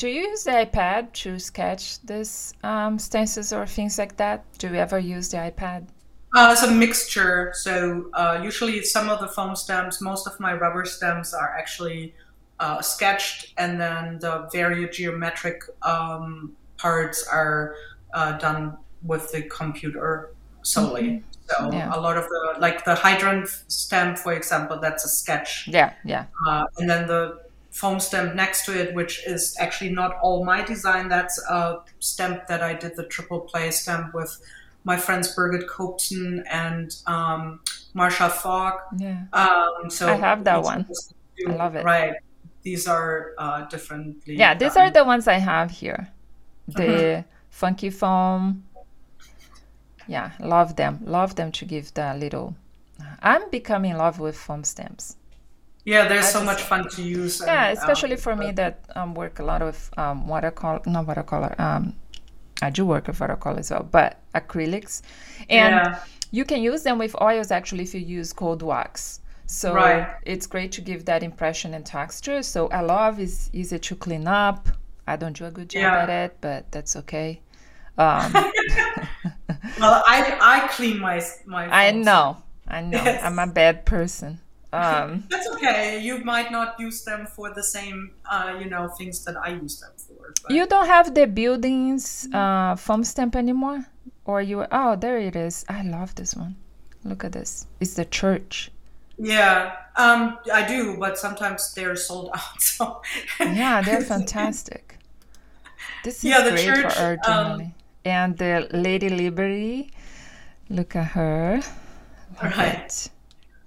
do 0.00 0.08
you 0.08 0.22
use 0.28 0.42
the 0.44 0.66
iPad 0.66 1.12
to 1.22 1.38
sketch 1.38 2.00
these 2.02 2.54
um, 2.64 2.98
stances 2.98 3.52
or 3.52 3.66
things 3.66 3.98
like 3.98 4.16
that? 4.16 4.44
Do 4.58 4.66
you 4.68 4.74
ever 4.74 4.98
use 4.98 5.28
the 5.28 5.38
iPad? 5.38 5.86
Uh, 6.34 6.50
it's 6.52 6.64
a 6.64 6.70
mixture. 6.70 7.52
So 7.54 8.10
uh, 8.14 8.40
usually 8.42 8.82
some 8.82 9.08
of 9.08 9.20
the 9.20 9.28
foam 9.28 9.54
stamps, 9.54 10.00
most 10.00 10.26
of 10.26 10.38
my 10.40 10.52
rubber 10.54 10.84
stamps 10.84 11.32
are 11.32 11.56
actually 11.56 12.14
uh, 12.60 12.82
sketched, 12.82 13.54
and 13.56 13.80
then 13.80 14.18
the 14.18 14.48
very 14.52 14.88
geometric 14.90 15.62
um, 15.82 16.52
parts 16.76 17.26
are 17.26 17.76
uh, 18.12 18.32
done 18.38 18.76
with 19.04 19.30
the 19.30 19.42
computer 19.42 20.34
solely. 20.62 21.02
Mm-hmm. 21.02 21.27
So 21.48 21.72
yeah. 21.72 21.94
a 21.94 21.98
lot 22.00 22.16
of 22.16 22.24
the 22.24 22.56
like 22.60 22.84
the 22.84 22.94
hydrant 22.94 23.48
stamp, 23.68 24.18
for 24.18 24.32
example, 24.32 24.78
that's 24.80 25.04
a 25.04 25.08
sketch. 25.08 25.68
Yeah, 25.68 25.94
yeah. 26.04 26.26
Uh, 26.46 26.64
and 26.78 26.88
then 26.88 27.06
the 27.06 27.40
foam 27.70 28.00
stamp 28.00 28.34
next 28.34 28.66
to 28.66 28.78
it, 28.78 28.94
which 28.94 29.26
is 29.26 29.56
actually 29.58 29.90
not 29.90 30.18
all 30.20 30.44
my 30.44 30.62
design. 30.62 31.08
That's 31.08 31.38
a 31.48 31.78
stamp 32.00 32.46
that 32.48 32.62
I 32.62 32.74
did 32.74 32.96
the 32.96 33.04
triple 33.04 33.40
play 33.40 33.70
stamp 33.70 34.14
with 34.14 34.38
my 34.84 34.96
friends 34.96 35.34
Birgit 35.34 35.66
Koopsen 35.68 36.42
and 36.50 36.94
um, 37.06 37.60
Marsha 37.94 38.30
Valk. 38.42 38.80
Yeah. 38.96 39.24
Um, 39.32 39.90
so 39.90 40.08
I 40.08 40.16
have 40.16 40.44
that 40.44 40.62
one. 40.62 40.86
I 41.46 41.52
love 41.52 41.76
it. 41.76 41.84
Right. 41.84 42.14
These 42.62 42.86
are 42.86 43.32
uh, 43.38 43.66
differently. 43.66 44.36
Yeah, 44.36 44.54
these 44.54 44.74
done. 44.74 44.88
are 44.88 44.90
the 44.90 45.04
ones 45.04 45.28
I 45.28 45.38
have 45.38 45.70
here. 45.70 46.08
The 46.68 46.82
mm-hmm. 46.82 47.28
funky 47.50 47.90
foam. 47.90 48.64
Yeah, 50.08 50.32
love 50.40 50.76
them. 50.76 51.00
Love 51.04 51.36
them 51.36 51.52
to 51.52 51.64
give 51.64 51.94
the 51.94 52.14
little. 52.14 52.56
I'm 53.22 53.48
becoming 53.50 53.92
in 53.92 53.98
love 53.98 54.18
with 54.18 54.36
foam 54.36 54.64
stamps. 54.64 55.16
Yeah, 55.84 56.08
there's 56.08 56.26
I 56.26 56.30
so 56.30 56.44
much 56.44 56.62
fun 56.62 56.88
to 56.88 57.02
use. 57.02 57.40
Yeah, 57.44 57.68
and, 57.68 57.78
especially 57.78 58.14
um, 58.14 58.20
for 58.20 58.36
me 58.36 58.50
that 58.52 58.84
um, 58.96 59.14
work 59.14 59.38
a 59.38 59.42
lot 59.42 59.62
with 59.62 59.90
um, 59.96 60.26
watercolor, 60.26 60.80
not 60.86 61.06
watercolor, 61.06 61.54
um, 61.58 61.94
I 62.60 62.70
do 62.70 62.84
work 62.84 63.06
with 63.06 63.20
watercolor 63.20 63.60
as 63.60 63.70
well, 63.70 63.88
but 63.90 64.20
acrylics. 64.34 65.02
And 65.48 65.74
yeah. 65.74 66.00
you 66.30 66.44
can 66.44 66.60
use 66.62 66.82
them 66.82 66.98
with 66.98 67.14
oils 67.22 67.50
actually 67.50 67.84
if 67.84 67.94
you 67.94 68.00
use 68.00 68.32
cold 68.32 68.62
wax. 68.62 69.20
So 69.46 69.72
right. 69.72 70.14
it's 70.26 70.46
great 70.46 70.72
to 70.72 70.82
give 70.82 71.06
that 71.06 71.22
impression 71.22 71.72
and 71.72 71.86
texture. 71.86 72.42
So 72.42 72.68
I 72.68 72.80
love 72.82 73.18
is 73.18 73.48
easy 73.52 73.78
to 73.78 73.96
clean 73.96 74.26
up. 74.26 74.68
I 75.06 75.16
don't 75.16 75.34
do 75.34 75.46
a 75.46 75.50
good 75.50 75.70
job 75.70 75.80
yeah. 75.80 76.02
at 76.02 76.10
it, 76.10 76.36
but 76.42 76.70
that's 76.70 76.96
okay. 76.96 77.40
Um, 77.98 78.32
well, 79.80 80.02
I 80.06 80.38
I 80.40 80.68
clean 80.68 80.98
my 81.00 81.20
my. 81.46 81.66
I 81.66 81.90
know, 81.90 82.36
I 82.66 82.80
know. 82.80 83.02
Yes. 83.02 83.24
I'm 83.24 83.38
a 83.38 83.46
bad 83.46 83.84
person. 83.84 84.40
Um, 84.72 85.24
that's 85.30 85.48
okay. 85.54 86.00
You 86.00 86.18
might 86.24 86.52
not 86.52 86.78
use 86.78 87.02
them 87.02 87.26
for 87.26 87.52
the 87.52 87.62
same, 87.62 88.12
uh, 88.30 88.56
you 88.58 88.68
know, 88.68 88.88
things 88.88 89.24
that 89.24 89.36
I 89.36 89.50
use 89.50 89.80
them 89.80 89.90
for. 89.96 90.34
But... 90.42 90.52
You 90.52 90.66
don't 90.66 90.86
have 90.86 91.14
the 91.14 91.26
buildings 91.26 92.28
uh, 92.32 92.76
foam 92.76 93.02
stamp 93.02 93.34
anymore, 93.34 93.84
or 94.24 94.42
you? 94.42 94.64
Oh, 94.70 94.96
there 94.96 95.18
it 95.18 95.36
is. 95.36 95.64
I 95.68 95.82
love 95.82 96.14
this 96.14 96.34
one. 96.34 96.56
Look 97.04 97.24
at 97.24 97.32
this. 97.32 97.66
It's 97.80 97.94
the 97.94 98.04
church. 98.04 98.70
Yeah, 99.18 99.74
um, 99.96 100.38
I 100.52 100.66
do, 100.66 100.96
but 100.96 101.18
sometimes 101.18 101.74
they're 101.74 101.96
sold 101.96 102.30
out. 102.34 102.62
So 102.62 103.02
yeah, 103.40 103.82
they're 103.82 104.02
fantastic. 104.02 104.98
This 106.04 106.18
is 106.18 106.24
yeah, 106.24 106.42
the 106.42 106.50
great 106.50 106.64
church, 106.64 106.94
for 106.94 107.00
our 107.00 107.16
journaling. 107.16 107.60
Um, 107.66 107.74
and 108.08 108.36
the 108.36 108.68
Lady 108.72 109.08
Liberty. 109.08 109.92
Look 110.68 110.96
at 110.96 111.08
her. 111.08 111.60
Look 112.42 112.56
right. 112.56 112.74
At, 112.74 113.10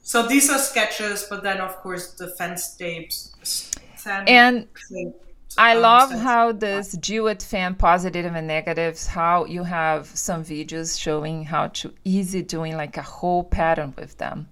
so 0.03 0.27
these 0.27 0.49
are 0.49 0.59
sketches, 0.59 1.25
but 1.29 1.43
then 1.43 1.61
of 1.61 1.75
course 1.77 2.13
the 2.13 2.27
fence 2.27 2.75
tapes. 2.75 3.71
And 4.05 4.67
I 5.57 5.75
um, 5.75 5.81
love 5.81 6.11
how 6.11 6.51
this 6.51 6.93
Duet 6.93 7.43
fan 7.43 7.75
positive 7.75 8.33
and 8.33 8.47
negatives, 8.47 9.07
how 9.07 9.45
you 9.45 9.63
have 9.63 10.07
some 10.07 10.43
videos 10.43 10.99
showing 10.99 11.43
how 11.43 11.67
to 11.67 11.93
easy 12.03 12.41
doing 12.41 12.75
like 12.77 12.97
a 12.97 13.01
whole 13.01 13.43
pattern 13.43 13.93
with 13.97 14.17
them. 14.17 14.47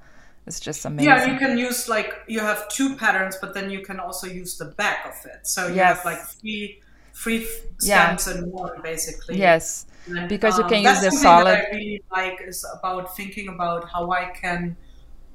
It's 0.45 0.59
just 0.59 0.83
amazing. 0.85 1.09
Yeah, 1.09 1.31
you 1.31 1.37
can 1.37 1.57
use 1.57 1.87
like 1.87 2.13
you 2.27 2.39
have 2.39 2.67
two 2.69 2.95
patterns, 2.95 3.37
but 3.39 3.53
then 3.53 3.69
you 3.69 3.81
can 3.81 3.99
also 3.99 4.27
use 4.27 4.57
the 4.57 4.65
back 4.65 5.05
of 5.05 5.25
it. 5.25 5.45
So 5.45 5.67
you 5.67 5.75
yes. 5.75 5.97
have 5.97 6.05
like 6.05 6.21
three 6.21 6.81
three 7.20 7.45
stamps 7.78 8.28
yeah. 8.28 8.38
in 8.38 8.51
one 8.51 8.82
basically. 8.82 9.38
Yes. 9.38 9.86
And, 10.07 10.30
because 10.30 10.57
you 10.57 10.63
can 10.65 10.86
um, 10.86 10.93
use 10.93 11.01
the 11.01 11.11
solid. 11.11 11.47
That 11.47 11.67
I 11.67 11.76
really 11.76 12.03
like 12.11 12.41
is 12.41 12.65
about 12.78 13.15
thinking 13.15 13.49
about 13.49 13.89
how 13.89 14.11
I 14.11 14.26
can 14.26 14.76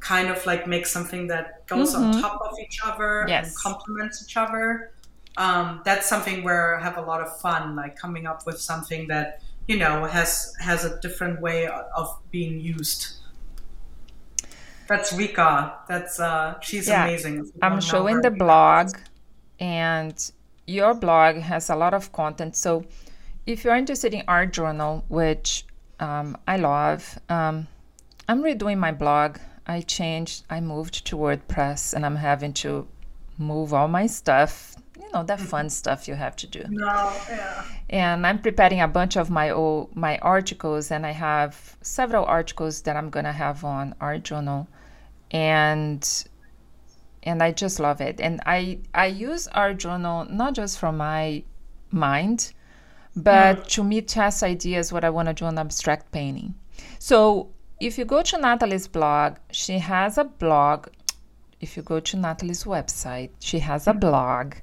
kind 0.00 0.28
of 0.28 0.44
like 0.46 0.66
make 0.66 0.86
something 0.86 1.26
that 1.28 1.66
goes 1.66 1.94
mm-hmm. 1.94 2.16
on 2.16 2.22
top 2.22 2.40
of 2.42 2.58
each 2.58 2.80
other 2.84 3.24
yes. 3.28 3.46
and 3.46 3.56
complements 3.56 4.22
each 4.24 4.36
other. 4.36 4.92
Um, 5.36 5.82
that's 5.84 6.06
something 6.06 6.44
where 6.44 6.78
I 6.78 6.82
have 6.82 6.96
a 6.96 7.02
lot 7.02 7.20
of 7.20 7.40
fun, 7.40 7.76
like 7.76 7.96
coming 7.96 8.26
up 8.26 8.46
with 8.46 8.60
something 8.60 9.08
that 9.08 9.42
you 9.66 9.76
know 9.76 10.04
has 10.04 10.54
has 10.60 10.84
a 10.84 11.00
different 11.00 11.40
way 11.40 11.66
of 11.66 12.18
being 12.30 12.60
used. 12.60 13.16
That's 14.88 15.12
Rika. 15.12 15.78
That's 15.88 16.20
uh, 16.20 16.60
she's 16.60 16.88
yeah. 16.88 17.04
amazing. 17.04 17.50
I'm 17.62 17.80
showing 17.80 18.20
the 18.20 18.30
blog, 18.30 18.90
and 19.58 20.16
your 20.66 20.94
blog 20.94 21.36
has 21.36 21.70
a 21.70 21.76
lot 21.76 21.94
of 21.94 22.12
content. 22.12 22.56
So, 22.56 22.84
if 23.46 23.64
you're 23.64 23.76
interested 23.76 24.14
in 24.14 24.22
art 24.26 24.52
journal, 24.52 25.04
which 25.08 25.66
um, 26.00 26.36
I 26.48 26.56
love, 26.56 27.18
um, 27.28 27.66
I'm 28.28 28.42
redoing 28.42 28.78
my 28.78 28.92
blog. 28.92 29.38
I 29.66 29.80
changed, 29.80 30.44
I 30.50 30.60
moved 30.60 31.06
to 31.06 31.16
WordPress 31.16 31.94
and 31.94 32.04
I'm 32.04 32.16
having 32.16 32.52
to 32.54 32.86
move 33.38 33.72
all 33.74 33.88
my 33.88 34.06
stuff, 34.06 34.76
you 34.98 35.10
know, 35.12 35.22
that 35.24 35.40
fun 35.40 35.70
stuff 35.70 36.06
you 36.06 36.14
have 36.14 36.36
to 36.36 36.46
do. 36.46 36.64
No, 36.68 37.12
yeah. 37.28 37.64
And 37.90 38.26
I'm 38.26 38.40
preparing 38.40 38.80
a 38.80 38.88
bunch 38.88 39.16
of 39.16 39.30
my 39.30 39.50
old, 39.50 39.94
my 39.96 40.18
articles 40.18 40.90
and 40.90 41.06
I 41.06 41.12
have 41.12 41.76
several 41.82 42.24
articles 42.24 42.82
that 42.82 42.96
I'm 42.96 43.10
going 43.10 43.24
to 43.24 43.32
have 43.32 43.64
on 43.64 43.94
Art 44.00 44.22
Journal 44.22 44.68
and 45.30 46.24
and 47.24 47.42
I 47.42 47.52
just 47.52 47.80
love 47.80 48.00
it. 48.00 48.20
And 48.20 48.40
I 48.46 48.78
I 48.94 49.06
use 49.06 49.48
Art 49.48 49.78
Journal 49.78 50.26
not 50.30 50.54
just 50.54 50.78
from 50.78 50.96
my 50.98 51.42
mind, 51.90 52.52
but 53.16 53.56
mm. 53.56 53.66
to 53.68 53.84
me 53.84 54.00
test 54.00 54.42
ideas 54.42 54.92
what 54.92 55.04
I 55.04 55.10
want 55.10 55.28
to 55.28 55.34
do 55.34 55.46
on 55.46 55.58
abstract 55.58 56.12
painting. 56.12 56.54
So 56.98 57.50
if 57.80 57.98
you 57.98 58.04
go 58.04 58.22
to 58.22 58.36
Nathalie's 58.38 58.88
blog, 58.88 59.36
she 59.50 59.78
has 59.78 60.18
a 60.18 60.24
blog. 60.24 60.88
If 61.60 61.76
you 61.76 61.82
go 61.82 62.00
to 62.00 62.16
Nathalie's 62.16 62.64
website, 62.64 63.30
she 63.40 63.58
has 63.58 63.86
a 63.86 63.90
mm-hmm. 63.90 64.00
blog 64.00 64.54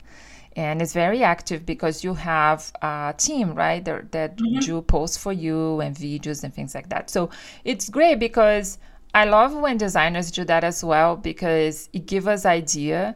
and 0.56 0.82
it's 0.82 0.94
very 0.94 1.24
active 1.24 1.66
because 1.66 2.04
you 2.04 2.14
have 2.14 2.72
a 2.82 3.14
team, 3.18 3.54
right? 3.54 3.84
That, 3.86 4.12
that 4.12 4.38
mm-hmm. 4.38 4.60
do 4.60 4.82
posts 4.82 5.18
for 5.18 5.32
you 5.32 5.80
and 5.80 5.96
videos 5.96 6.44
and 6.44 6.54
things 6.54 6.76
like 6.76 6.90
that. 6.90 7.10
So 7.10 7.30
it's 7.64 7.90
great 7.90 8.20
because 8.20 8.78
I 9.14 9.26
love 9.26 9.54
when 9.54 9.76
designers 9.78 10.32
do 10.32 10.46
that 10.46 10.64
as 10.64 10.84
well 10.84 11.18
because 11.18 11.90
it 11.94 12.06
gives 12.06 12.28
us 12.28 12.46
idea 12.46 13.16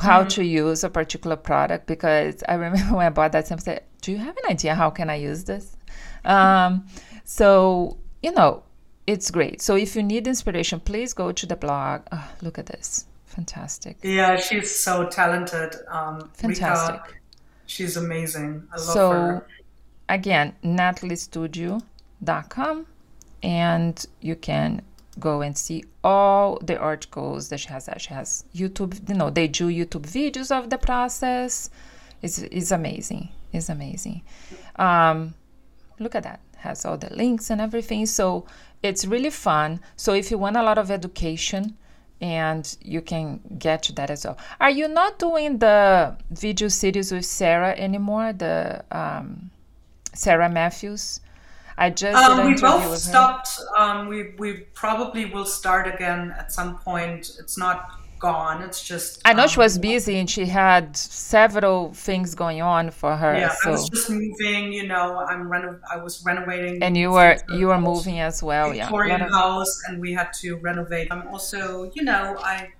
how 0.00 0.20
mm-hmm. 0.20 0.28
to 0.28 0.44
use 0.44 0.84
a 0.84 0.90
particular 0.90 1.36
product. 1.36 1.86
Because 1.86 2.42
I 2.48 2.54
remember 2.54 2.78
when 2.96 3.06
I 3.06 3.10
bought 3.10 3.32
that, 3.32 3.50
I 3.50 3.56
said, 3.56 3.82
"Do 4.02 4.12
you 4.12 4.18
have 4.18 4.36
an 4.36 4.50
idea 4.50 4.74
how 4.74 4.90
can 4.90 5.08
I 5.10 5.16
use 5.16 5.44
this?" 5.44 5.76
Um, 6.24 6.86
so 7.24 7.96
you 8.22 8.32
know, 8.32 8.62
it's 9.06 9.30
great. 9.30 9.62
So 9.62 9.76
if 9.76 9.96
you 9.96 10.02
need 10.02 10.26
inspiration, 10.26 10.80
please 10.80 11.14
go 11.14 11.32
to 11.32 11.46
the 11.46 11.56
blog. 11.56 12.02
Oh, 12.12 12.30
look 12.42 12.58
at 12.58 12.66
this. 12.66 13.06
Fantastic. 13.26 13.96
Yeah, 14.02 14.36
she's 14.36 14.74
so 14.74 15.08
talented. 15.08 15.76
Um, 15.88 16.28
Fantastic. 16.34 17.04
Rika, 17.04 17.14
she's 17.66 17.96
amazing. 17.96 18.66
I 18.72 18.76
love 18.76 18.84
so, 18.84 19.12
her. 19.12 19.46
again, 20.08 20.56
nathaliestudio.com 20.64 22.86
and 23.42 24.06
you 24.20 24.34
can 24.34 24.82
go 25.20 25.40
and 25.40 25.56
see 25.56 25.84
all 26.02 26.58
the 26.62 26.78
articles 26.78 27.48
that 27.48 27.60
she 27.60 27.68
has. 27.68 27.88
She 27.98 28.14
has 28.14 28.44
YouTube, 28.54 29.08
you 29.08 29.14
know, 29.14 29.30
they 29.30 29.48
do 29.48 29.68
YouTube 29.68 30.02
videos 30.02 30.50
of 30.50 30.70
the 30.70 30.78
process. 30.78 31.70
It's, 32.22 32.38
it's 32.38 32.70
amazing. 32.70 33.28
It's 33.52 33.68
amazing. 33.68 34.22
Um, 34.76 35.34
look 35.98 36.14
at 36.14 36.24
that. 36.24 36.40
Has 36.58 36.84
all 36.84 36.98
the 36.98 37.14
links 37.14 37.50
and 37.50 37.60
everything. 37.60 38.06
So 38.06 38.46
it's 38.82 39.04
really 39.04 39.30
fun. 39.30 39.80
So 39.96 40.12
if 40.12 40.30
you 40.30 40.38
want 40.38 40.56
a 40.56 40.62
lot 40.62 40.78
of 40.78 40.90
education, 40.90 41.76
and 42.20 42.76
you 42.82 43.00
can 43.00 43.40
get 43.58 43.82
to 43.84 43.92
that 43.92 44.10
as 44.10 44.24
well. 44.24 44.36
Are 44.60 44.70
you 44.70 44.88
not 44.88 45.18
doing 45.18 45.58
the 45.58 46.16
video 46.30 46.68
series 46.68 47.12
with 47.12 47.24
Sarah 47.24 47.76
anymore? 47.76 48.32
The 48.32 48.84
um, 48.90 49.50
Sarah 50.14 50.50
Matthews. 50.50 51.20
I 51.78 51.90
just 51.90 52.16
um, 52.16 52.46
we 52.46 52.60
both 52.60 52.98
stopped. 52.98 53.50
Um, 53.76 54.08
we 54.08 54.34
we 54.36 54.52
probably 54.74 55.26
will 55.26 55.46
start 55.46 55.86
again 55.86 56.34
at 56.36 56.52
some 56.52 56.78
point. 56.78 57.30
It's 57.38 57.56
not 57.56 57.98
gone. 58.18 58.62
It's 58.62 58.82
just 58.82 59.20
I 59.24 59.32
know 59.32 59.46
she 59.46 59.56
um, 59.58 59.62
was 59.62 59.78
busy 59.78 60.18
and 60.18 60.28
she 60.28 60.46
had 60.46 60.96
several 60.96 61.92
things 61.92 62.34
going 62.34 62.60
on 62.60 62.90
for 62.90 63.16
her. 63.16 63.34
Yeah, 63.36 63.54
so 63.62 63.68
I 63.68 63.72
was 63.72 63.88
just 63.88 64.10
moving. 64.10 64.72
You 64.72 64.86
know, 64.88 65.18
I'm 65.18 65.48
reno- 65.48 65.80
I 65.90 65.98
was 65.98 66.22
renovating. 66.24 66.82
and 66.82 66.96
you 66.96 67.12
were 67.12 67.38
you 67.54 67.68
were 67.68 67.80
moving 67.80 68.18
as 68.20 68.42
well, 68.42 68.74
yeah. 68.74 68.84
Victorian 68.86 69.22
of- 69.22 69.30
house, 69.30 69.82
and 69.88 70.00
we 70.00 70.12
had 70.12 70.32
to 70.40 70.56
renovate. 70.56 71.08
I'm 71.12 71.28
also, 71.28 71.90
you 71.94 72.02
know, 72.02 72.36
I, 72.40 72.70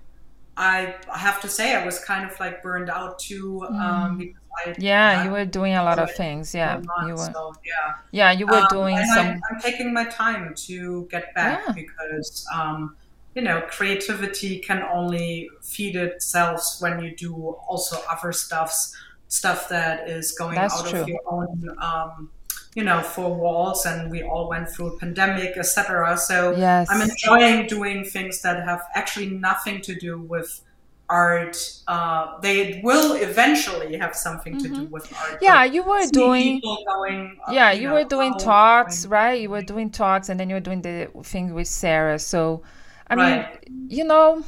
I 0.57 0.95
have 1.15 1.39
to 1.41 1.47
say, 1.47 1.75
I 1.75 1.85
was 1.85 1.99
kind 2.03 2.29
of 2.29 2.37
like 2.39 2.61
burned 2.61 2.89
out 2.89 3.19
too. 3.19 3.63
Um, 3.63 4.17
because 4.17 4.38
I, 4.57 4.75
yeah, 4.77 5.21
I 5.21 5.23
you 5.25 5.31
were 5.31 5.45
doing 5.45 5.73
a 5.75 5.83
lot 5.83 5.99
of 5.99 6.11
things. 6.11 6.53
Yeah, 6.53 6.81
you 7.05 7.13
were. 7.13 7.17
So, 7.33 7.53
yeah. 7.65 7.93
Yeah, 8.11 8.31
you 8.31 8.45
were 8.47 8.61
Um, 8.61 8.67
doing 8.69 8.97
some. 9.05 9.27
I, 9.27 9.39
I'm 9.51 9.59
taking 9.61 9.93
my 9.93 10.05
time 10.05 10.53
to 10.67 11.07
get 11.11 11.33
back 11.35 11.61
Yeah. 11.67 11.73
because, 11.73 12.45
um, 12.53 12.95
you 13.35 13.41
know, 13.41 13.61
creativity 13.69 14.59
can 14.59 14.81
only 14.83 15.49
feed 15.61 15.95
itself 15.95 16.61
when 16.79 16.99
you 17.03 17.15
do 17.15 17.33
also 17.67 17.97
other 18.09 18.31
stuffs, 18.33 18.95
stuff 19.27 19.69
that 19.69 20.09
is 20.09 20.31
going 20.33 20.55
That's 20.55 20.73
out 20.79 20.87
true. 20.87 21.01
of 21.01 21.07
your 21.07 21.21
own, 21.27 21.69
um, 21.79 22.31
you 22.75 22.83
know, 22.83 23.01
four 23.01 23.33
walls. 23.35 23.85
And 23.85 24.09
we 24.11 24.23
all 24.23 24.49
went 24.49 24.69
through 24.69 24.87
a 24.87 24.97
pandemic, 24.97 25.57
etc. 25.57 26.17
So 26.17 26.55
Yes. 26.55 26.87
I'm 26.89 27.01
enjoying 27.01 27.67
doing 27.67 28.03
things 28.03 28.41
that 28.41 28.63
have 28.65 28.81
actually 28.95 29.29
nothing 29.29 29.81
to 29.81 29.95
do 29.95 30.19
with 30.19 30.61
art. 31.09 31.57
Uh, 31.87 32.39
they 32.41 32.81
will 32.83 33.13
eventually 33.15 33.97
have 33.97 34.15
something 34.15 34.57
to 34.59 34.67
do 34.69 34.83
with 34.85 35.11
art. 35.13 35.31
Mm-hmm. 35.33 35.43
Yeah, 35.43 35.63
you 35.63 35.83
were 35.83 36.05
doing. 36.11 36.61
going, 36.61 37.39
uh, 37.47 37.51
Yeah, 37.51 37.71
you 37.71 37.87
know, 37.87 37.95
were 37.95 38.03
doing 38.03 38.33
talks, 38.35 39.03
going- 39.05 39.11
right? 39.11 39.41
You 39.41 39.49
were 39.49 39.61
doing 39.63 39.89
talks, 39.89 40.29
and 40.29 40.39
then 40.39 40.49
you 40.49 40.55
were 40.55 40.59
doing 40.61 40.81
the 40.81 41.09
thing 41.23 41.53
with 41.53 41.67
Sarah. 41.67 42.19
So, 42.19 42.61
I 43.07 43.15
mean, 43.15 43.45
you 43.89 44.03
know, 44.03 44.43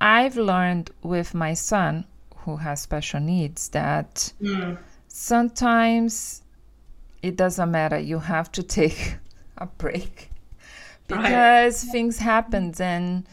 I've 0.00 0.36
learned 0.36 0.90
with 1.02 1.32
my 1.34 1.54
son 1.54 2.04
who 2.44 2.56
has 2.56 2.82
special 2.82 3.20
needs 3.20 3.70
that 3.70 4.32
Mm. 4.42 4.76
sometimes 5.08 6.42
it 7.22 7.36
doesn't 7.36 7.70
matter. 7.70 7.98
You 7.98 8.18
have 8.18 8.52
to 8.52 8.62
take 8.80 9.16
a 9.56 9.66
break 9.66 10.30
because 11.08 11.84
things 11.84 12.18
happen 12.18 12.74
and 12.80 13.24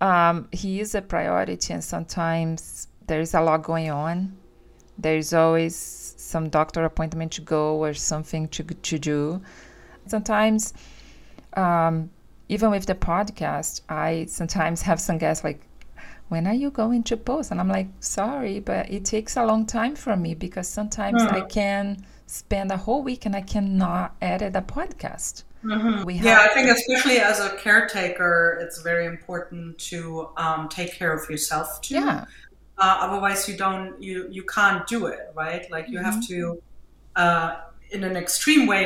um, 0.00 0.48
he 0.52 0.80
is 0.80 0.94
a 0.94 1.02
priority, 1.02 1.72
and 1.72 1.82
sometimes 1.82 2.88
there's 3.06 3.34
a 3.34 3.40
lot 3.40 3.62
going 3.62 3.90
on. 3.90 4.36
There's 4.96 5.32
always 5.32 5.74
some 5.76 6.48
doctor 6.48 6.84
appointment 6.84 7.32
to 7.32 7.40
go 7.40 7.82
or 7.82 7.94
something 7.94 8.48
to 8.48 8.62
to 8.62 8.98
do. 8.98 9.40
Sometimes, 10.06 10.74
um, 11.54 12.10
even 12.48 12.70
with 12.70 12.86
the 12.86 12.94
podcast, 12.94 13.82
I 13.88 14.26
sometimes 14.28 14.82
have 14.82 15.00
some 15.00 15.18
guests 15.18 15.44
like, 15.44 15.60
"When 16.28 16.46
are 16.46 16.54
you 16.54 16.70
going 16.70 17.02
to 17.04 17.16
post?" 17.16 17.50
And 17.50 17.60
I'm 17.60 17.68
like, 17.68 17.88
"Sorry, 18.00 18.60
but 18.60 18.90
it 18.90 19.04
takes 19.04 19.36
a 19.36 19.44
long 19.44 19.66
time 19.66 19.96
for 19.96 20.16
me 20.16 20.34
because 20.34 20.68
sometimes 20.68 21.22
I 21.22 21.40
can 21.40 22.04
spend 22.26 22.70
a 22.70 22.76
whole 22.76 23.02
week 23.02 23.26
and 23.26 23.34
I 23.34 23.42
cannot 23.42 24.14
edit 24.20 24.54
a 24.54 24.62
podcast." 24.62 25.42
We 25.62 26.16
have 26.16 26.24
Yeah, 26.24 26.40
I 26.40 26.48
think 26.54 26.68
especially 26.70 27.18
as 27.18 27.40
a 27.40 27.50
caretaker, 27.56 28.58
it's 28.60 28.80
very 28.82 29.06
important 29.06 29.78
to 29.90 30.28
um, 30.36 30.68
take 30.68 30.92
care 30.94 31.12
of 31.12 31.28
yourself 31.28 31.80
too. 31.80 31.94
yeah, 31.94 32.24
Uh, 32.78 32.96
otherwise, 33.00 33.48
you 33.48 33.56
don't 33.56 34.00
you 34.00 34.28
you 34.30 34.44
can't 34.44 34.86
do 34.86 35.06
it, 35.06 35.32
right? 35.34 35.68
Like 35.70 35.88
you 35.88 35.98
have 35.98 36.18
to, 36.28 36.62
uh, 37.16 37.56
in 37.90 38.04
an 38.04 38.16
extreme 38.16 38.66
way, 38.68 38.84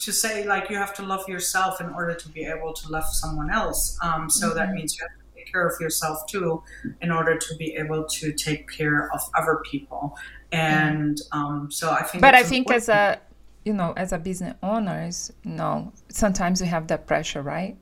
to 0.00 0.12
say 0.12 0.46
like 0.46 0.68
you 0.70 0.76
have 0.76 0.94
to 0.94 1.02
love 1.02 1.26
yourself 1.28 1.80
in 1.80 1.88
order 1.90 2.14
to 2.14 2.28
be 2.30 2.42
able 2.44 2.72
to 2.80 2.84
love 2.90 3.04
someone 3.22 3.50
else. 3.50 3.98
Um, 4.02 4.28
so 4.28 4.52
that 4.54 4.72
means 4.72 4.96
you 4.96 5.06
have 5.06 5.16
to 5.18 5.24
take 5.36 5.52
care 5.52 5.66
of 5.66 5.74
yourself 5.80 6.18
too, 6.26 6.62
in 7.00 7.10
order 7.10 7.38
to 7.38 7.56
be 7.56 7.68
able 7.76 8.04
to 8.18 8.32
take 8.32 8.68
care 8.70 9.10
of 9.14 9.20
other 9.34 9.56
people. 9.70 10.16
And 10.52 11.18
um, 11.32 11.70
so 11.70 11.90
I 11.92 12.02
think. 12.02 12.20
but 12.22 12.34
I 12.34 12.42
think 12.42 12.66
important- 12.66 12.82
as 12.82 12.88
a 12.88 13.20
you 13.64 13.72
know 13.72 13.92
as 13.96 14.12
a 14.12 14.18
business 14.18 14.54
owners, 14.62 15.32
no, 15.44 15.92
sometimes 16.08 16.60
we 16.60 16.68
have 16.68 16.86
that 16.88 17.06
pressure, 17.06 17.42
right? 17.42 17.76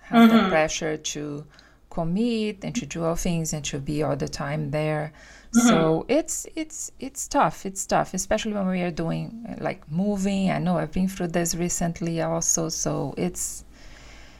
Have 0.00 0.28
Mm-hmm. 0.28 0.36
that 0.36 0.50
pressure 0.50 0.96
to 0.96 1.44
commit 1.90 2.64
and 2.64 2.74
to 2.74 2.86
do 2.86 3.04
all 3.04 3.16
things 3.16 3.52
and 3.52 3.64
to 3.66 3.78
be 3.78 4.02
all 4.02 4.16
the 4.16 4.28
time 4.28 4.70
there. 4.70 5.12
Mm-hmm. 5.54 5.68
So 5.68 6.04
it's 6.08 6.46
it's 6.56 6.90
it's 7.00 7.28
tough. 7.28 7.66
It's 7.66 7.86
tough, 7.86 8.14
especially 8.14 8.52
when 8.54 8.66
we 8.68 8.82
are 8.82 8.90
doing 8.90 9.56
like 9.60 9.90
moving. 9.90 10.50
I 10.50 10.58
know 10.58 10.78
I've 10.78 10.92
been 10.92 11.08
through 11.08 11.28
this 11.28 11.54
recently 11.54 12.20
also, 12.22 12.68
so 12.68 13.14
it's 13.16 13.64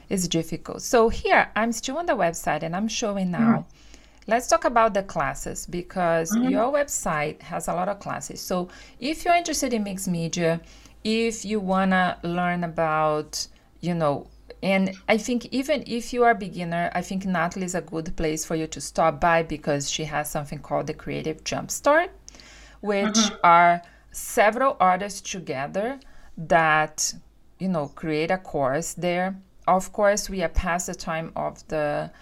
it's 0.09 0.28
difficult. 0.28 0.82
So 0.82 1.09
here 1.09 1.51
I'm 1.57 1.72
still 1.72 1.99
on 1.99 2.07
the 2.07 2.14
website 2.16 2.62
and 2.62 2.74
I'm 2.76 2.88
showing 2.88 3.30
now. 3.30 3.66
Let's 4.27 4.47
talk 4.47 4.64
about 4.64 4.95
the 4.95 5.03
classes 5.03 5.66
because 5.66 6.31
mm-hmm. 6.31 6.51
your 6.51 6.73
website 6.73 7.43
has 7.43 7.68
a 7.68 7.75
lot 7.75 7.89
of 7.89 7.99
classes. 7.99 8.41
So 8.41 8.68
if 9.01 9.25
you're 9.25 9.35
interested 9.35 9.73
in 9.73 9.83
mixed 9.83 10.09
media, 10.09 10.61
if 11.03 11.45
you 11.45 11.59
wanna 11.59 12.18
learn 12.23 12.62
about, 12.62 13.47
you 13.81 13.95
know, 13.95 14.29
and 14.62 14.95
I 15.09 15.16
think 15.16 15.47
even 15.47 15.83
if 15.87 16.12
you 16.12 16.23
are 16.23 16.31
a 16.31 16.37
beginner, 16.37 16.91
I 16.95 17.03
think 17.03 17.27
Nathalie 17.27 17.64
is 17.64 17.75
a 17.75 17.81
good 17.81 18.14
place 18.16 18.45
for 18.45 18.55
you 18.55 18.68
to 18.68 18.81
stop 18.81 19.20
by 19.20 19.43
because 19.43 19.91
she 19.91 20.05
has 20.05 20.31
something 20.31 20.61
called 20.61 20.87
the 20.87 20.95
Creative 20.95 21.43
Jumpstart, 21.43 22.11
which 22.81 23.14
mm-hmm. 23.14 23.35
are 23.43 23.83
several 24.12 24.77
artists 24.79 25.20
together 25.20 25.99
that 26.37 27.14
you 27.59 27.68
know 27.68 27.89
create 27.89 28.31
a 28.31 28.39
course 28.39 28.95
there. 28.95 29.37
Of 29.66 29.93
course, 29.93 30.31
we 30.31 30.43
are 30.43 30.49
past 30.49 30.87
the 30.87 30.95
time 30.95 31.33
of 31.35 31.66
the 31.66 32.12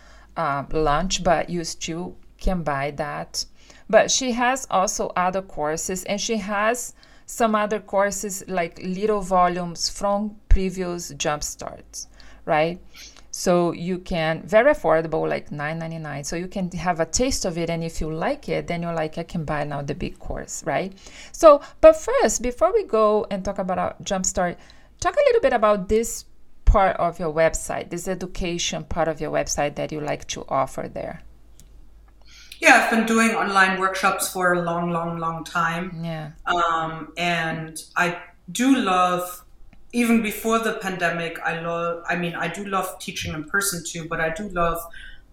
uh, 0.41 0.65
lunch, 0.73 1.23
but 1.23 1.51
you 1.51 1.65
still 1.65 2.17
can 2.39 2.63
buy 2.63 2.91
that. 2.93 3.45
But 3.89 4.11
she 4.11 4.33
has 4.33 4.67
also 4.71 5.13
other 5.17 5.43
courses, 5.43 6.05
and 6.05 6.19
she 6.21 6.37
has 6.39 6.95
some 7.27 7.55
other 7.55 7.81
courses 7.81 8.43
like 8.49 8.81
little 8.83 9.21
volumes 9.21 9.89
from 9.89 10.37
previous 10.49 11.11
jump 11.25 11.43
starts, 11.43 12.09
right? 12.47 12.81
So 13.31 13.73
you 13.73 13.99
can 13.99 14.43
very 14.57 14.73
affordable, 14.73 15.29
like 15.29 15.53
nine 15.53 15.79
ninety 15.79 15.99
nine. 15.99 16.25
So 16.25 16.37
you 16.37 16.49
can 16.49 16.71
have 16.73 17.01
a 17.01 17.07
taste 17.21 17.45
of 17.45 17.59
it, 17.59 17.69
and 17.71 17.85
if 17.85 18.01
you 18.01 18.09
like 18.11 18.49
it, 18.49 18.67
then 18.67 18.83
you're 18.83 18.99
like, 19.03 19.19
I 19.19 19.25
can 19.25 19.45
buy 19.45 19.65
now 19.65 19.83
the 19.83 19.95
big 19.95 20.19
course, 20.19 20.65
right? 20.65 20.93
So, 21.33 21.61
but 21.81 21.95
first, 21.97 22.43
before 22.43 22.73
we 22.73 22.85
go 22.85 23.27
and 23.31 23.45
talk 23.45 23.59
about 23.59 23.79
our 23.79 23.95
jumpstart, 24.03 24.57
talk 25.01 25.15
a 25.15 25.25
little 25.29 25.43
bit 25.43 25.53
about 25.53 25.89
this 25.89 26.25
part 26.71 26.97
of 26.99 27.19
your 27.19 27.33
website, 27.33 27.91
this 27.91 28.07
education 28.07 28.85
part 28.85 29.09
of 29.09 29.21
your 29.21 29.33
website 29.33 29.75
that 29.75 29.91
you 29.91 30.01
like 30.01 30.27
to 30.29 30.45
offer 30.49 30.89
there. 30.89 31.23
Yeah, 32.61 32.85
I've 32.85 32.91
been 32.91 33.07
doing 33.07 33.31
online 33.31 33.81
workshops 33.81 34.33
for 34.33 34.53
a 34.53 34.63
long, 34.63 34.93
long, 34.93 35.19
long 35.19 35.45
time. 35.45 36.01
Yeah. 36.05 36.31
um, 36.47 37.13
and 37.17 37.77
I 37.97 38.21
do 38.53 38.77
love 38.77 39.45
even 39.93 40.23
before 40.23 40.61
the 40.61 40.75
pandemic. 40.75 41.41
I 41.41 41.61
love. 41.61 42.05
I 42.09 42.17
mean, 42.17 42.35
I 42.35 42.49
do 42.49 42.65
love 42.65 42.99
teaching 43.01 43.35
in 43.35 43.45
person 43.45 43.83
too, 43.85 44.07
but 44.09 44.21
I 44.21 44.31
do 44.31 44.49
love 44.51 44.79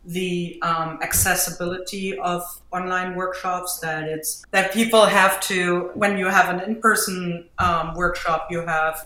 the 0.06 0.58
um, 0.64 1.00
accessibility 1.04 2.18
of 2.18 2.42
online 2.72 3.16
workshops. 3.16 3.80
That 3.80 4.06
it's 4.06 4.44
that 4.52 4.74
people 4.74 5.06
have 5.06 5.40
to 5.42 5.92
when 5.94 6.18
you 6.18 6.28
have 6.28 6.50
an 6.50 6.62
in-person 6.62 7.46
um, 7.60 7.94
workshop, 7.94 8.48
you 8.50 8.62
have 8.62 9.06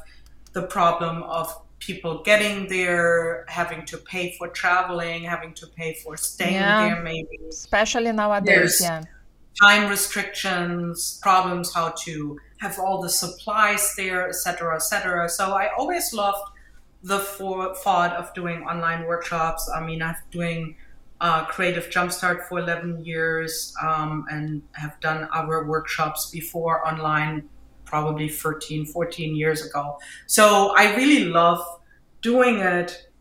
the 0.53 0.61
problem 0.61 1.23
of 1.23 1.53
people 1.81 2.21
getting 2.23 2.67
there, 2.69 3.43
having 3.49 3.85
to 3.87 3.97
pay 3.97 4.35
for 4.37 4.47
traveling, 4.47 5.23
having 5.23 5.53
to 5.55 5.67
pay 5.67 5.91
for 6.03 6.15
staying 6.15 6.53
Yeah. 6.53 6.81
there, 6.95 7.03
maybe 7.03 7.35
Especially 7.49 8.11
nowadays, 8.13 8.79
There's- 8.79 8.81
yeah. 8.81 9.01
time 9.61 9.89
restrictions, 9.89 11.19
problems 11.21 11.73
how 11.73 11.89
to 12.05 12.39
have 12.63 12.79
all 12.79 13.01
the 13.01 13.09
supplies 13.09 13.83
there, 13.97 14.29
etc., 14.29 14.75
etc. 14.75 15.27
So 15.29 15.43
I 15.53 15.65
always 15.77 16.13
loved 16.13 16.45
the 17.03 17.19
for- 17.19 17.73
thought 17.83 18.13
of 18.15 18.31
doing 18.35 18.63
online 18.63 19.05
workshops. 19.05 19.69
I 19.75 19.79
mean, 19.81 20.01
I've 20.01 20.21
doing 20.31 20.75
uh, 21.19 21.45
Creative 21.45 21.87
Jumpstart 21.93 22.47
for 22.47 22.57
11 22.57 23.05
years 23.05 23.75
um, 23.83 24.25
and 24.31 24.63
have 24.73 24.99
done 25.01 25.27
other 25.31 25.63
workshops 25.65 26.31
before 26.31 26.75
online, 26.87 27.47
probably 27.91 28.29
13, 28.29 28.85
14 28.85 29.35
years 29.35 29.65
ago. 29.65 29.99
So 30.25 30.73
I 30.77 30.95
really 30.95 31.25
love 31.25 31.59
doing 32.21 32.59
it 32.59 33.11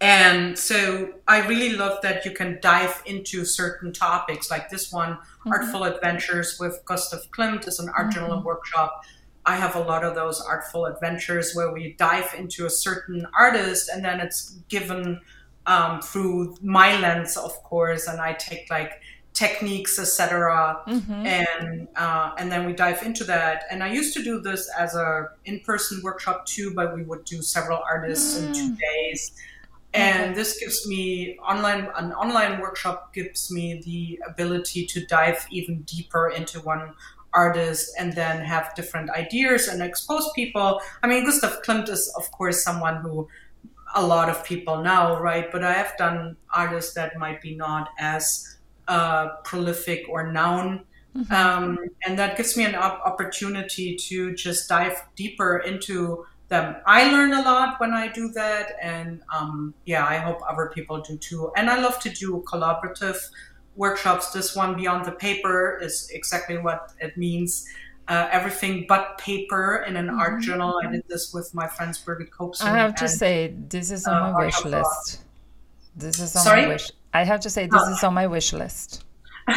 and 0.00 0.56
so 0.56 1.12
I 1.26 1.44
really 1.48 1.70
love 1.70 2.00
that 2.02 2.24
you 2.24 2.30
can 2.30 2.58
dive 2.62 3.02
into 3.04 3.44
certain 3.44 3.92
topics 3.92 4.50
like 4.50 4.70
this 4.70 4.92
one, 4.92 5.18
Artful 5.46 5.82
Adventures 5.84 6.56
with 6.60 6.80
Gustav 6.84 7.20
Klimt 7.32 7.66
is 7.66 7.80
an 7.80 7.88
art 7.96 8.12
journal 8.12 8.42
workshop. 8.44 9.02
I 9.44 9.56
have 9.56 9.74
a 9.74 9.80
lot 9.80 10.04
of 10.04 10.14
those 10.14 10.40
artful 10.40 10.84
adventures 10.86 11.52
where 11.54 11.72
we 11.72 11.94
dive 11.98 12.32
into 12.38 12.66
a 12.66 12.70
certain 12.70 13.26
artist 13.36 13.88
and 13.88 14.04
then 14.04 14.20
it's 14.20 14.60
given 14.68 15.20
um, 15.66 16.00
through 16.00 16.56
my 16.62 16.98
lens, 17.00 17.36
of 17.36 17.52
course, 17.64 18.06
and 18.06 18.20
I 18.20 18.34
take 18.34 18.70
like 18.70 18.92
techniques, 19.34 19.98
etc., 19.98 20.78
and 21.24 21.88
uh, 21.96 22.32
and 22.38 22.50
then 22.50 22.66
we 22.66 22.72
dive 22.72 23.02
into 23.02 23.24
that. 23.24 23.64
And 23.70 23.82
I 23.82 23.92
used 23.92 24.14
to 24.14 24.22
do 24.22 24.40
this 24.40 24.68
as 24.78 24.94
a 24.94 25.30
in-person 25.44 26.02
workshop 26.02 26.46
too, 26.46 26.72
but 26.74 26.94
we 26.94 27.02
would 27.04 27.24
do 27.24 27.42
several 27.42 27.80
artists 27.90 28.36
in 28.36 28.50
two 28.52 28.70
days. 28.74 29.32
and 29.94 30.30
Okay. 30.30 30.34
this 30.34 30.58
gives 30.60 30.86
me 30.86 31.38
online 31.40 31.88
an 31.96 32.12
online 32.12 32.60
workshop 32.60 33.14
gives 33.14 33.50
me 33.50 33.80
the 33.84 34.20
ability 34.28 34.86
to 34.86 35.04
dive 35.06 35.46
even 35.50 35.82
deeper 35.82 36.28
into 36.28 36.60
one 36.60 36.94
artist 37.32 37.90
and 37.98 38.12
then 38.14 38.44
have 38.44 38.74
different 38.74 39.10
ideas 39.10 39.68
and 39.68 39.82
expose 39.82 40.30
people 40.34 40.80
i 41.02 41.06
mean 41.06 41.24
gustav 41.24 41.62
klimt 41.62 41.88
is 41.88 42.12
of 42.18 42.30
course 42.32 42.62
someone 42.62 42.96
who 42.96 43.28
a 43.94 44.04
lot 44.04 44.28
of 44.28 44.44
people 44.44 44.82
know 44.82 45.18
right 45.20 45.50
but 45.52 45.64
i 45.64 45.72
have 45.72 45.96
done 45.96 46.36
artists 46.52 46.94
that 46.94 47.16
might 47.18 47.40
be 47.40 47.54
not 47.56 47.90
as 47.98 48.57
uh, 48.88 49.28
prolific 49.44 50.06
or 50.08 50.32
known 50.32 50.84
um, 51.30 51.78
and 52.06 52.18
that 52.18 52.36
gives 52.36 52.56
me 52.56 52.64
an 52.64 52.74
op- 52.74 53.00
opportunity 53.04 53.96
to 53.96 54.34
just 54.34 54.68
dive 54.68 55.02
deeper 55.16 55.58
into 55.58 56.24
them. 56.48 56.76
I 56.86 57.10
learn 57.10 57.32
a 57.32 57.42
lot 57.42 57.80
when 57.80 57.92
I 57.92 58.08
do 58.08 58.28
that, 58.32 58.76
and 58.80 59.20
um, 59.34 59.74
yeah, 59.84 60.06
I 60.06 60.18
hope 60.18 60.38
other 60.48 60.70
people 60.72 61.00
do 61.00 61.16
too. 61.16 61.50
And 61.56 61.68
I 61.68 61.80
love 61.80 61.98
to 62.00 62.10
do 62.10 62.42
collaborative 62.46 63.18
workshops. 63.76 64.30
This 64.30 64.54
one, 64.54 64.76
Beyond 64.76 65.04
the 65.04 65.12
Paper, 65.12 65.78
is 65.82 66.08
exactly 66.12 66.58
what 66.58 66.92
it 67.00 67.16
means. 67.16 67.66
Uh, 68.06 68.26
everything 68.32 68.86
but 68.88 69.18
paper 69.18 69.84
in 69.86 69.94
an 69.94 70.08
art 70.08 70.40
journal. 70.40 70.80
I 70.82 70.90
did 70.90 71.04
this 71.08 71.34
with 71.34 71.54
my 71.54 71.66
friends 71.66 72.02
Birgit 72.02 72.30
Koopsen. 72.30 72.62
I 72.62 72.78
have 72.78 72.94
to 72.96 73.08
say, 73.08 73.54
this 73.68 73.90
is 73.90 74.06
on 74.06 74.22
uh, 74.22 74.32
my 74.32 74.46
wish 74.46 74.54
have 74.54 74.64
a 74.64 74.68
lot. 74.70 74.78
list. 74.78 75.20
This 75.94 76.18
is 76.18 76.34
on 76.34 76.42
Sorry? 76.42 76.62
my 76.62 76.68
wish. 76.68 76.90
I 77.14 77.24
have 77.24 77.40
to 77.40 77.50
say, 77.50 77.66
this 77.66 77.82
is 77.88 78.04
on 78.04 78.14
my 78.14 78.26
wish 78.26 78.52
list. 78.52 79.04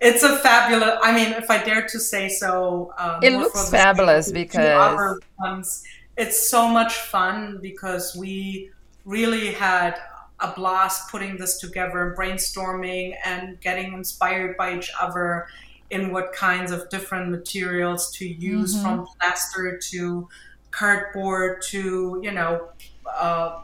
it's 0.00 0.22
a 0.22 0.36
fabulous. 0.38 0.98
I 1.02 1.12
mean, 1.14 1.32
if 1.32 1.50
I 1.50 1.62
dare 1.62 1.86
to 1.86 2.00
say 2.00 2.28
so, 2.28 2.92
um, 2.98 3.22
It 3.22 3.32
looks 3.32 3.52
for 3.52 3.58
the 3.58 3.64
sake 3.64 3.80
fabulous 3.80 4.32
because- 4.32 5.20
ones, 5.38 5.84
it's 6.16 6.50
so 6.50 6.68
much 6.68 6.94
fun 6.94 7.58
because 7.62 8.14
we 8.16 8.70
really 9.04 9.52
had 9.52 9.98
a 10.40 10.52
blast 10.52 11.08
putting 11.10 11.36
this 11.36 11.58
together, 11.58 12.14
brainstorming 12.18 13.14
and 13.24 13.60
getting 13.60 13.92
inspired 13.94 14.56
by 14.56 14.76
each 14.76 14.90
other 15.00 15.46
in 15.90 16.10
what 16.10 16.32
kinds 16.32 16.72
of 16.72 16.88
different 16.90 17.30
materials 17.30 18.10
to 18.12 18.26
use, 18.26 18.74
Mm-hmm. 18.74 18.82
from 18.84 19.06
plaster 19.20 19.78
to 19.90 20.28
cardboard 20.70 21.60
to 21.62 22.18
you 22.22 22.30
know 22.32 22.68
uh, 23.06 23.60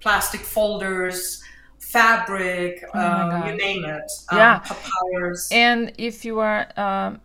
plastic 0.00 0.40
folders. 0.40 1.42
Fabric, 1.96 2.84
Oh 2.92 3.00
um, 3.00 3.46
you 3.46 3.56
name 3.56 3.84
it. 3.86 4.10
Um, 4.30 4.38
Yeah. 4.38 4.60
And 5.50 5.92
if 5.96 6.26
you 6.26 6.40
are 6.40 6.68
um, 6.76 7.20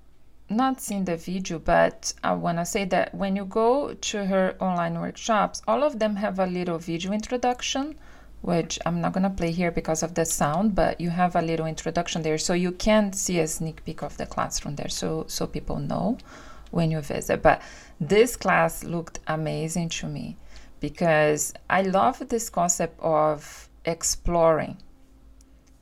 not 0.49 0.79
seeing 0.79 1.03
the 1.03 1.17
video, 1.17 1.59
but 1.59 2.13
I 2.23 2.31
want 2.33 2.57
to 2.57 2.65
say 2.65 2.85
that 2.85 3.13
when 3.13 3.35
you 3.35 3.43
go 3.43 3.93
to 3.93 4.25
her 4.25 4.55
online 4.61 5.01
workshops, 5.01 5.61
all 5.67 5.83
of 5.83 5.99
them 5.99 6.15
have 6.15 6.39
a 6.39 6.45
little 6.45 6.77
video 6.77 7.11
introduction, 7.11 7.95
which 8.41 8.79
I'm 8.85 9.01
not 9.01 9.11
going 9.11 9.23
to 9.23 9.29
play 9.29 9.51
here 9.51 9.71
because 9.71 10.03
of 10.03 10.13
the 10.13 10.23
sound, 10.23 10.73
but 10.73 11.01
you 11.01 11.09
have 11.09 11.35
a 11.35 11.41
little 11.41 11.65
introduction 11.65 12.21
there. 12.21 12.37
So 12.37 12.53
you 12.53 12.71
can 12.71 13.11
see 13.11 13.39
a 13.39 13.47
sneak 13.47 13.83
peek 13.83 14.01
of 14.01 14.15
the 14.15 14.25
classroom 14.25 14.77
there 14.77 14.89
so, 14.89 15.25
so 15.27 15.47
people 15.47 15.79
know 15.79 16.17
when 16.71 16.91
you 16.91 17.01
visit. 17.01 17.41
But 17.41 17.61
this 17.99 18.37
class 18.37 18.85
looked 18.85 19.19
amazing 19.27 19.89
to 19.89 20.07
me 20.07 20.37
because 20.79 21.53
I 21.69 21.81
love 21.81 22.29
this 22.29 22.49
concept 22.49 22.97
of 23.01 23.67
exploring, 23.85 24.77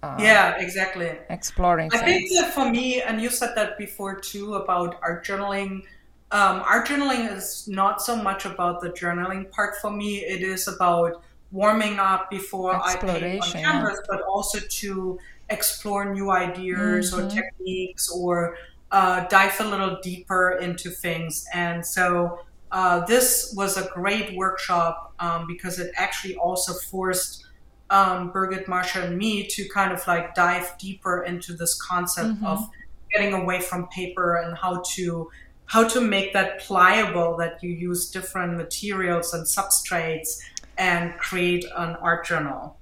yeah, 0.01 0.55
exactly. 0.57 1.11
exploring 1.29 1.89
I 1.93 1.97
think 1.97 2.31
that 2.31 2.53
for 2.53 2.69
me, 2.69 3.01
and 3.01 3.21
you 3.21 3.29
said 3.29 3.53
that 3.55 3.77
before 3.77 4.19
too 4.19 4.55
about 4.55 4.97
art 5.01 5.25
journaling. 5.25 5.83
Um, 6.31 6.61
art 6.63 6.87
journaling 6.87 7.35
is 7.35 7.67
not 7.67 8.01
so 8.01 8.15
much 8.15 8.45
about 8.45 8.81
the 8.81 8.91
journaling 8.91 9.49
part 9.51 9.75
for 9.81 9.91
me. 9.91 10.19
It 10.19 10.41
is 10.41 10.67
about 10.67 11.21
warming 11.51 11.99
up 11.99 12.29
before 12.29 12.75
I 12.75 12.95
paint 12.95 13.03
on 13.03 13.09
Exploration, 13.09 13.59
yeah. 13.59 13.71
canvas, 13.71 13.99
but 14.07 14.21
also 14.21 14.59
to 14.59 15.19
explore 15.49 16.13
new 16.13 16.31
ideas 16.31 17.11
Mm-hmm. 17.11 17.25
or 17.25 17.29
techniques 17.29 18.09
or 18.09 18.57
uh, 18.91 19.25
dive 19.27 19.59
a 19.59 19.63
little 19.63 19.97
deeper 20.01 20.59
into 20.61 20.91
things. 20.91 21.45
And 21.53 21.85
so 21.85 22.39
uh, 22.71 23.05
this 23.05 23.53
was 23.57 23.77
a 23.77 23.89
great 23.93 24.35
workshop 24.37 25.13
um, 25.19 25.47
because 25.47 25.79
it 25.79 25.91
actually 25.95 26.35
also 26.35 26.73
forced 26.73 27.45
um, 27.89 28.31
Birgit, 28.31 28.65
Marsha, 28.65 29.03
and 29.05 29.17
me 29.17 29.45
to 29.47 29.67
kind 29.69 29.91
of 29.91 30.05
like 30.07 30.35
dive 30.35 30.77
deeper 30.77 31.23
into 31.23 31.53
this 31.53 31.79
concept 31.81 32.29
Mm-hmm. 32.29 32.45
of 32.45 32.69
getting 33.11 33.33
away 33.33 33.59
from 33.59 33.87
paper 33.87 34.35
and 34.35 34.55
how 34.57 34.83
to 34.95 35.29
how 35.65 35.87
to 35.87 36.01
make 36.01 36.33
that 36.33 36.59
pliable 36.61 37.37
that 37.37 37.61
you 37.63 37.69
use 37.71 38.09
different 38.09 38.57
materials 38.57 39.33
and 39.33 39.45
substrates 39.45 40.39
and 40.77 41.15
create 41.19 41.65
an 41.77 41.95
art 42.01 42.25
journal. 42.25 42.75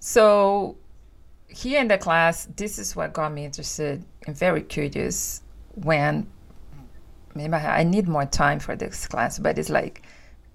So, 0.00 0.76
here 1.48 1.80
in 1.80 1.88
the 1.88 1.98
class, 1.98 2.46
this 2.56 2.78
is 2.78 2.94
what 2.94 3.12
got 3.12 3.32
me 3.32 3.44
interested 3.44 4.04
and 4.26 4.36
very 4.36 4.62
curious 4.62 5.42
when 5.74 6.26
maybe 7.34 7.54
I 7.54 7.80
I 7.80 7.82
need 7.84 8.08
more 8.08 8.26
time 8.26 8.58
for 8.60 8.76
this 8.76 9.06
class, 9.06 9.38
but 9.38 9.58
it's 9.58 9.70
like 9.70 10.02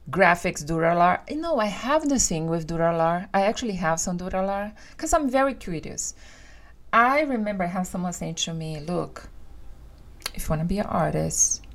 Grafix 0.09 0.63
Duralar. 0.63 1.19
You 1.29 1.37
know, 1.37 1.57
I 1.57 1.67
have 1.67 2.09
the 2.09 2.19
thing 2.19 2.47
with 2.47 2.67
Duralar. 2.67 3.27
I 3.33 3.41
actually 3.41 3.73
have 3.73 3.99
some 3.99 4.17
Duralar 4.17 4.73
because 4.91 5.13
I'm 5.13 5.29
very 5.29 5.53
curious. 5.53 6.13
I 6.91 7.21
remember 7.21 7.65
have 7.65 7.87
someone 7.87 8.13
saying 8.13 8.35
to 8.35 8.53
me, 8.53 8.79
look, 8.79 9.29
if 10.35 10.43
you 10.43 10.49
want 10.49 10.61
to 10.61 10.67
be 10.67 10.79
an 10.79 10.85
artist, 10.85 11.65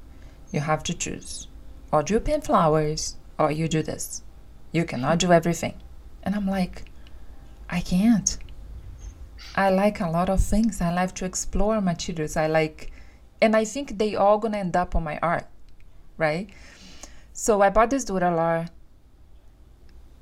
you 0.53 0.61
have 0.61 0.83
to 0.85 0.95
choose. 0.95 1.49
Or 1.91 2.03
do 2.03 2.15
you 2.15 2.21
paint 2.21 2.45
flowers 2.45 3.17
or 3.39 3.51
you 3.51 3.69
do 3.69 3.83
this. 3.83 4.23
You 4.73 4.85
cannot 4.85 5.19
do 5.21 5.33
everything. 5.33 5.81
And 6.23 6.35
I'm 6.35 6.47
like, 6.47 6.85
I 7.71 7.81
can't. 7.81 8.37
I 9.55 9.71
like 9.71 10.01
a 10.01 10.11
lot 10.11 10.29
of 10.29 10.41
things. 10.41 10.81
I 10.81 10.93
like 10.93 11.15
to 11.17 11.25
explore 11.25 11.81
materials. 11.81 12.37
I 12.37 12.49
like, 12.49 12.91
and 13.41 13.55
I 13.55 13.65
think 13.65 13.99
they 13.99 14.17
all 14.17 14.39
gonna 14.39 14.59
end 14.59 14.77
up 14.77 14.97
on 14.97 15.05
my 15.05 15.19
art, 15.23 15.47
right? 16.17 16.51
So 17.41 17.63
I 17.63 17.71
bought 17.71 17.91
this 17.91 18.05
Duralar, 18.05 18.69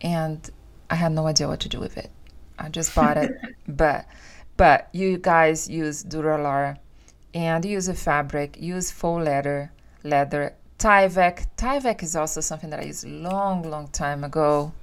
and 0.03 0.51
I 0.91 0.97
had 0.97 1.13
no 1.13 1.27
idea 1.27 1.49
what 1.49 1.61
to 1.61 1.69
do 1.71 1.81
with 1.81 1.97
it. 1.97 2.11
I 2.59 2.69
just 2.69 2.95
bought 2.95 3.17
it, 3.17 3.31
but 3.67 4.05
but 4.59 4.91
you 4.93 5.17
guys 5.17 5.67
use 5.67 6.05
Duralar, 6.05 6.77
and 7.33 7.65
use 7.65 7.89
a 7.89 7.95
fabric, 7.95 8.59
use 8.61 8.91
faux 8.91 9.25
leather, 9.25 9.73
leather. 10.05 10.57
Tyvek. 10.79 11.47
Tyvek 11.57 12.03
is 12.03 12.17
also 12.17 12.43
something 12.43 12.69
that 12.69 12.81
I 12.81 12.83
used 12.83 13.09
long, 13.09 13.63
long 13.63 13.89
time 13.89 14.23
ago. 14.23 14.75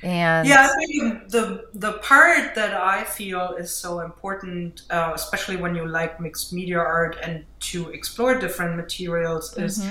And 0.00 0.46
Yeah, 0.46 0.70
I 0.72 0.86
think 0.86 1.28
the 1.28 1.64
the 1.74 1.94
part 1.94 2.54
that 2.54 2.72
I 2.72 3.02
feel 3.02 3.56
is 3.58 3.72
so 3.72 3.98
important, 3.98 4.82
uh, 4.90 5.10
especially 5.12 5.56
when 5.56 5.74
you 5.74 5.88
like 5.88 6.20
mixed 6.20 6.52
media 6.52 6.78
art 6.78 7.18
and 7.20 7.44
to 7.72 7.90
explore 7.90 8.38
different 8.38 8.76
materials, 8.76 9.58
is 9.58 9.84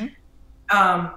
um, 0.70 1.12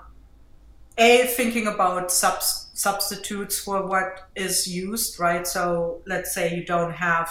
a 0.96 1.26
thinking 1.26 1.66
about 1.66 2.10
subs- 2.10 2.70
substitutes 2.74 3.58
for 3.58 3.86
what 3.86 4.28
is 4.34 4.66
used. 4.66 5.18
Right. 5.18 5.46
So 5.46 6.02
let's 6.06 6.34
say 6.34 6.54
you 6.54 6.64
don't 6.64 6.92
have 6.92 7.28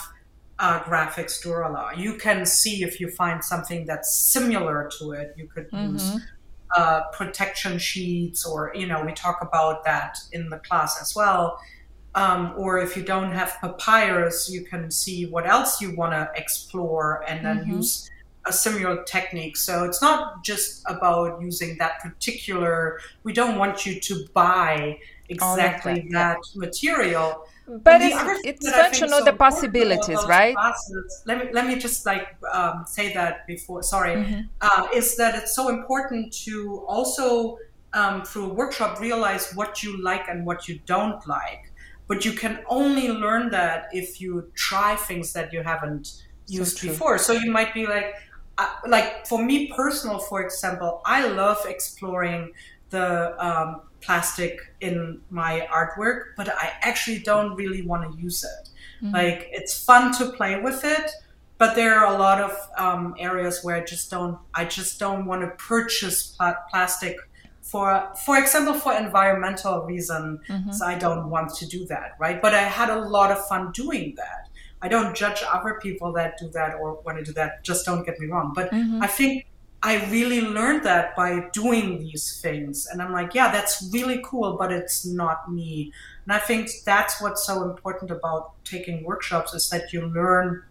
uh, 0.59 0.79
Grafix 0.83 1.43
Duralar, 1.43 1.97
you 1.97 2.15
can 2.15 2.45
see 2.45 2.83
if 2.83 2.99
you 2.99 3.09
find 3.09 3.43
something 3.43 3.85
that's 3.85 4.15
similar 4.15 4.89
to 4.99 5.11
it. 5.11 5.33
You 5.35 5.47
could 5.47 5.67
use 5.73 6.19
uh, 6.75 7.01
protection 7.11 7.77
sheets, 7.77 8.45
or 8.45 8.71
you 8.75 8.87
know, 8.87 9.03
we 9.03 9.13
talk 9.13 9.39
about 9.41 9.83
that 9.85 10.17
in 10.31 10.49
the 10.49 10.59
class 10.59 11.01
as 11.01 11.15
well. 11.15 11.59
Um, 12.15 12.53
or 12.55 12.77
if 12.79 12.95
you 12.95 13.03
don't 13.03 13.31
have 13.31 13.57
papyrus, 13.59 14.49
you 14.49 14.63
can 14.63 14.91
see 14.91 15.25
what 15.25 15.47
else 15.47 15.81
you 15.81 15.95
want 15.95 16.13
to 16.13 16.29
explore 16.35 17.25
and 17.27 17.43
then 17.43 17.67
use 17.67 18.09
a 18.45 18.51
similar 18.53 19.03
technique. 19.03 19.55
So 19.57 19.85
it's 19.85 20.01
not 20.01 20.43
just 20.43 20.83
about 20.87 21.41
using 21.41 21.77
that 21.77 21.99
particular. 22.01 22.99
We 23.23 23.33
don't 23.33 23.57
want 23.57 23.85
you 23.85 23.99
to 24.01 24.25
buy 24.33 24.99
exactly 25.29 26.07
that, 26.11 26.37
yeah. 26.53 26.59
material. 26.59 27.47
but 27.67 28.01
it's, 28.01 28.15
it's 28.45 28.65
that 28.65 28.91
think 28.91 29.05
to 29.05 29.09
know 29.11 29.19
so 29.19 29.25
the 29.25 29.33
possibilities, 29.33 30.19
right? 30.27 30.53
classes- 30.55 31.23
let 31.25 31.37
me 31.39 31.45
let 31.53 31.65
me 31.65 31.75
just 31.77 32.05
like 32.05 32.35
um, 32.51 32.83
say 32.87 33.13
that 33.13 33.47
before. 33.47 33.81
Sorry, 33.83 34.15
Mm-hmm. 34.15 34.41
uh, 34.61 34.87
is 34.93 35.15
that 35.15 35.35
it's 35.35 35.55
so 35.55 35.69
important 35.69 36.33
to 36.45 36.83
also 36.87 37.57
um, 37.93 38.23
through 38.23 38.51
a 38.51 38.53
workshop 38.53 38.99
realize 38.99 39.53
what 39.55 39.81
you 39.83 40.01
like 40.03 40.27
and 40.27 40.45
what 40.45 40.67
you 40.67 40.79
don't 40.85 41.25
like. 41.27 41.71
But 42.07 42.25
you 42.25 42.33
can 42.33 42.59
only 42.67 43.07
learn 43.07 43.49
that 43.51 43.87
if 43.93 44.19
you 44.19 44.51
try 44.55 44.95
things 44.97 45.31
that 45.33 45.53
you 45.53 45.63
haven't 45.63 46.23
used 46.47 46.77
true. 46.79 46.89
before. 46.89 47.17
So 47.17 47.31
you 47.31 47.49
might 47.49 47.73
be 47.73 47.87
like, 47.87 48.15
uh, 48.57 48.69
like 48.87 49.25
for 49.27 49.43
me 49.43 49.71
personal, 49.75 50.19
for 50.19 50.41
example, 50.43 51.01
I 51.05 51.27
love 51.27 51.65
exploring 51.67 52.51
the 52.89 53.35
um, 53.43 53.81
plastic 54.01 54.59
in 54.81 55.21
my 55.29 55.67
artwork, 55.71 56.35
but 56.37 56.49
I 56.49 56.71
actually 56.81 57.19
don't 57.19 57.55
really 57.55 57.81
want 57.81 58.11
to 58.11 58.21
use 58.21 58.43
it. 58.43 58.69
Like 59.11 59.49
it's 59.51 59.83
fun 59.83 60.13
to 60.19 60.31
play 60.31 60.61
with 60.61 60.85
it, 60.85 61.11
but 61.57 61.75
there 61.75 61.95
are 61.99 62.13
a 62.13 62.17
lot 62.17 62.39
of 62.39 62.51
um, 62.77 63.15
areas 63.19 63.61
where 63.63 63.75
I 63.75 63.83
just 63.83 64.09
don't. 64.09 64.37
I 64.53 64.63
just 64.65 64.99
don't 64.99 65.25
want 65.25 65.41
to 65.41 65.49
purchase 65.65 66.27
pla- 66.37 66.55
plastic 66.69 67.17
for 67.61 68.11
for 68.25 68.37
example 68.37 68.73
for 68.73 68.93
environmental 68.93 69.83
reasons 69.83 70.39
Mm-hmm. 70.49 70.83
i 70.83 70.95
don't 70.99 71.29
want 71.29 71.53
to 71.55 71.65
do 71.65 71.85
that 71.85 72.11
right 72.19 72.41
but 72.41 72.53
i 72.53 72.61
had 72.63 72.89
a 72.89 72.99
lot 73.07 73.31
of 73.31 73.39
fun 73.47 73.71
doing 73.71 74.13
that 74.17 74.49
i 74.83 74.87
don't 74.87 75.15
judge 75.15 75.41
other 75.51 75.79
people 75.81 76.11
that 76.13 76.37
do 76.37 76.47
that 76.49 76.75
or 76.75 77.01
want 77.05 77.17
to 77.17 77.23
do 77.23 77.33
that 77.33 77.63
just 77.63 77.85
don't 77.85 78.05
get 78.05 78.19
me 78.19 78.27
wrong 78.27 78.51
but 78.53 78.69
Mm-hmm. 78.71 79.01
i 79.01 79.07
think 79.07 79.45
i 79.81 79.93
really 80.11 80.41
learned 80.41 80.83
that 80.83 81.15
by 81.15 81.29
doing 81.53 81.99
these 81.99 82.39
things 82.41 82.87
and 82.91 83.01
i'm 83.01 83.11
like 83.11 83.33
yeah 83.33 83.51
that's 83.51 83.89
really 83.91 84.19
cool 84.23 84.55
but 84.57 84.71
it's 84.71 85.05
not 85.05 85.51
me 85.51 85.91
and 86.25 86.31
i 86.33 86.39
think 86.39 86.69
that's 86.85 87.21
what's 87.21 87.45
so 87.45 87.63
important 87.69 88.11
about 88.11 88.51
taking 88.63 89.03
workshops 89.03 89.53
is 89.53 89.69
that 89.69 89.91
you 89.93 90.01
learn 90.07 90.63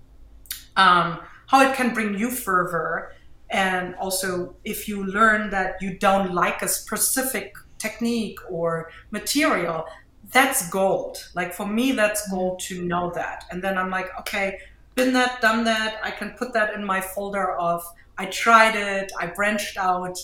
um, 0.76 1.18
how 1.48 1.60
it 1.68 1.74
can 1.76 1.92
bring 1.92 2.18
you 2.18 2.30
further 2.30 3.12
and 3.50 3.94
also 3.96 4.54
if 4.64 4.88
you 4.88 5.04
learn 5.04 5.50
that 5.50 5.76
you 5.82 5.98
don't 5.98 6.32
like 6.32 6.62
a 6.62 6.68
specific 6.68 7.54
technique 7.78 8.38
or 8.48 8.90
material 9.10 9.84
that's 10.32 10.68
gold 10.70 11.30
like 11.34 11.52
for 11.52 11.66
me 11.66 11.92
that's 11.92 12.28
gold 12.30 12.58
to 12.58 12.82
know 12.82 13.10
that 13.14 13.44
and 13.50 13.62
then 13.62 13.78
i'm 13.78 13.90
like 13.90 14.08
okay 14.18 14.58
been 14.94 15.12
that 15.12 15.40
done 15.40 15.64
that 15.64 16.00
i 16.02 16.10
can 16.10 16.30
put 16.30 16.52
that 16.52 16.74
in 16.74 16.84
my 16.84 17.00
folder 17.00 17.52
of 17.52 17.84
i 18.18 18.26
tried 18.26 18.74
it 18.74 19.12
i 19.20 19.26
branched 19.26 19.76
out 19.76 20.18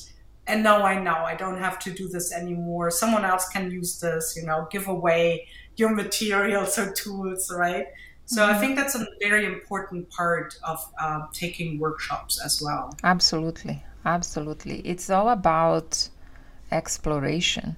and 0.46 0.62
now 0.62 0.82
i 0.82 1.00
know 1.00 1.16
i 1.24 1.34
don't 1.34 1.58
have 1.58 1.78
to 1.78 1.90
do 1.90 2.08
this 2.08 2.32
anymore 2.32 2.90
someone 2.90 3.24
else 3.24 3.48
can 3.48 3.70
use 3.70 4.00
this 4.00 4.34
you 4.36 4.44
know 4.44 4.66
give 4.70 4.88
away 4.88 5.46
your 5.76 5.94
materials 5.94 6.78
or 6.78 6.92
tools 6.92 7.52
right 7.54 7.86
so 8.28 8.44
I 8.44 8.58
think 8.58 8.76
that's 8.76 8.94
a 8.94 9.06
very 9.22 9.46
important 9.46 10.10
part 10.10 10.58
of 10.62 10.86
uh, 11.00 11.20
taking 11.32 11.78
workshops 11.78 12.38
as 12.44 12.60
well. 12.62 12.94
Absolutely. 13.02 13.82
Absolutely. 14.04 14.80
It's 14.80 15.08
all 15.08 15.30
about 15.30 16.10
exploration. 16.70 17.76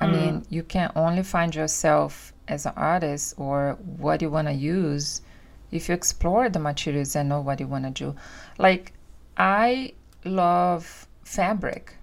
I 0.00 0.06
mean, 0.06 0.40
mm. 0.40 0.46
you 0.50 0.62
can 0.62 0.92
only 0.94 1.22
find 1.22 1.54
yourself 1.54 2.32
as 2.48 2.66
an 2.66 2.72
artist 2.76 3.34
or 3.38 3.78
what 3.98 4.22
you 4.22 4.30
want 4.30 4.48
to 4.48 4.54
use 4.54 5.22
if 5.70 5.88
you 5.88 5.94
explore 5.94 6.48
the 6.48 6.58
materials 6.58 7.16
and 7.16 7.28
know 7.28 7.40
what 7.40 7.60
you 7.60 7.66
want 7.66 7.84
to 7.84 7.90
do. 7.90 8.16
Like, 8.58 8.92
I 9.36 9.92
love 10.24 11.06
fabric. 11.24 11.94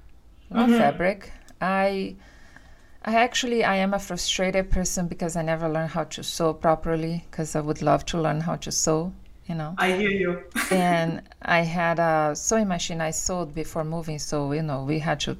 Love 0.49 0.69
mm-hmm. 0.69 0.77
fabric. 0.77 1.31
I 1.61 2.15
I 3.05 3.15
actually 3.15 3.63
I 3.63 3.75
am 3.77 3.93
a 3.93 3.99
frustrated 3.99 4.71
person 4.71 5.07
because 5.07 5.35
I 5.35 5.41
never 5.41 5.67
learned 5.67 5.91
how 5.91 6.05
to 6.05 6.23
sew 6.23 6.53
properly 6.53 7.25
because 7.29 7.55
I 7.55 7.61
would 7.61 7.81
love 7.81 8.05
to 8.07 8.21
learn 8.21 8.41
how 8.41 8.55
to 8.57 8.71
sew, 8.71 9.13
you 9.47 9.55
know. 9.55 9.75
I 9.77 9.91
hear 9.93 10.09
you. 10.09 10.43
and 10.71 11.21
I 11.41 11.61
had 11.61 11.99
a 11.99 12.33
sewing 12.35 12.67
machine 12.67 13.01
I 13.01 13.11
sewed 13.11 13.53
before 13.53 13.83
moving, 13.83 14.19
so 14.19 14.51
you 14.51 14.61
know 14.61 14.83
we 14.83 14.99
had 14.99 15.19
to 15.21 15.37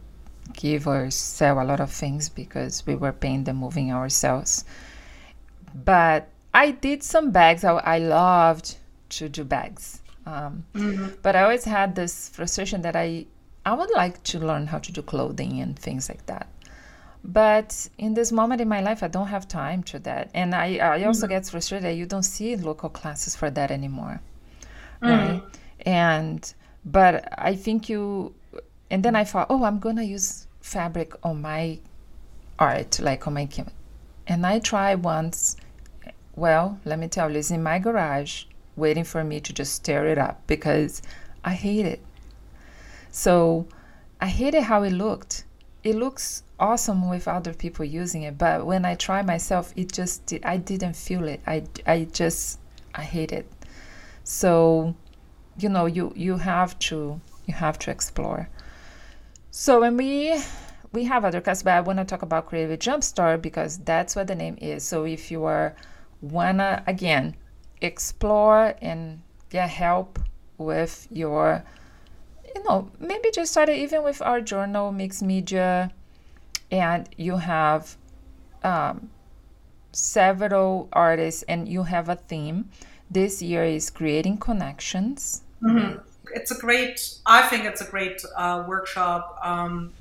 give 0.54 0.88
or 0.88 1.10
sell 1.12 1.62
a 1.62 1.66
lot 1.66 1.80
of 1.80 1.92
things 1.92 2.30
because 2.30 2.86
we 2.86 2.96
were 2.96 3.12
paying 3.12 3.44
the 3.44 3.54
moving 3.54 3.92
ourselves. 3.92 4.66
But 5.74 6.30
I 6.54 6.72
did 6.72 7.04
some 7.04 7.32
bags. 7.32 7.64
I, 7.64 7.74
I 7.74 7.98
loved 8.00 8.76
to 9.10 9.30
do 9.30 9.44
bags, 9.44 10.02
um, 10.26 10.66
mm-hmm. 10.74 11.08
but 11.22 11.36
I 11.36 11.44
always 11.44 11.66
had 11.66 11.96
this 11.96 12.30
frustration 12.30 12.82
that 12.84 12.96
I 12.96 13.26
I 13.66 13.74
would 13.74 13.92
like 13.92 14.22
to 14.24 14.40
learn 14.40 14.68
how 14.68 14.80
to 14.80 14.92
do 14.92 15.02
clothing 15.02 15.62
and 15.62 15.78
things 15.78 16.10
like 16.10 16.26
that. 16.26 16.48
But 17.24 17.88
in 17.98 18.14
this 18.14 18.32
moment 18.32 18.60
in 18.60 18.68
my 18.68 18.82
life, 18.82 19.02
I 19.02 19.08
don't 19.08 19.28
have 19.28 19.48
time 19.48 19.84
to 19.84 20.00
that, 20.00 20.30
and 20.34 20.54
I 20.54 20.78
I 20.78 21.04
also 21.06 21.26
mm-hmm. 21.26 21.36
get 21.36 21.48
frustrated 21.48 21.86
that 21.86 21.96
you 21.96 22.06
don't 22.06 22.24
see 22.24 22.56
local 22.56 22.90
classes 22.90 23.36
for 23.36 23.50
that 23.52 23.72
anymore. 23.72 24.22
Mm-hmm. 25.02 25.10
Right? 25.10 25.44
And 25.86 26.54
but 26.86 27.28
i 27.38 27.56
think 27.56 27.90
you 27.90 28.34
and 28.94 29.02
then 29.04 29.16
i 29.16 29.24
thought 29.24 29.48
oh 29.50 29.64
i'm 29.64 29.80
gonna 29.80 30.04
use 30.04 30.46
fabric 30.62 31.16
on 31.24 31.42
my 31.42 31.80
art 32.60 33.00
like 33.00 33.26
on 33.26 33.34
my 33.34 33.46
kim 33.48 33.68
and 34.28 34.46
i 34.46 34.60
tried 34.60 35.02
once 35.04 35.58
well 36.36 36.80
let 36.86 37.00
me 37.00 37.08
tell 37.08 37.32
you 37.32 37.40
it's 37.40 37.50
in 37.50 37.64
my 37.64 37.80
garage 37.80 38.44
waiting 38.76 39.04
for 39.04 39.24
me 39.24 39.40
to 39.40 39.52
just 39.52 39.84
tear 39.84 40.06
it 40.06 40.20
up 40.20 40.46
because 40.48 41.02
i 41.44 41.54
hate 41.54 41.86
it. 41.86 42.02
So 43.12 43.68
i 44.22 44.28
hated 44.28 44.64
how 44.64 44.84
it 44.84 44.92
looked. 44.92 45.46
It 45.84 45.96
looks 45.96 46.44
awesome 46.60 47.10
with 47.10 47.28
other 47.28 47.54
people 47.54 47.86
using 47.86 48.22
it 48.24 48.38
but 48.38 48.66
when 48.66 48.86
i 48.86 48.96
try 48.96 49.22
myself 49.22 49.74
it 49.76 49.92
just 49.92 50.26
di- 50.28 50.44
i 50.44 50.58
didn't 50.58 50.96
feel 50.96 51.28
it. 51.28 51.42
I 51.48 51.64
i 51.88 52.06
just 52.06 52.60
i 52.94 53.02
hate 53.02 53.32
it. 53.32 53.48
So 54.24 54.96
you 55.58 55.70
know 55.70 55.88
you 55.88 56.14
you 56.16 56.38
have 56.38 56.78
to 56.90 57.20
you 57.48 57.54
have 57.56 57.78
to 57.80 57.92
explore 57.92 58.50
so 59.56 59.82
when 59.82 59.96
we 59.98 60.36
we 60.94 61.04
have 61.04 61.24
other 61.24 61.40
classes 61.40 61.62
but 61.62 61.74
i 61.74 61.80
want 61.80 62.00
to 62.00 62.06
talk 62.06 62.24
about 62.24 62.48
creative 62.48 62.80
jumpstart 62.80 63.40
because 63.40 63.78
that's 63.78 64.16
what 64.16 64.26
the 64.26 64.34
name 64.34 64.58
is. 64.60 64.84
So 64.84 65.06
if 65.06 65.30
you 65.30 65.44
are 65.44 65.76
wanna 66.22 66.84
again 66.88 67.36
explore 67.80 68.74
and 68.82 69.22
get 69.52 69.70
help 69.70 70.18
with 70.58 71.08
your 71.12 71.64
you 72.56 72.64
know 72.64 72.90
maybe 73.00 73.30
just 73.32 73.52
start 73.52 73.70
it 73.70 73.78
even 73.78 74.02
with 74.02 74.24
our 74.24 74.42
journal 74.42 74.92
mixed 74.92 75.22
media 75.22 75.92
and 76.72 77.08
you 77.16 77.38
have 77.38 77.96
um, 78.64 79.12
several 79.92 80.90
artists 80.94 81.44
and 81.44 81.70
you 81.70 81.84
have 81.84 82.10
a 82.10 82.16
theme. 82.16 82.72
This 83.12 83.44
year 83.44 83.66
is 83.66 83.92
creating 83.92 84.40
connections 84.40 85.44
It's 86.36 86.52
a 86.52 86.58
great, 86.58 87.18
I 87.26 87.44
think 87.48 87.66
it's 87.66 87.82
a 87.82 87.90
great 87.90 88.22
uh, 88.36 88.66
workshop. 88.68 89.40
Um, 89.44 89.94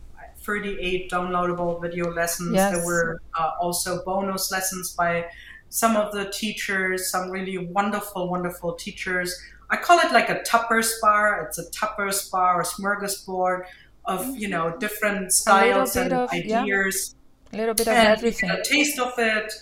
38 0.42 1.10
downloadable 1.10 1.80
video 1.80 2.12
lessons. 2.12 2.54
Yes. 2.54 2.74
There 2.74 2.84
were 2.84 3.22
uh, 3.38 3.52
also 3.60 4.04
bonus 4.04 4.50
lessons 4.50 4.92
by 4.92 5.26
some 5.68 5.96
of 5.96 6.12
the 6.12 6.30
teachers, 6.30 7.10
some 7.10 7.30
really 7.30 7.58
wonderful, 7.58 8.28
wonderful 8.28 8.74
teachers. 8.74 9.40
I 9.70 9.76
call 9.76 9.98
it 10.00 10.12
like 10.12 10.28
a 10.28 10.42
Tupper's 10.42 10.98
bar. 11.00 11.46
It's 11.46 11.58
a 11.58 11.70
Tupper's 11.70 12.28
bar 12.28 12.60
or 12.60 12.62
smorgasbord 12.62 13.64
of, 14.04 14.36
you 14.36 14.48
know, 14.48 14.76
different 14.78 15.32
styles 15.32 15.96
and 15.96 16.12
of- 16.12 16.34
yeah. 16.34 16.62
ideas. 16.62 17.14
a 17.52 17.56
little 17.56 17.74
bit 17.74 17.88
of 17.88 17.94
and 17.94 18.08
everything 18.08 18.50
a 18.50 18.62
taste 18.62 18.98
of 18.98 19.12
it 19.18 19.52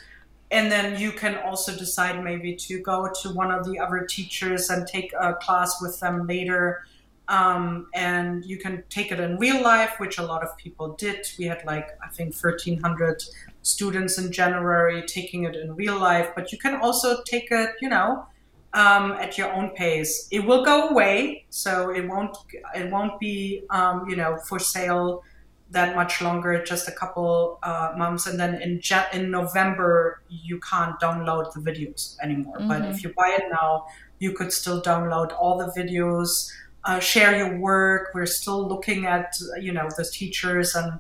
and 0.51 0.71
then 0.71 1.01
you 1.01 1.13
can 1.13 1.37
also 1.39 1.77
decide 1.77 2.23
maybe 2.23 2.57
to 2.57 2.81
go 2.81 3.09
to 3.23 3.31
one 3.31 3.51
of 3.51 3.65
the 3.65 3.79
other 3.79 4.07
teachers 4.09 4.71
and 4.71 4.87
take 4.87 5.13
a 5.19 5.35
class 5.35 5.81
with 5.81 6.01
them 6.01 6.27
later. 6.27 6.85
Um, 7.29 7.87
and 7.95 8.45
you 8.45 8.59
can 8.59 8.83
take 8.89 9.13
it 9.13 9.21
in 9.21 9.39
real 9.39 9.63
life 9.63 9.95
which 9.99 10.19
a 10.19 10.23
lot 10.23 10.43
of 10.43 10.57
people 10.57 10.95
did. 10.97 11.27
We 11.39 11.45
had 11.45 11.65
like 11.65 11.89
i 12.03 12.09
think 12.09 12.35
1300 12.35 13.23
students 13.63 14.19
in 14.19 14.33
january 14.33 15.03
taking 15.07 15.45
it 15.45 15.55
in 15.55 15.77
real 15.77 15.97
life 15.97 16.31
but 16.35 16.51
you 16.51 16.59
can 16.59 16.75
also 16.81 17.23
take 17.23 17.53
it 17.53 17.71
you 17.81 17.89
know 17.89 18.27
um, 18.73 19.13
at 19.13 19.37
your 19.37 19.53
own 19.53 19.71
pace. 19.71 20.29
It 20.31 20.45
will 20.45 20.65
go 20.65 20.89
away 20.89 21.47
so 21.51 21.91
it 21.91 22.07
won't 22.07 22.37
it 22.75 22.91
won't 22.91 23.19
be 23.19 23.65
um, 23.71 24.09
you 24.09 24.17
know 24.17 24.39
for 24.49 24.59
sale 24.59 25.25
that 25.71 25.95
much 25.95 26.21
longer, 26.21 26.63
just 26.65 26.89
a 26.89 26.93
couple 26.93 27.59
uh, 27.63 27.93
months, 27.97 28.27
and 28.27 28.39
then 28.39 28.61
in 28.61 28.81
Ja- 28.83 29.07
in 29.13 29.31
November 29.31 30.21
you 30.29 30.59
can't 30.61 30.99
download 31.01 31.53
the 31.53 31.61
videos 31.61 32.17
anymore. 32.23 32.59
But 32.61 32.85
if 32.87 33.05
you 33.05 33.13
buy 33.17 33.37
it 33.39 33.45
now, 33.51 33.87
you 34.19 34.33
could 34.33 34.53
still 34.53 34.83
download 34.83 35.33
all 35.39 35.59
the 35.59 35.73
videos, 35.81 36.51
uh, 36.85 36.99
share 36.99 37.37
your 37.37 37.59
work. 37.59 38.11
We're 38.15 38.27
still 38.27 38.67
looking 38.67 39.07
at 39.07 39.37
you 39.61 39.73
know 39.73 39.89
the 39.97 40.05
teachers 40.05 40.75
and 40.75 40.99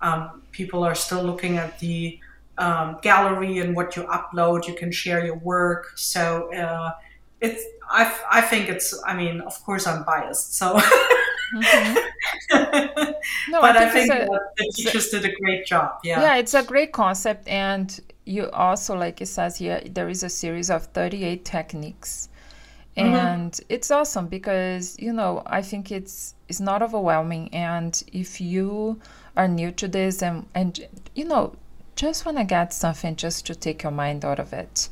um, 0.00 0.42
people 0.52 0.84
are 0.84 0.94
still 0.94 1.22
looking 1.22 1.58
at 1.58 1.78
the 1.80 2.18
um, 2.58 2.98
gallery 3.02 3.58
and 3.58 3.74
what 3.74 3.96
you 3.96 4.04
upload. 4.04 4.68
You 4.68 4.74
can 4.74 4.92
share 4.92 5.24
your 5.24 5.38
work. 5.38 5.92
So 5.96 6.52
uh, 6.54 6.92
it's 7.40 7.64
I 7.90 8.14
I 8.30 8.40
think 8.40 8.68
it's 8.68 8.94
I 9.04 9.16
mean 9.16 9.40
of 9.40 9.60
course 9.64 9.86
I'm 9.86 10.04
biased 10.04 10.54
so. 10.54 10.80
no 12.52 13.60
but 13.60 13.76
I 13.76 13.90
think 13.90 14.12
think 14.12 14.24
a- 14.24 14.40
the 14.56 14.72
teachers 14.74 15.08
did 15.10 15.24
a 15.24 15.34
great 15.40 15.66
job. 15.66 15.98
Yeah. 16.04 16.20
yeah 16.20 16.36
it's 16.36 16.54
a 16.54 16.62
great 16.62 16.92
concept 16.92 17.48
and 17.48 18.00
you 18.24 18.50
also 18.50 18.96
like 18.96 19.20
it 19.20 19.26
says 19.26 19.56
here 19.56 19.82
there 19.84 20.08
is 20.08 20.22
a 20.22 20.28
series 20.28 20.70
of 20.70 20.86
38 20.86 21.44
techniques 21.44 22.28
mm-hmm. 22.96 23.14
and 23.14 23.60
it's 23.68 23.90
awesome 23.90 24.26
because 24.26 24.96
you 24.98 25.12
know 25.12 25.42
i 25.46 25.60
think 25.60 25.90
it's 25.90 26.34
it's 26.48 26.60
not 26.60 26.82
overwhelming 26.82 27.52
and 27.52 28.04
if 28.12 28.40
you 28.40 29.00
are 29.36 29.48
new 29.48 29.70
to 29.72 29.88
this 29.88 30.22
and 30.22 30.46
and 30.54 30.86
you 31.14 31.24
know 31.24 31.54
just 31.96 32.24
want 32.24 32.38
to 32.38 32.44
get 32.44 32.72
something 32.72 33.16
just 33.16 33.46
to 33.46 33.54
take 33.54 33.82
your 33.82 33.92
mind 33.92 34.24
out 34.24 34.38
of 34.38 34.52
it 34.52 34.88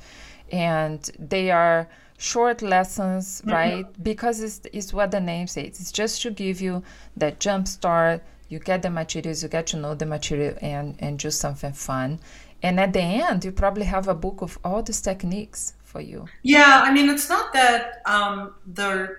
and 0.50 1.10
they 1.18 1.50
are 1.50 1.88
short 2.20 2.60
lessons 2.60 3.42
right? 3.46 3.86
Because 4.02 4.40
it's, 4.40 4.60
it's 4.72 4.92
what 4.92 5.10
the 5.10 5.20
name 5.20 5.46
says. 5.46 5.80
It's 5.80 5.90
just 5.90 6.20
to 6.22 6.30
give 6.30 6.60
you 6.60 6.82
that 7.16 7.40
jump 7.40 7.66
start. 7.66 8.22
You 8.48 8.58
get 8.58 8.82
the 8.82 8.90
materials 8.90 9.42
you 9.42 9.48
get 9.48 9.66
to 9.68 9.76
know 9.76 9.94
the 9.94 10.06
material 10.06 10.56
and 10.60 10.96
and 10.98 11.18
do 11.18 11.30
something 11.30 11.72
fun. 11.72 12.20
And 12.62 12.78
at 12.78 12.92
the 12.92 13.00
end 13.00 13.44
you 13.44 13.52
probably 13.52 13.84
have 13.84 14.08
a 14.08 14.14
book 14.14 14.42
of 14.42 14.58
all 14.64 14.82
these 14.82 15.00
techniques 15.00 15.74
for 15.82 16.00
you. 16.00 16.26
Yeah, 16.42 16.82
I 16.84 16.92
mean, 16.92 17.08
it's 17.08 17.28
not 17.28 17.52
that 17.52 18.02
um, 18.06 18.54
the 18.66 19.16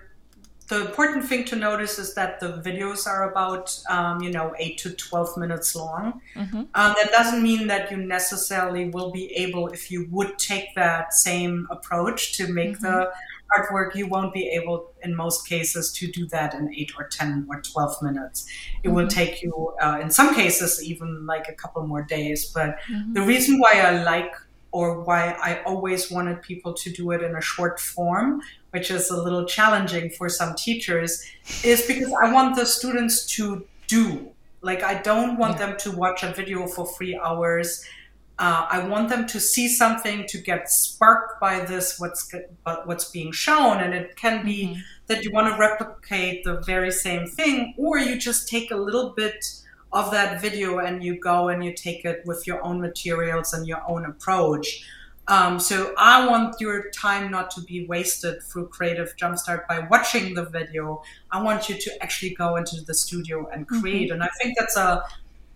the 0.72 0.86
important 0.86 1.22
thing 1.22 1.44
to 1.44 1.54
notice 1.54 1.98
is 1.98 2.14
that 2.14 2.40
the 2.40 2.52
videos 2.68 3.06
are 3.06 3.30
about 3.30 3.78
um, 3.90 4.22
you 4.22 4.30
know 4.30 4.54
8 4.58 4.78
to 4.78 4.90
12 4.90 5.36
minutes 5.36 5.76
long 5.76 6.20
mm-hmm. 6.34 6.56
um, 6.56 6.94
that 6.98 7.10
doesn't 7.10 7.42
mean 7.42 7.66
that 7.66 7.90
you 7.90 7.98
necessarily 7.98 8.88
will 8.88 9.10
be 9.10 9.26
able 9.34 9.68
if 9.68 9.90
you 9.90 10.06
would 10.10 10.38
take 10.38 10.74
that 10.74 11.12
same 11.12 11.66
approach 11.70 12.36
to 12.38 12.48
make 12.48 12.78
mm-hmm. 12.78 12.86
the 12.86 13.12
artwork 13.54 13.94
you 13.94 14.06
won't 14.06 14.32
be 14.32 14.48
able 14.48 14.92
in 15.02 15.14
most 15.14 15.46
cases 15.46 15.92
to 15.92 16.10
do 16.10 16.26
that 16.28 16.54
in 16.54 16.72
8 16.74 16.92
or 16.98 17.06
10 17.08 17.46
or 17.50 17.60
12 17.60 18.02
minutes 18.02 18.46
it 18.46 18.86
mm-hmm. 18.86 18.96
will 18.96 19.08
take 19.08 19.42
you 19.42 19.74
uh, 19.82 19.98
in 20.00 20.10
some 20.10 20.34
cases 20.34 20.82
even 20.82 21.26
like 21.26 21.48
a 21.50 21.52
couple 21.52 21.86
more 21.86 22.02
days 22.02 22.46
but 22.46 22.78
mm-hmm. 22.78 23.12
the 23.12 23.22
reason 23.22 23.58
why 23.58 23.74
i 23.74 24.02
like 24.02 24.32
or 24.72 25.02
why 25.02 25.36
I 25.40 25.62
always 25.64 26.10
wanted 26.10 26.42
people 26.42 26.72
to 26.74 26.90
do 26.90 27.12
it 27.12 27.22
in 27.22 27.36
a 27.36 27.40
short 27.40 27.78
form 27.78 28.42
which 28.72 28.90
is 28.90 29.10
a 29.10 29.22
little 29.22 29.44
challenging 29.44 30.10
for 30.10 30.28
some 30.28 30.54
teachers, 30.54 31.22
is 31.62 31.86
because 31.86 32.12
I 32.22 32.32
want 32.32 32.56
the 32.56 32.64
students 32.64 33.26
to 33.36 33.66
do. 33.86 34.30
Like, 34.62 34.82
I 34.82 35.00
don't 35.02 35.36
want 35.36 35.58
yeah. 35.58 35.66
them 35.66 35.76
to 35.80 35.90
watch 35.92 36.22
a 36.22 36.32
video 36.32 36.66
for 36.66 36.86
three 36.86 37.18
hours. 37.22 37.84
Uh, 38.38 38.66
I 38.70 38.86
want 38.88 39.10
them 39.10 39.26
to 39.26 39.38
see 39.38 39.68
something 39.68 40.26
to 40.26 40.38
get 40.38 40.70
sparked 40.70 41.38
by 41.38 41.60
this 41.60 42.00
what's 42.00 42.34
what's 42.86 43.10
being 43.10 43.30
shown, 43.30 43.78
and 43.78 43.92
it 43.92 44.16
can 44.16 44.42
be 44.44 44.68
mm-hmm. 44.68 44.80
that 45.08 45.22
you 45.22 45.32
want 45.32 45.52
to 45.52 45.60
replicate 45.60 46.42
the 46.44 46.60
very 46.62 46.90
same 46.90 47.26
thing, 47.26 47.74
or 47.76 47.98
you 47.98 48.16
just 48.16 48.48
take 48.48 48.70
a 48.70 48.76
little 48.76 49.10
bit 49.10 49.44
of 49.92 50.10
that 50.10 50.40
video 50.40 50.78
and 50.78 51.02
you 51.02 51.20
go 51.20 51.48
and 51.48 51.64
you 51.64 51.72
take 51.72 52.04
it 52.04 52.22
with 52.24 52.46
your 52.46 52.62
own 52.64 52.80
materials 52.80 53.52
and 53.52 53.66
your 53.66 53.82
own 53.88 54.04
approach. 54.06 54.84
Um, 55.28 55.60
so 55.60 55.94
I 55.96 56.26
want 56.26 56.60
your 56.60 56.90
time 56.90 57.30
not 57.30 57.50
to 57.52 57.60
be 57.60 57.86
wasted 57.86 58.42
through 58.42 58.68
Creative 58.68 59.14
Jumpstart 59.16 59.68
by 59.68 59.86
watching 59.90 60.34
the 60.34 60.44
video. 60.46 61.02
I 61.30 61.42
want 61.42 61.68
you 61.68 61.76
to 61.78 62.02
actually 62.02 62.34
go 62.34 62.56
into 62.56 62.80
the 62.80 62.94
studio 62.94 63.48
and 63.52 63.66
mm-hmm. 63.66 63.80
create. 63.80 64.10
Mm-hmm. 64.10 64.14
And 64.14 64.24
I 64.24 64.28
think 64.40 64.58
that's 64.58 64.76
a 64.76 65.04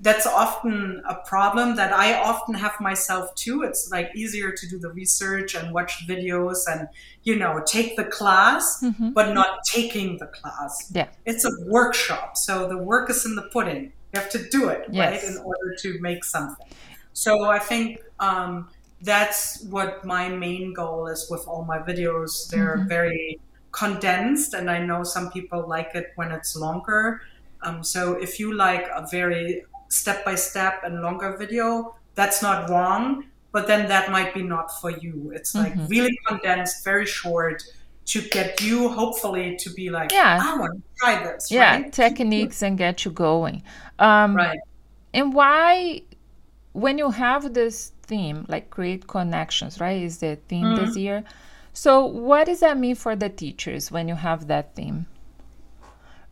that's 0.00 0.26
often 0.26 1.02
a 1.08 1.14
problem 1.26 1.74
that 1.76 1.92
I 1.92 2.20
often 2.20 2.54
have 2.54 2.78
myself 2.80 3.34
too. 3.34 3.62
It's 3.62 3.90
like 3.90 4.10
easier 4.14 4.52
to 4.52 4.68
do 4.68 4.78
the 4.78 4.90
research 4.90 5.54
and 5.54 5.72
watch 5.72 6.06
videos 6.06 6.64
and 6.70 6.88
you 7.22 7.36
know 7.36 7.62
take 7.66 7.96
the 7.96 8.04
class, 8.04 8.82
mm-hmm. 8.82 9.10
but 9.10 9.32
not 9.32 9.60
taking 9.64 10.18
the 10.18 10.26
class. 10.26 10.90
Yeah, 10.94 11.08
it's 11.24 11.44
a 11.46 11.50
workshop, 11.64 12.36
so 12.36 12.68
the 12.68 12.76
work 12.76 13.08
is 13.08 13.24
in 13.24 13.36
the 13.36 13.48
pudding. 13.52 13.92
You 14.16 14.22
have 14.22 14.30
to 14.30 14.48
do 14.48 14.68
it 14.68 14.86
yes. 14.90 15.22
right 15.22 15.30
in 15.30 15.38
order 15.38 15.74
to 15.82 16.00
make 16.00 16.24
something. 16.24 16.66
So 17.12 17.44
I 17.44 17.58
think. 17.58 18.00
Um, 18.18 18.68
that's 19.02 19.62
what 19.64 20.04
my 20.04 20.28
main 20.28 20.72
goal 20.72 21.06
is 21.06 21.28
with 21.30 21.46
all 21.46 21.64
my 21.64 21.78
videos. 21.78 22.48
They're 22.48 22.78
mm-hmm. 22.78 22.88
very 22.88 23.40
condensed, 23.72 24.54
and 24.54 24.70
I 24.70 24.78
know 24.84 25.04
some 25.04 25.30
people 25.30 25.66
like 25.68 25.90
it 25.94 26.12
when 26.16 26.32
it's 26.32 26.56
longer. 26.56 27.20
Um, 27.62 27.82
so 27.82 28.14
if 28.14 28.40
you 28.40 28.54
like 28.54 28.88
a 28.94 29.06
very 29.10 29.64
step 29.88 30.24
by 30.24 30.34
step 30.34 30.82
and 30.84 31.02
longer 31.02 31.36
video, 31.36 31.96
that's 32.14 32.42
not 32.42 32.70
wrong, 32.70 33.24
but 33.52 33.66
then 33.66 33.88
that 33.88 34.10
might 34.10 34.32
be 34.34 34.42
not 34.42 34.80
for 34.80 34.90
you. 34.90 35.32
It's 35.34 35.54
like 35.54 35.74
mm-hmm. 35.74 35.86
really 35.86 36.18
condensed, 36.26 36.84
very 36.84 37.06
short 37.06 37.62
to 38.06 38.22
get 38.22 38.60
you 38.62 38.88
hopefully 38.88 39.56
to 39.56 39.70
be 39.70 39.90
like, 39.90 40.12
yeah, 40.12 40.38
I 40.40 40.56
want 40.58 40.74
to 40.76 40.82
try 40.98 41.22
this. 41.24 41.50
Yeah, 41.50 41.76
right? 41.76 41.92
techniques 41.92 42.62
and 42.62 42.78
get 42.78 43.04
you 43.04 43.10
going. 43.10 43.62
Um, 43.98 44.36
right. 44.36 44.58
And 45.14 45.32
why, 45.32 46.02
when 46.72 46.98
you 46.98 47.10
have 47.10 47.54
this 47.54 47.92
theme, 48.02 48.46
like 48.48 48.70
create 48.70 49.06
connections, 49.06 49.80
right? 49.80 50.02
Is 50.02 50.18
the 50.18 50.36
theme 50.48 50.66
mm-hmm. 50.66 50.84
this 50.84 50.96
year. 50.96 51.24
So, 51.72 52.06
what 52.06 52.46
does 52.46 52.60
that 52.60 52.78
mean 52.78 52.94
for 52.94 53.16
the 53.16 53.28
teachers 53.28 53.90
when 53.90 54.08
you 54.08 54.14
have 54.14 54.46
that 54.46 54.74
theme? 54.74 55.06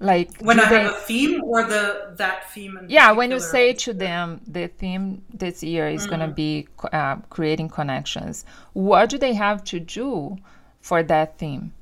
Like 0.01 0.41
when 0.41 0.59
I 0.59 0.69
they, 0.69 0.83
have 0.83 0.93
a 0.93 0.97
theme 0.97 1.43
or 1.45 1.65
the 1.65 2.15
that 2.17 2.51
theme. 2.53 2.79
yeah, 2.89 3.13
when 3.13 3.31
you 3.31 3.41
say 3.41 3.73
to 3.75 3.95
them 3.95 4.41
the 4.47 4.67
theme 4.67 5.23
this 5.33 5.63
year 5.63 5.89
is 5.89 6.03
mm-hmm. 6.03 6.17
going 6.17 6.29
to 6.29 6.35
be 6.35 6.69
uh, 6.93 7.17
creating 7.31 7.69
connections, 7.69 8.45
what 8.73 9.09
do 9.09 9.19
they 9.19 9.35
have 9.35 9.63
to 9.65 9.81
do 9.81 10.37
for 10.81 11.03
that 11.05 11.39
theme? 11.39 11.73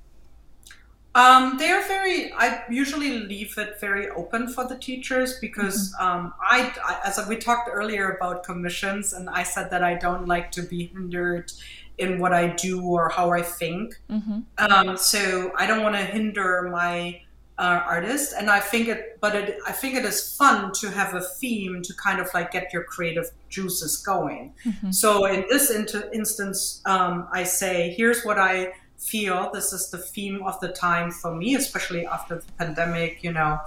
Um, 1.15 1.59
they 1.59 1.69
are 1.71 1.83
very. 1.87 2.33
I 2.33 2.63
usually 2.71 3.21
leave 3.21 3.59
it 3.59 3.79
very 3.79 4.09
open 4.11 4.49
for 4.49 4.67
the 4.67 4.77
teachers 4.77 5.39
because 5.41 5.95
mm-hmm. 5.95 6.07
um, 6.07 6.35
I, 6.41 6.73
I, 6.85 7.01
as 7.09 7.21
we 7.29 7.37
talked 7.37 7.69
earlier 7.71 8.13
about 8.13 8.45
commissions, 8.45 9.13
and 9.13 9.29
I 9.29 9.43
said 9.43 9.71
that 9.71 9.85
I 9.85 9.95
don't 9.95 10.27
like 10.27 10.51
to 10.53 10.63
be 10.63 10.87
hindered 10.87 11.53
in 11.99 12.19
what 12.19 12.33
I 12.33 12.49
do 12.49 12.83
or 12.83 13.11
how 13.11 13.31
I 13.31 13.43
think. 13.43 14.01
Mm-hmm. 14.11 14.41
Um, 14.59 14.97
so 14.97 15.53
I 15.57 15.67
don't 15.67 15.83
want 15.83 15.97
to 15.97 16.03
hinder 16.03 16.69
my 16.73 17.21
uh, 17.59 17.83
artist, 17.85 18.33
and 18.33 18.49
I 18.49 18.61
think 18.61 18.89
it. 18.89 19.19
But 19.21 19.37
it, 19.37 19.59
I 19.67 19.73
think 19.73 19.97
it 19.97 20.07
is 20.07 20.35
fun 20.35 20.73
to 20.81 20.91
have 20.91 21.13
a 21.13 21.21
theme 21.21 21.83
to 21.83 21.95
kind 21.95 22.21
of 22.21 22.29
like 22.33 22.53
get 22.53 22.73
your 22.73 22.85
creative 22.85 23.31
juices 23.51 23.99
going. 23.99 24.55
Mm-hmm. 24.65 24.93
So 24.93 25.27
in 25.27 25.45
this 25.51 25.71
inter- 25.71 26.09
instance, 26.15 26.81
um, 26.87 27.29
I 27.33 27.45
say, 27.45 27.93
here's 27.99 28.25
what 28.25 28.39
I 28.39 28.73
feel 29.03 29.51
this 29.53 29.73
is 29.73 29.91
the 29.91 29.99
theme 29.99 30.43
of 30.45 30.59
the 30.61 30.69
time 30.69 31.11
for 31.11 31.35
me, 31.35 31.55
especially 31.55 32.07
after 32.07 32.37
the 32.37 32.53
pandemic. 32.59 33.23
You 33.25 33.33
know, 33.33 33.61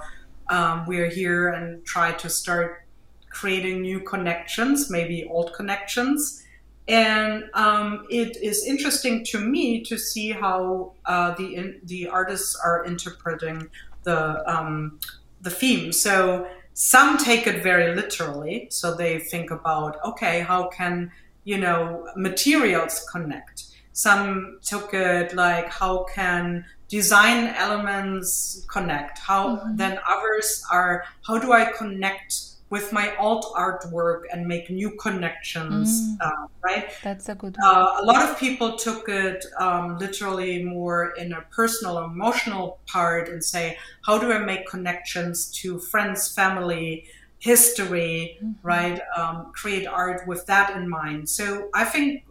um, 0.48 0.86
we're 0.86 1.10
here 1.10 1.48
and 1.50 1.84
try 1.84 2.12
to 2.12 2.28
start 2.28 2.86
creating 3.30 3.82
new 3.82 4.00
connections, 4.00 4.90
maybe 4.90 5.24
old 5.24 5.52
connections. 5.52 6.42
And 6.88 7.44
um, 7.54 8.06
it 8.10 8.36
is 8.36 8.64
interesting 8.64 9.24
to 9.26 9.40
me 9.40 9.82
to 9.84 9.98
see 9.98 10.30
how 10.30 10.92
uh, 11.04 11.34
the 11.34 11.54
in, 11.54 11.80
the 11.84 12.08
artists 12.08 12.56
are 12.64 12.86
interpreting 12.86 13.68
the 14.04 14.20
um, 14.50 14.98
the 15.42 15.50
theme. 15.50 15.92
So 15.92 16.48
some 16.74 17.18
take 17.18 17.46
it 17.46 17.62
very 17.62 17.94
literally. 17.94 18.68
So 18.70 18.94
they 18.94 19.18
think 19.18 19.50
about, 19.50 19.98
okay, 20.04 20.40
how 20.40 20.68
can 20.68 21.10
you 21.44 21.58
know 21.58 22.08
materials 22.16 23.04
connect? 23.10 23.75
Some 23.96 24.58
took 24.62 24.92
it 24.92 25.34
like 25.34 25.70
how 25.70 26.04
can 26.04 26.62
design 26.88 27.46
elements 27.56 28.62
connect 28.70 29.18
how 29.18 29.56
mm-hmm. 29.56 29.76
then 29.76 29.98
others 30.06 30.62
are 30.70 31.02
how 31.26 31.38
do 31.38 31.50
i 31.52 31.64
connect 31.72 32.34
with 32.68 32.92
my 32.92 33.16
alt 33.16 33.46
artwork 33.56 34.22
and 34.30 34.46
make 34.46 34.68
new 34.68 34.90
connections 35.00 35.88
mm. 36.02 36.16
uh, 36.20 36.46
right 36.62 36.90
that's 37.02 37.30
a 37.30 37.34
good 37.34 37.56
uh, 37.64 37.96
a 38.00 38.04
lot 38.04 38.22
of 38.22 38.38
people 38.38 38.76
took 38.76 39.08
it 39.08 39.46
um, 39.58 39.96
literally 39.96 40.62
more 40.62 41.14
in 41.16 41.32
a 41.32 41.40
personal 41.50 42.04
emotional 42.04 42.78
part 42.86 43.30
and 43.30 43.42
say 43.42 43.78
how 44.04 44.18
do 44.18 44.30
i 44.30 44.38
make 44.38 44.68
connections 44.68 45.50
to 45.50 45.78
friends 45.78 46.34
family 46.34 47.06
history 47.38 48.36
mm-hmm. 48.42 48.52
right 48.62 49.00
um, 49.16 49.50
create 49.54 49.86
art 49.86 50.28
with 50.28 50.44
that 50.44 50.76
in 50.76 50.86
mind 50.86 51.26
so 51.26 51.70
i 51.72 51.82
think 51.82 52.26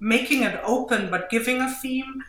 making 0.00 0.42
it 0.42 0.60
open 0.64 1.10
but 1.10 1.30
giving 1.30 1.60
a 1.60 1.70
theme 1.70 2.22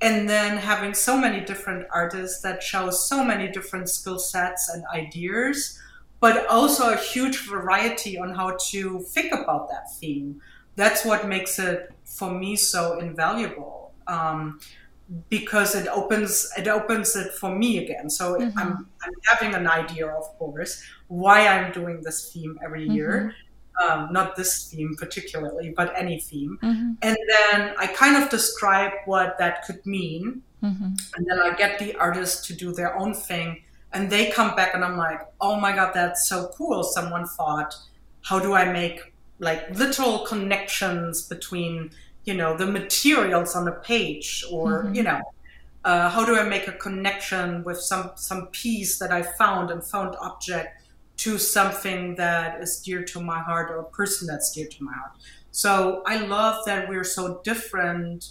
and 0.00 0.28
then 0.28 0.58
having 0.58 0.92
so 0.92 1.16
many 1.16 1.40
different 1.40 1.86
artists 1.92 2.42
that 2.42 2.62
show 2.62 2.90
so 2.90 3.24
many 3.24 3.50
different 3.50 3.88
skill 3.88 4.18
sets 4.18 4.68
and 4.68 4.84
ideas 4.94 5.80
but 6.24 6.46
also 6.46 6.90
a 6.90 6.96
huge 6.96 7.46
variety 7.46 8.18
on 8.18 8.34
how 8.34 8.56
to 8.58 9.00
think 9.00 9.30
about 9.30 9.68
that 9.68 9.94
theme. 10.00 10.40
That's 10.74 11.04
what 11.04 11.28
makes 11.28 11.58
it 11.58 11.92
for 12.06 12.30
me 12.30 12.56
so 12.56 12.98
invaluable 12.98 13.92
um, 14.06 14.58
because 15.28 15.74
it 15.74 15.86
opens 15.88 16.50
it 16.56 16.66
opens 16.66 17.14
it 17.14 17.34
for 17.34 17.54
me 17.54 17.76
again. 17.84 18.08
So 18.08 18.38
mm-hmm. 18.38 18.58
I'm, 18.58 18.88
I'm 19.02 19.12
having 19.24 19.54
an 19.54 19.66
idea 19.68 20.06
of 20.06 20.24
course 20.38 20.82
why 21.08 21.46
i'm 21.46 21.70
doing 21.72 22.00
this 22.02 22.32
theme 22.32 22.58
every 22.64 22.88
year. 22.88 23.12
Mm-hmm 23.12 23.43
um, 23.82 24.12
not 24.12 24.36
this 24.36 24.68
theme 24.70 24.94
particularly, 24.96 25.72
but 25.76 25.92
any 25.96 26.20
theme. 26.20 26.58
Mm-hmm. 26.62 26.92
And 27.02 27.16
then 27.28 27.74
I 27.78 27.86
kind 27.88 28.22
of 28.22 28.30
describe 28.30 28.92
what 29.06 29.38
that 29.38 29.64
could 29.64 29.84
mean. 29.84 30.42
Mm-hmm. 30.62 30.94
And 31.16 31.26
then 31.26 31.40
I 31.40 31.54
get 31.54 31.78
the 31.78 31.94
artist 31.96 32.44
to 32.46 32.54
do 32.54 32.72
their 32.72 32.96
own 32.96 33.14
thing. 33.14 33.62
And 33.92 34.10
they 34.10 34.30
come 34.30 34.56
back, 34.56 34.74
and 34.74 34.84
I'm 34.84 34.96
like, 34.96 35.20
oh 35.40 35.58
my 35.60 35.72
God, 35.72 35.92
that's 35.94 36.28
so 36.28 36.50
cool. 36.56 36.82
Someone 36.82 37.26
thought, 37.26 37.74
how 38.22 38.40
do 38.40 38.54
I 38.54 38.72
make 38.72 39.14
like 39.38 39.70
literal 39.78 40.20
connections 40.20 41.22
between, 41.28 41.90
you 42.24 42.34
know, 42.34 42.56
the 42.56 42.66
materials 42.66 43.54
on 43.54 43.68
a 43.68 43.72
page 43.72 44.44
or, 44.50 44.84
mm-hmm. 44.84 44.94
you 44.94 45.02
know, 45.02 45.20
uh, 45.84 46.08
how 46.08 46.24
do 46.24 46.36
I 46.36 46.44
make 46.44 46.66
a 46.66 46.72
connection 46.72 47.62
with 47.62 47.78
some 47.78 48.12
some 48.16 48.46
piece 48.48 48.98
that 48.98 49.12
I 49.12 49.22
found 49.22 49.70
and 49.70 49.84
found 49.84 50.16
object 50.20 50.82
to 51.16 51.38
something 51.38 52.16
that 52.16 52.60
is 52.62 52.80
dear 52.80 53.04
to 53.04 53.20
my 53.20 53.38
heart 53.40 53.70
or 53.70 53.78
a 53.78 53.84
person 53.84 54.26
that's 54.26 54.52
dear 54.52 54.66
to 54.66 54.84
my 54.84 54.92
heart. 54.92 55.12
So 55.50 56.02
I 56.06 56.26
love 56.26 56.64
that 56.66 56.88
we're 56.88 57.04
so 57.04 57.40
different, 57.44 58.26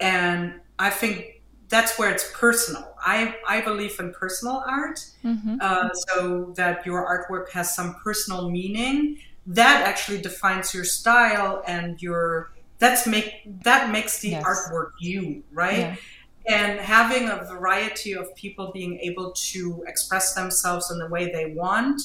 and 0.00 0.60
I 0.78 0.90
think 0.90 1.42
that's 1.68 1.98
where 1.98 2.10
it's 2.10 2.30
personal. 2.34 2.94
I, 2.98 3.36
I 3.48 3.60
believe 3.60 3.98
in 4.00 4.12
personal 4.12 4.62
art, 4.66 5.04
mm-hmm. 5.24 5.56
uh, 5.60 5.88
so 5.92 6.52
that 6.56 6.84
your 6.84 7.06
artwork 7.06 7.50
has 7.50 7.74
some 7.74 7.94
personal 7.94 8.50
meaning. 8.50 9.18
That 9.46 9.86
actually 9.86 10.20
defines 10.20 10.74
your 10.74 10.84
style 10.84 11.62
and 11.66 12.00
your 12.00 12.50
that's 12.78 13.06
make 13.06 13.42
that 13.62 13.90
makes 13.90 14.20
the 14.20 14.30
yes. 14.30 14.44
artwork 14.44 14.92
you 14.98 15.42
right. 15.52 15.78
Yeah. 15.78 15.96
and 16.46 16.80
having 16.80 17.28
a 17.28 17.44
variety 17.44 18.12
of 18.12 18.34
people 18.34 18.70
being 18.72 18.98
able 19.00 19.32
to 19.32 19.84
express 19.86 20.34
themselves 20.34 20.90
in 20.90 20.98
the 20.98 21.08
way 21.08 21.30
they 21.30 21.52
want 21.52 22.00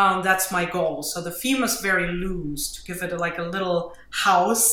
um, 0.00 0.16
that's 0.28 0.46
my 0.58 0.64
goal 0.64 1.02
so 1.02 1.16
the 1.28 1.34
theme 1.42 1.62
is 1.68 1.74
very 1.80 2.08
loose 2.24 2.62
to 2.74 2.80
give 2.88 2.98
it 3.06 3.12
a, 3.12 3.16
like 3.26 3.38
a 3.38 3.46
little 3.56 3.80
house 4.26 4.64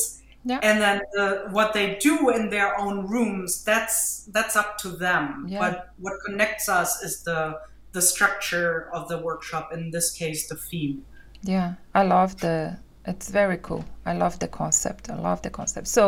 Yeah. 0.50 0.60
and 0.68 0.76
then 0.84 0.96
the, 1.16 1.26
what 1.56 1.68
they 1.76 1.86
do 2.08 2.14
in 2.36 2.42
their 2.50 2.70
own 2.84 2.96
rooms 3.14 3.50
that's 3.70 3.96
that's 4.36 4.54
up 4.62 4.70
to 4.82 4.88
them 5.06 5.26
Yeah. 5.48 5.60
but 5.64 5.74
what 6.04 6.14
connects 6.26 6.66
us 6.80 6.90
is 7.06 7.14
the 7.28 7.40
the 7.96 8.02
structure 8.02 8.74
of 8.96 9.02
the 9.10 9.18
workshop 9.28 9.64
in 9.76 9.82
this 9.96 10.08
case 10.20 10.40
the 10.52 10.56
theme 10.68 10.96
Yeah, 11.54 11.68
I 12.00 12.02
love 12.16 12.30
the. 12.44 12.56
It's 13.12 13.28
very 13.40 13.58
cool. 13.66 13.84
I 14.10 14.12
love 14.24 14.34
the 14.38 14.48
concept. 14.48 15.02
I 15.10 15.16
love 15.28 15.40
the 15.42 15.50
concept. 15.50 15.86
So, 15.88 16.02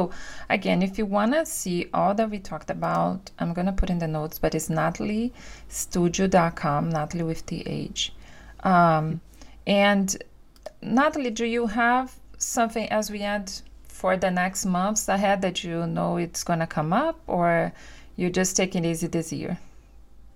again, 0.56 0.80
if 0.88 0.92
you 0.98 1.06
want 1.18 1.32
to 1.34 1.44
see 1.44 1.78
all 1.92 2.14
that 2.18 2.30
we 2.30 2.38
talked 2.38 2.70
about, 2.78 3.20
I'm 3.38 3.52
going 3.52 3.66
to 3.72 3.78
put 3.80 3.90
in 3.90 3.98
the 3.98 4.08
notes, 4.08 4.38
but 4.42 4.54
it's 4.54 4.70
nathaliestudio.com, 4.70 6.90
Nathalie 6.90 7.24
with 7.24 7.44
the 7.46 7.66
H. 7.68 8.12
Um, 8.66 9.20
and, 9.66 10.16
Nathalie, 10.82 11.30
do 11.30 11.44
you 11.44 11.66
have 11.68 12.14
something 12.38 12.88
as 12.90 13.10
we 13.10 13.20
end 13.22 13.62
for 13.88 14.16
the 14.16 14.30
next 14.30 14.66
months 14.66 15.08
ahead 15.08 15.40
that 15.42 15.64
you 15.64 15.86
know 15.86 16.16
it's 16.18 16.44
going 16.44 16.58
to 16.58 16.66
come 16.66 16.92
up, 16.92 17.18
or 17.26 17.72
you're 18.16 18.30
just 18.30 18.56
taking 18.56 18.84
it 18.84 18.90
easy 18.90 19.06
this 19.06 19.32
year? 19.32 19.58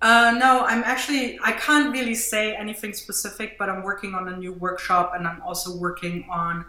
Uh, 0.03 0.35
no, 0.39 0.65
I'm 0.65 0.83
actually, 0.85 1.39
I 1.45 1.53
can't 1.53 1.93
really 1.93 2.15
say 2.15 2.55
anything 2.55 2.95
specific, 2.95 3.59
but 3.59 3.69
I'm 3.69 3.83
working 3.83 4.15
on 4.15 4.29
a 4.29 4.37
new 4.37 4.55
workshop 4.55 5.13
and 5.15 5.27
I'm 5.27 5.43
also 5.43 5.77
working 5.77 6.25
on 6.31 6.65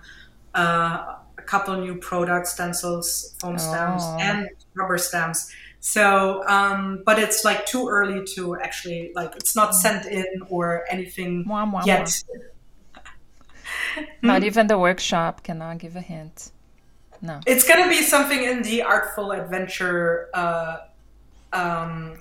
uh, 0.54 1.16
a 1.38 1.42
couple 1.46 1.78
new 1.78 1.96
products, 1.96 2.54
stencils, 2.54 3.34
foam 3.40 3.58
stamps, 3.58 4.04
Oh. 4.06 4.18
and 4.20 4.50
rubber 4.74 4.98
stamps. 4.98 5.50
So, 5.84 6.48
um, 6.48 7.02
but 7.08 7.18
it's 7.18 7.44
like 7.44 7.66
too 7.66 7.90
early 7.90 8.24
to 8.36 8.56
actually, 8.56 9.12
like, 9.16 9.36
it's 9.36 9.56
not 9.56 9.74
sent 9.74 10.06
in 10.06 10.44
or 10.48 10.86
anything 10.92 11.44
yet. 11.86 12.24
Not 14.22 14.44
even 14.44 14.68
the 14.68 14.78
workshop 14.78 15.42
cannot 15.42 15.80
give 15.80 15.96
a 15.96 16.02
hint. 16.02 16.52
No. 17.20 17.40
It's 17.48 17.68
going 17.68 17.84
to 17.84 17.90
be 17.90 18.04
something 18.04 18.44
in 18.44 18.62
the 18.62 18.84
artful 18.84 19.32
adventure 19.32 20.30
uh, 20.36 20.78
um, 21.52 22.16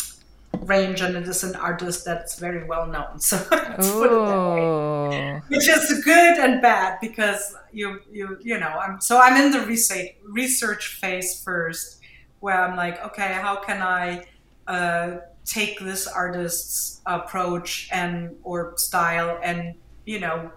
range, 0.61 1.03
and 1.03 1.15
it 1.15 1.29
is 1.29 1.45
an 1.45 1.55
artist 1.55 2.07
that's 2.07 2.39
very 2.39 2.65
well 2.65 2.87
known. 2.87 3.21
So, 3.21 3.37
let's 3.51 3.91
put 3.93 4.07
it 4.07 4.27
that 4.27 5.11
way. 5.11 5.43
Which 5.49 5.69
is 5.69 6.03
good 6.03 6.39
and 6.39 6.63
bad 6.63 6.99
because 7.03 7.55
you 7.73 8.01
you 8.11 8.39
you 8.43 8.59
know 8.59 8.69
I'm 8.69 9.01
so 9.01 9.21
I'm 9.21 9.37
in 9.37 9.53
the 9.53 9.61
research 9.61 10.17
research 10.25 10.99
phase 11.01 11.41
first 11.43 12.00
where 12.41 12.61
I'm 12.63 12.77
like 12.77 13.05
okay 13.07 13.33
how 13.35 13.57
can 13.57 13.81
I 13.83 14.25
uh, 14.67 15.19
take 15.45 15.81
this 15.81 16.07
artist's 16.07 17.01
approach 17.07 17.89
and 17.93 18.37
or 18.43 18.75
style 18.77 19.39
and 19.43 19.75
you 20.05 20.21
know 20.21 20.51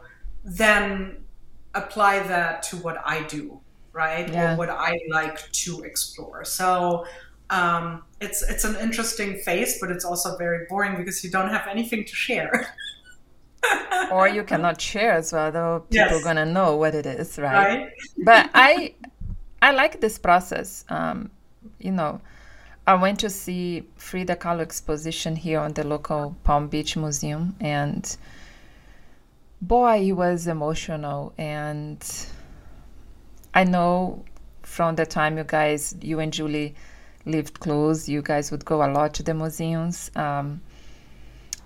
then 0.44 1.18
apply 1.74 2.20
that 2.20 2.64
to 2.64 2.78
what 2.78 2.98
I 3.06 3.24
do 3.24 3.60
right? 3.94 4.28
Yeah. 4.28 4.54
or 4.54 4.58
what 4.58 4.70
I 4.72 4.98
like 5.12 5.52
to 5.52 5.84
explore. 5.84 6.44
So 6.46 7.06
um, 7.52 8.04
it's 8.20 8.42
it's 8.42 8.64
an 8.64 8.76
interesting 8.78 9.38
phase 9.38 9.78
but 9.80 9.92
it's 9.92 10.04
also 10.06 10.36
very 10.38 10.66
boring 10.70 10.96
because 10.98 11.24
you 11.24 11.30
don't 11.30 11.50
have 11.50 11.68
anything 11.68 12.04
to 12.06 12.16
share. 12.16 12.74
Or 14.12 14.28
you 14.28 14.44
cannot 14.44 14.82
share 14.82 15.14
as 15.14 15.32
well 15.32 15.50
though 15.52 15.80
people 15.90 16.18
Yes. 16.20 16.24
gonna 16.24 16.46
know 16.46 16.76
what 16.76 16.94
it 16.96 17.06
is 17.06 17.40
right, 17.40 17.56
right. 17.80 17.90
But 18.26 18.50
i 18.54 18.94
i 19.62 19.72
like 19.72 20.02
this 20.02 20.18
process 20.20 20.84
um 20.90 21.32
you 21.84 21.92
know 21.92 22.20
i 22.88 22.94
went 22.94 23.20
to 23.20 23.30
see 23.30 23.84
frida 23.96 24.36
kahlo 24.36 24.62
exposition 24.62 25.36
here 25.36 25.60
on 25.60 25.74
the 25.74 25.86
local 25.86 26.36
palm 26.44 26.68
beach 26.68 26.96
museum 26.98 27.56
and 27.60 28.18
boy 29.62 30.00
it 30.02 30.12
was 30.12 30.48
emotional. 30.48 31.34
And 31.38 32.04
i 33.54 33.64
know 33.64 34.26
from 34.64 34.96
the 34.96 35.06
time 35.06 35.38
you 35.38 35.44
guys 35.44 35.96
you 36.02 36.20
and 36.20 36.34
julie 36.34 36.76
lived 37.26 37.60
close 37.60 38.10
you 38.10 38.22
guys 38.22 38.52
would 38.52 38.66
go 38.66 38.84
a 38.84 38.90
lot 38.92 39.14
to 39.16 39.24
the 39.24 39.34
museums. 39.34 40.12
Um, 40.16 40.62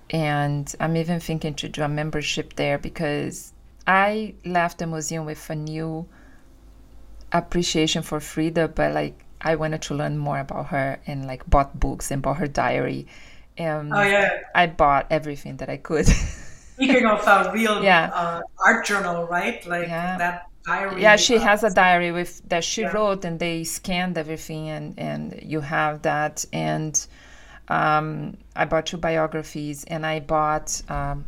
and 0.09 0.73
I'm 0.79 0.95
even 0.95 1.19
thinking 1.19 1.53
to 1.55 1.67
do 1.67 1.81
a 1.81 1.89
membership 1.89 2.53
there 2.55 2.77
because 2.77 3.53
I 3.85 4.35
left 4.45 4.77
the 4.77 4.87
museum 4.87 5.25
with 5.25 5.49
a 5.49 5.55
new 5.55 6.07
appreciation 7.31 8.03
for 8.03 8.19
Frida, 8.19 8.69
but 8.69 8.93
like 8.93 9.25
I 9.41 9.55
wanted 9.55 9.81
to 9.83 9.93
learn 9.95 10.17
more 10.17 10.39
about 10.39 10.67
her 10.67 10.99
and 11.07 11.27
like 11.27 11.47
bought 11.49 11.79
books 11.79 12.11
and 12.11 12.21
bought 12.21 12.37
her 12.37 12.47
diary. 12.47 13.07
And 13.57 13.93
oh 13.93 14.01
yeah 14.01 14.29
I 14.55 14.67
bought 14.67 15.07
everything 15.09 15.57
that 15.57 15.69
I 15.69 15.77
could. 15.77 16.05
Speaking 16.07 17.05
of 17.05 17.25
a 17.27 17.51
real 17.53 17.83
Yeah. 17.91 18.11
uh, 18.13 18.41
art 18.65 18.85
journal, 18.85 19.25
right? 19.27 19.65
Like 19.65 19.87
Yeah. 19.87 20.17
that 20.17 20.47
diary. 20.65 21.01
yeah, 21.01 21.15
she 21.15 21.37
uh, 21.37 21.39
has 21.41 21.63
a 21.63 21.69
diary 21.71 22.11
with 22.11 22.41
that 22.49 22.63
she 22.63 22.81
Yeah. 22.81 22.91
wrote 22.91 23.25
and 23.25 23.39
they 23.39 23.63
scanned 23.63 24.17
everything 24.17 24.69
and 24.69 24.93
and 24.99 25.39
you 25.41 25.61
have 25.61 26.01
that 26.03 26.45
and 26.53 26.93
um, 27.69 28.37
I 28.55 28.65
bought 28.65 28.85
two 28.85 28.97
biographies 28.97 29.83
and 29.85 30.05
I 30.05 30.19
bought 30.21 30.81
um, 30.89 31.25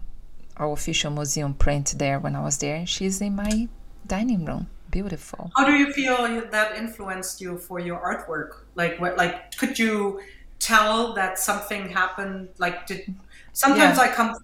our 0.58 0.72
official 0.72 1.12
museum 1.12 1.54
print 1.54 1.96
there 1.98 2.20
when 2.20 2.36
I 2.36 2.42
was 2.42 2.58
there. 2.60 2.86
She's 2.86 3.20
in 3.22 3.36
my 3.36 3.68
dining 4.08 4.46
room. 4.46 4.68
Beautiful. 4.90 5.52
How 5.56 5.66
do 5.66 5.74
you 5.74 5.94
feel 5.94 6.18
that 6.52 6.78
influenced 6.78 7.42
you 7.42 7.58
for 7.58 7.80
your 7.80 8.00
artwork? 8.00 8.66
Like, 8.76 9.00
what? 9.00 9.18
Like, 9.18 9.56
could 9.58 9.78
you 9.78 10.20
tell 10.60 11.14
that 11.14 11.40
something 11.40 11.90
happened? 11.90 12.50
Like, 12.58 12.88
did 12.88 13.14
sometimes 13.54 13.98
Yeah. 13.98 14.04
I 14.06 14.08
come 14.10 14.36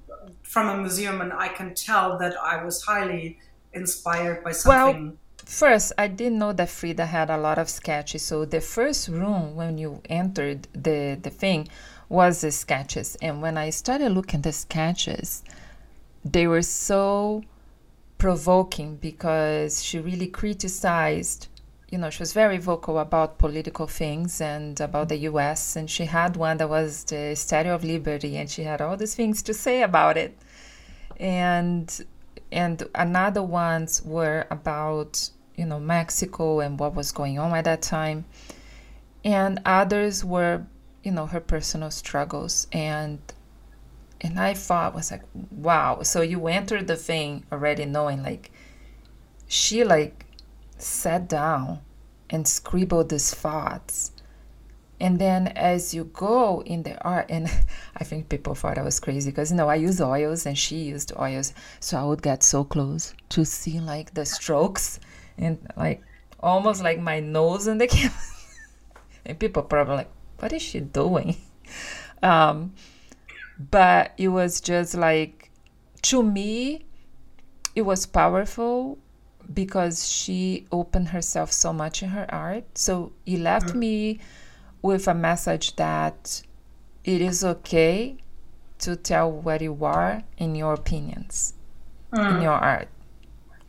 from 0.44 0.70
a 0.70 0.78
museum 0.78 1.22
and 1.22 1.34
I 1.34 1.48
can 1.50 1.74
tell 1.74 2.18
that 2.20 2.36
I 2.42 2.64
was 2.64 2.82
highly 2.84 3.40
inspired 3.74 4.44
by 4.44 4.52
something. 4.52 5.06
Well, 5.08 5.18
First, 5.46 5.94
I 5.98 6.08
didn't 6.08 6.40
know 6.40 6.54
that 6.54 6.70
Frida 6.70 7.06
had 7.06 7.30
a 7.30 7.38
lot 7.38 7.60
of 7.60 7.70
sketches. 7.70 8.24
So 8.24 8.46
the 8.46 8.62
first 8.62 9.08
room 9.10 9.56
when 9.56 9.78
you 9.78 10.02
entered 10.10 10.68
the 10.74 11.20
the 11.22 11.30
thing 11.30 11.68
was 12.10 12.42
the 12.42 12.52
sketches. 12.52 13.16
And 13.22 13.42
when 13.44 13.58
I 13.58 13.70
started 13.70 14.12
looking 14.12 14.40
at 14.40 14.44
the 14.44 14.52
sketches, 14.52 15.44
they 16.24 16.48
were 16.48 16.64
so 16.64 17.44
provoking 18.18 18.96
because 18.98 19.84
she 19.84 20.00
really 20.00 20.28
criticized 20.28 21.48
you 21.96 21.98
know 21.98 22.10
she 22.10 22.20
was 22.20 22.34
very 22.34 22.58
vocal 22.58 23.00
about 23.00 23.38
political 23.38 23.88
things 23.88 24.42
and 24.42 24.82
about 24.82 25.08
the 25.10 25.18
US 25.30 25.76
and 25.76 25.90
she 25.90 26.06
had 26.06 26.36
one 26.36 26.58
that 26.58 26.70
was 26.70 27.04
the 27.06 27.36
Statue 27.36 27.70
of 27.70 27.84
Liberty 27.84 28.38
and 28.38 28.50
she 28.50 28.64
had 28.64 28.82
all 28.82 28.98
these 28.98 29.16
things 29.16 29.42
to 29.44 29.54
say 29.54 29.82
about 29.82 30.18
it. 30.18 30.38
And 31.18 31.88
and 32.52 32.84
another 32.96 33.44
ones 33.44 34.02
were 34.04 34.46
about 34.50 35.30
you 35.56 35.66
know 35.66 35.80
Mexico 35.80 36.60
and 36.60 36.80
what 36.80 36.96
was 36.96 37.12
going 37.12 37.40
on 37.40 37.56
at 37.56 37.66
that 37.66 37.82
time. 37.82 38.26
And 39.24 39.62
others 39.66 40.26
were 40.26 40.66
you 41.04 41.12
know 41.12 41.28
her 41.28 41.40
personal 41.40 41.92
struggles. 41.92 42.68
And 42.72 43.20
and 44.26 44.40
I 44.40 44.56
thought 44.56 44.96
was 44.96 45.12
like 45.12 45.22
wow. 45.52 46.02
So 46.02 46.22
you 46.22 46.48
entered 46.48 46.88
the 46.88 46.96
thing 46.96 47.46
already 47.52 47.86
knowing 47.86 48.24
like 48.24 48.52
she 49.48 49.84
like 49.84 50.26
sat 50.80 51.30
down 51.30 51.82
and 52.32 52.48
scribbled 52.48 53.10
these 53.10 53.34
thoughts. 53.34 54.12
And 55.00 55.20
then 55.20 55.50
as 55.50 55.94
you 55.94 56.06
go 56.06 56.64
in 56.64 56.82
the 56.82 57.00
art 57.04 57.28
and 57.30 57.52
i 57.98 58.04
think 58.04 58.30
people 58.30 58.56
thought 58.56 58.78
i 58.78 58.82
was 58.82 59.00
crazy 59.00 59.30
because 59.30 59.52
you 59.52 59.58
know 59.58 59.68
i 59.68 59.76
use 59.76 60.02
oils 60.02 60.48
and 60.48 60.58
she 60.58 60.78
used 60.78 61.14
oils. 61.20 61.54
So 61.80 62.00
i 62.00 62.04
would 62.04 62.24
get 62.24 62.42
so 62.42 62.64
close 62.64 63.14
to 63.30 63.46
see 63.46 63.80
like 63.80 64.16
the 64.16 64.26
strokes 64.26 65.00
and 65.38 65.60
like 65.78 66.02
almost 66.40 66.82
like 66.82 67.00
my 67.00 67.20
nose 67.20 67.68
in 67.68 67.78
the 67.78 67.88
camera. 67.96 68.18
And 69.24 69.38
people 69.38 69.62
probably 69.62 69.98
like 69.98 70.12
what 70.40 70.52
is 70.52 70.64
she 70.64 70.80
doing? 70.80 71.38
Um 72.24 72.72
but 73.58 74.14
it 74.18 74.30
was 74.30 74.62
just 74.62 74.96
like 74.96 75.52
to 76.02 76.22
me 76.24 76.86
it 77.76 77.84
was 77.84 78.06
powerful 78.06 78.98
because 79.54 80.10
she 80.10 80.66
opened 80.72 81.10
herself 81.10 81.52
so 81.52 81.72
much 81.72 82.02
in 82.02 82.10
her 82.10 82.26
art. 82.34 82.64
So 82.78 83.12
it 83.26 83.40
left 83.40 83.76
me 83.76 84.20
with 84.82 85.08
a 85.08 85.14
message 85.14 85.76
that 85.76 86.42
it 87.04 87.22
is 87.22 87.44
okay 87.44 88.18
to 88.80 88.96
tell 88.96 89.32
what 89.32 89.62
you 89.62 89.78
are 89.86 90.24
in 90.38 90.56
your 90.56 90.74
opinions 90.74 91.54
in 92.14 92.42
your 92.42 92.54
art 92.54 92.88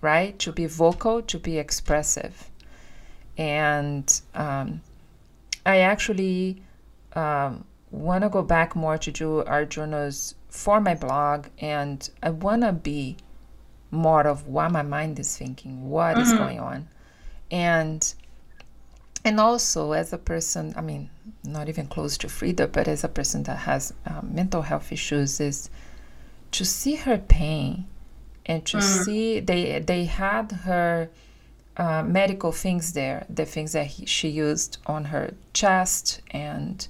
right? 0.01 0.39
To 0.41 0.53
be 0.53 0.67
vocal 0.67 1.23
to 1.23 1.39
be 1.39 1.59
expressive. 1.59 2.51
And 3.37 4.07
um, 4.35 4.81
i 5.65 5.79
actually 5.79 6.63
um, 7.15 7.65
want 7.97 8.23
to 8.23 8.29
go 8.29 8.43
back 8.43 8.77
more 8.77 8.99
to 8.99 9.11
do 9.11 9.43
art 9.45 9.71
journals 9.71 10.35
for 10.49 10.81
my 10.81 10.95
blog 10.95 11.47
and 11.59 12.11
i 12.23 12.31
want 12.31 12.63
to 12.63 12.73
be 12.73 13.17
more 13.91 14.27
of 14.27 14.47
what 14.47 14.71
my 14.71 14.83
mind 14.83 15.19
is 15.19 15.37
thinking 15.37 15.89
what 15.89 16.19
is 16.19 16.33
going 16.33 16.61
on 16.61 16.89
and 17.51 18.15
and 19.25 19.41
also 19.41 19.93
as 19.93 20.13
a 20.13 20.19
person 20.19 20.75
i 20.77 20.81
mean 20.81 21.09
not 21.45 21.69
even 21.69 21.87
close 21.87 22.19
to 22.19 22.29
frida 22.29 22.67
but 22.67 22.89
as 22.89 23.05
a 23.05 23.09
person 23.09 23.43
that 23.45 23.59
has 23.59 23.93
um, 24.07 24.29
mental 24.33 24.63
health 24.63 24.93
issues 24.93 25.41
is 25.41 25.71
to 26.51 26.65
see 26.65 26.97
her 26.97 27.19
pain 27.19 27.87
and 28.47 28.65
to 28.67 28.79
mm. 28.79 29.05
see 29.05 29.41
they 29.41 29.79
they 29.81 30.05
had 30.05 30.51
her 30.53 31.09
uh, 31.77 32.03
medical 32.03 32.53
things 32.53 32.93
there 32.95 33.27
the 33.29 33.45
things 33.45 33.73
that 33.73 33.87
he, 33.87 34.07
she 34.07 34.29
used 34.29 34.79
on 34.87 35.07
her 35.07 35.35
chest 35.53 36.23
and 36.31 36.89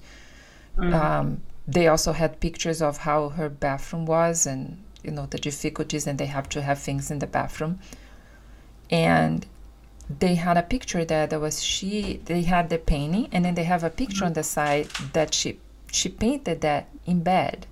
mm. 0.77 0.93
um, 0.93 1.41
they 1.67 1.87
also 1.87 2.13
had 2.13 2.39
pictures 2.39 2.81
of 2.81 2.97
how 2.97 3.29
her 3.29 3.49
bathroom 3.49 4.05
was 4.05 4.45
and 4.47 4.81
you 5.03 5.11
know 5.11 5.25
the 5.27 5.37
difficulties 5.37 6.07
and 6.07 6.17
they 6.17 6.25
have 6.25 6.47
to 6.49 6.61
have 6.61 6.79
things 6.79 7.11
in 7.11 7.19
the 7.19 7.27
bathroom 7.27 7.79
and 8.89 9.45
they 10.09 10.35
had 10.35 10.57
a 10.57 10.63
picture 10.63 11.03
there 11.03 11.27
that 11.27 11.39
was 11.39 11.61
she 11.61 12.21
they 12.25 12.43
had 12.43 12.69
the 12.69 12.77
painting 12.77 13.27
and 13.31 13.43
then 13.43 13.55
they 13.55 13.63
have 13.65 13.83
a 13.83 13.89
picture 13.89 14.17
mm-hmm. 14.17 14.25
on 14.25 14.33
the 14.33 14.43
side 14.43 14.87
that 15.13 15.33
she 15.33 15.59
she 15.91 16.09
painted 16.09 16.61
that 16.61 16.87
in 17.05 17.21
bed 17.21 17.67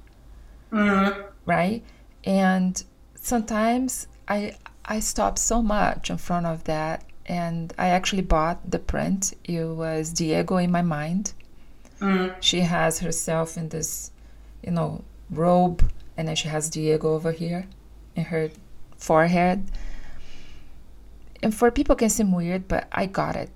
mm-hmm. 0.71 1.21
right 1.45 1.81
and 2.25 2.83
sometimes 3.15 4.07
i 4.27 4.53
i 4.85 4.99
stop 4.99 5.37
so 5.37 5.61
much 5.61 6.09
in 6.09 6.17
front 6.17 6.45
of 6.45 6.63
that 6.65 7.03
and 7.25 7.73
i 7.77 7.87
actually 7.87 8.21
bought 8.21 8.69
the 8.69 8.79
print 8.79 9.33
it 9.45 9.63
was 9.63 10.11
diego 10.11 10.57
in 10.57 10.71
my 10.71 10.81
mind 10.81 11.33
mm-hmm. 12.05 12.39
she 12.39 12.61
has 12.61 12.99
herself 12.99 13.57
in 13.57 13.69
this 13.69 14.11
you 14.63 14.71
know 14.71 15.03
robe 15.29 15.89
and 16.17 16.27
then 16.27 16.35
she 16.35 16.47
has 16.47 16.69
diego 16.69 17.13
over 17.13 17.31
here 17.31 17.67
in 18.15 18.25
her 18.25 18.49
forehead 18.97 19.69
and 21.45 21.53
for 21.53 21.69
people 21.69 21.95
can 21.95 22.09
seem 22.09 22.31
weird, 22.31 22.67
but 22.67 22.87
I 22.91 23.05
got 23.05 23.35
it. 23.35 23.51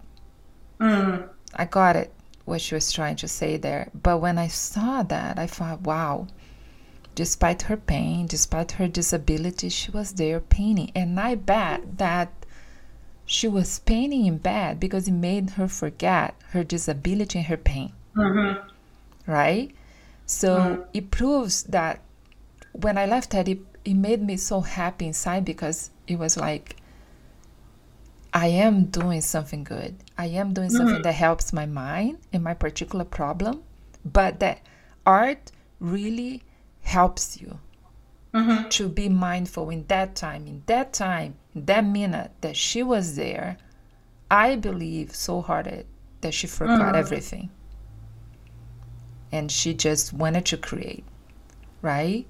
Mm. 0.79 1.27
I 1.55 1.65
got 1.65 1.95
it 1.95 2.13
what 2.45 2.61
she 2.61 2.75
was 2.75 2.91
trying 2.91 3.15
to 3.15 3.27
say 3.27 3.57
there. 3.57 3.89
But 3.95 4.19
when 4.19 4.37
I 4.37 4.47
saw 4.47 5.01
that, 5.01 5.39
I 5.39 5.47
thought, 5.47 5.81
wow, 5.81 6.27
despite 7.15 7.63
her 7.63 7.77
pain, 7.77 8.27
despite 8.27 8.73
her 8.73 8.87
disability, 8.87 9.69
she 9.69 9.89
was 9.89 10.13
there 10.13 10.39
painting. 10.39 10.91
And 10.93 11.19
I 11.19 11.33
bet 11.33 11.97
that 11.97 12.31
she 13.25 13.47
was 13.47 13.79
painting 13.79 14.27
in 14.27 14.37
bed 14.37 14.79
because 14.79 15.07
it 15.07 15.13
made 15.13 15.51
her 15.51 15.67
forget 15.67 16.35
her 16.51 16.63
disability 16.63 17.39
and 17.39 17.47
her 17.47 17.57
pain. 17.57 17.93
Mm-hmm. 18.15 19.31
Right? 19.31 19.71
So 20.25 20.57
mm. 20.57 20.85
it 20.93 21.11
proves 21.11 21.63
that 21.63 22.01
when 22.73 22.97
I 22.97 23.05
left 23.05 23.31
that, 23.31 23.47
it, 23.47 23.59
it 23.85 23.95
made 23.95 24.21
me 24.21 24.37
so 24.37 24.61
happy 24.61 25.07
inside 25.07 25.45
because 25.45 25.91
it 26.07 26.17
was 26.19 26.37
like, 26.37 26.75
I 28.33 28.47
am 28.47 28.85
doing 28.85 29.21
something 29.21 29.63
good. 29.63 29.95
I 30.17 30.27
am 30.27 30.53
doing 30.53 30.69
something 30.69 30.95
mm-hmm. 30.95 31.03
that 31.03 31.13
helps 31.13 31.51
my 31.51 31.65
mind 31.65 32.19
in 32.31 32.43
my 32.43 32.53
particular 32.53 33.05
problem, 33.05 33.63
but 34.05 34.39
that 34.39 34.61
art 35.05 35.51
really 35.79 36.43
helps 36.81 37.41
you 37.41 37.57
mm-hmm. 38.33 38.69
to 38.69 38.87
be 38.87 39.09
mindful 39.09 39.69
in 39.69 39.85
that 39.87 40.15
time, 40.15 40.45
in 40.45 40.61
that 40.67 40.93
time, 40.93 41.35
in 41.55 41.65
that 41.65 41.85
minute 41.85 42.31
that 42.41 42.55
she 42.55 42.83
was 42.83 43.15
there. 43.15 43.57
I 44.29 44.55
believe 44.55 45.15
so 45.15 45.41
hard 45.41 45.85
that 46.21 46.33
she 46.33 46.45
forgot 46.45 46.79
mm-hmm. 46.81 46.95
everything. 46.95 47.49
And 49.31 49.51
she 49.51 49.73
just 49.73 50.13
wanted 50.13 50.45
to 50.47 50.57
create, 50.57 51.05
right? 51.81 52.25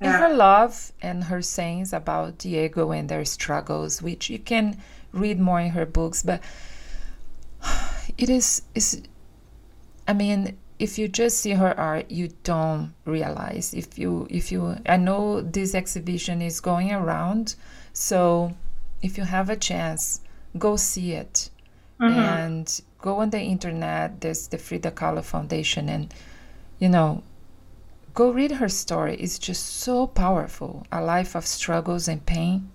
Yeah. 0.00 0.06
And 0.06 0.16
her 0.16 0.34
love 0.34 0.92
and 1.02 1.24
her 1.24 1.42
sayings 1.42 1.92
about 1.92 2.38
Diego 2.38 2.92
and 2.92 3.08
their 3.08 3.24
struggles, 3.24 4.00
which 4.00 4.30
you 4.30 4.38
can 4.38 4.78
read 5.12 5.40
more 5.40 5.60
in 5.60 5.70
her 5.70 5.86
books 5.86 6.22
but 6.22 6.42
it 8.18 8.28
is 8.28 8.62
is 8.74 9.02
i 10.06 10.12
mean 10.12 10.56
if 10.78 10.98
you 10.98 11.08
just 11.08 11.38
see 11.38 11.52
her 11.52 11.78
art 11.78 12.10
you 12.10 12.28
don't 12.42 12.92
realize 13.04 13.74
if 13.74 13.98
you 13.98 14.26
if 14.30 14.50
you 14.50 14.76
i 14.86 14.96
know 14.96 15.40
this 15.40 15.74
exhibition 15.74 16.40
is 16.40 16.60
going 16.60 16.92
around 16.92 17.54
so 17.92 18.52
if 19.02 19.18
you 19.18 19.24
have 19.24 19.50
a 19.50 19.56
chance 19.56 20.20
go 20.58 20.76
see 20.76 21.12
it 21.12 21.50
mm-hmm. 22.00 22.18
and 22.18 22.80
go 23.00 23.16
on 23.18 23.30
the 23.30 23.40
internet 23.40 24.20
there's 24.20 24.48
the 24.48 24.58
frida 24.58 24.90
kahlo 24.90 25.22
foundation 25.22 25.88
and 25.88 26.14
you 26.78 26.88
know 26.88 27.22
go 28.14 28.30
read 28.30 28.52
her 28.52 28.68
story 28.68 29.14
it's 29.16 29.38
just 29.38 29.80
so 29.80 30.06
powerful 30.06 30.86
a 30.90 31.00
life 31.00 31.34
of 31.34 31.46
struggles 31.46 32.08
and 32.08 32.24
pain 32.26 32.70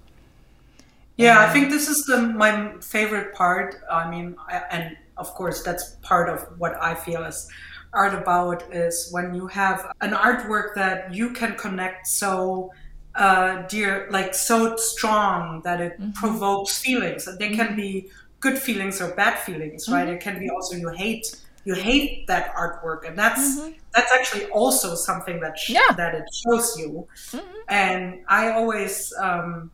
yeah, 1.17 1.39
I 1.39 1.49
think 1.53 1.69
this 1.69 1.87
is 1.87 2.03
the 2.05 2.21
my 2.21 2.73
favorite 2.81 3.33
part. 3.33 3.81
I 3.89 4.09
mean, 4.09 4.35
I, 4.49 4.61
and 4.69 4.97
of 5.17 5.33
course, 5.33 5.63
that's 5.63 5.95
part 6.01 6.29
of 6.29 6.41
what 6.57 6.75
I 6.81 6.93
feel 6.93 7.23
is 7.23 7.49
art 7.93 8.13
about 8.13 8.63
is 8.73 9.07
when 9.11 9.33
you 9.33 9.47
have 9.47 9.93
an 10.01 10.11
artwork 10.11 10.75
that 10.75 11.13
you 11.13 11.29
can 11.29 11.55
connect 11.55 12.07
so 12.07 12.71
uh, 13.15 13.61
dear, 13.67 14.07
like 14.11 14.33
so 14.33 14.75
strong 14.75 15.61
that 15.63 15.79
it 15.79 15.93
mm-hmm. 15.93 16.11
provokes 16.11 16.77
feelings. 16.77 17.29
They 17.39 17.55
can 17.55 17.77
be 17.77 18.09
good 18.45 18.57
feelings 18.67 19.01
or 19.01 19.09
bad 19.23 19.35
feelings, 19.39 19.89
right? 19.89 20.05
Mm-hmm. 20.05 20.15
It 20.15 20.21
can 20.21 20.35
be 20.39 20.49
also 20.49 20.75
you 20.75 20.89
hate 20.89 21.25
you 21.67 21.73
hate 21.73 22.27
that 22.27 22.53
artwork, 22.53 23.07
and 23.07 23.17
that's 23.17 23.45
mm-hmm. 23.59 23.71
that's 23.93 24.11
actually 24.13 24.45
also 24.59 24.93
something 24.93 25.39
that 25.39 25.57
sh- 25.57 25.71
yeah. 25.71 25.91
that 25.97 26.13
it 26.19 26.27
shows 26.41 26.77
you. 26.79 27.07
Mm-hmm. 27.31 27.59
And 27.69 28.01
I 28.27 28.51
always. 28.51 29.13
Um, 29.19 29.71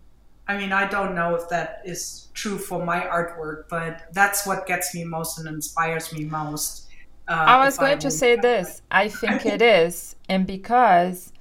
I 0.47 0.57
mean, 0.57 0.73
I 0.73 0.85
don't 0.85 1.15
know 1.15 1.35
if 1.35 1.47
that 1.49 1.81
is 1.85 2.27
true 2.33 2.57
for 2.57 2.83
my 2.83 2.99
artwork, 2.99 3.69
but 3.69 4.11
that's 4.11 4.45
what 4.45 4.65
gets 4.67 4.93
me 4.93 5.05
most 5.05 5.37
and 5.39 5.47
inspires 5.47 6.11
me 6.11 6.25
most. 6.25 6.87
Uh, 7.27 7.33
I 7.33 7.63
was 7.63 7.77
going 7.77 7.93
I 7.93 8.07
to 8.07 8.11
say 8.11 8.35
this. 8.35 8.81
I 8.91 9.07
think 9.21 9.45
it 9.45 9.61
is. 9.61 10.15
And 10.27 10.45
because 10.45 11.31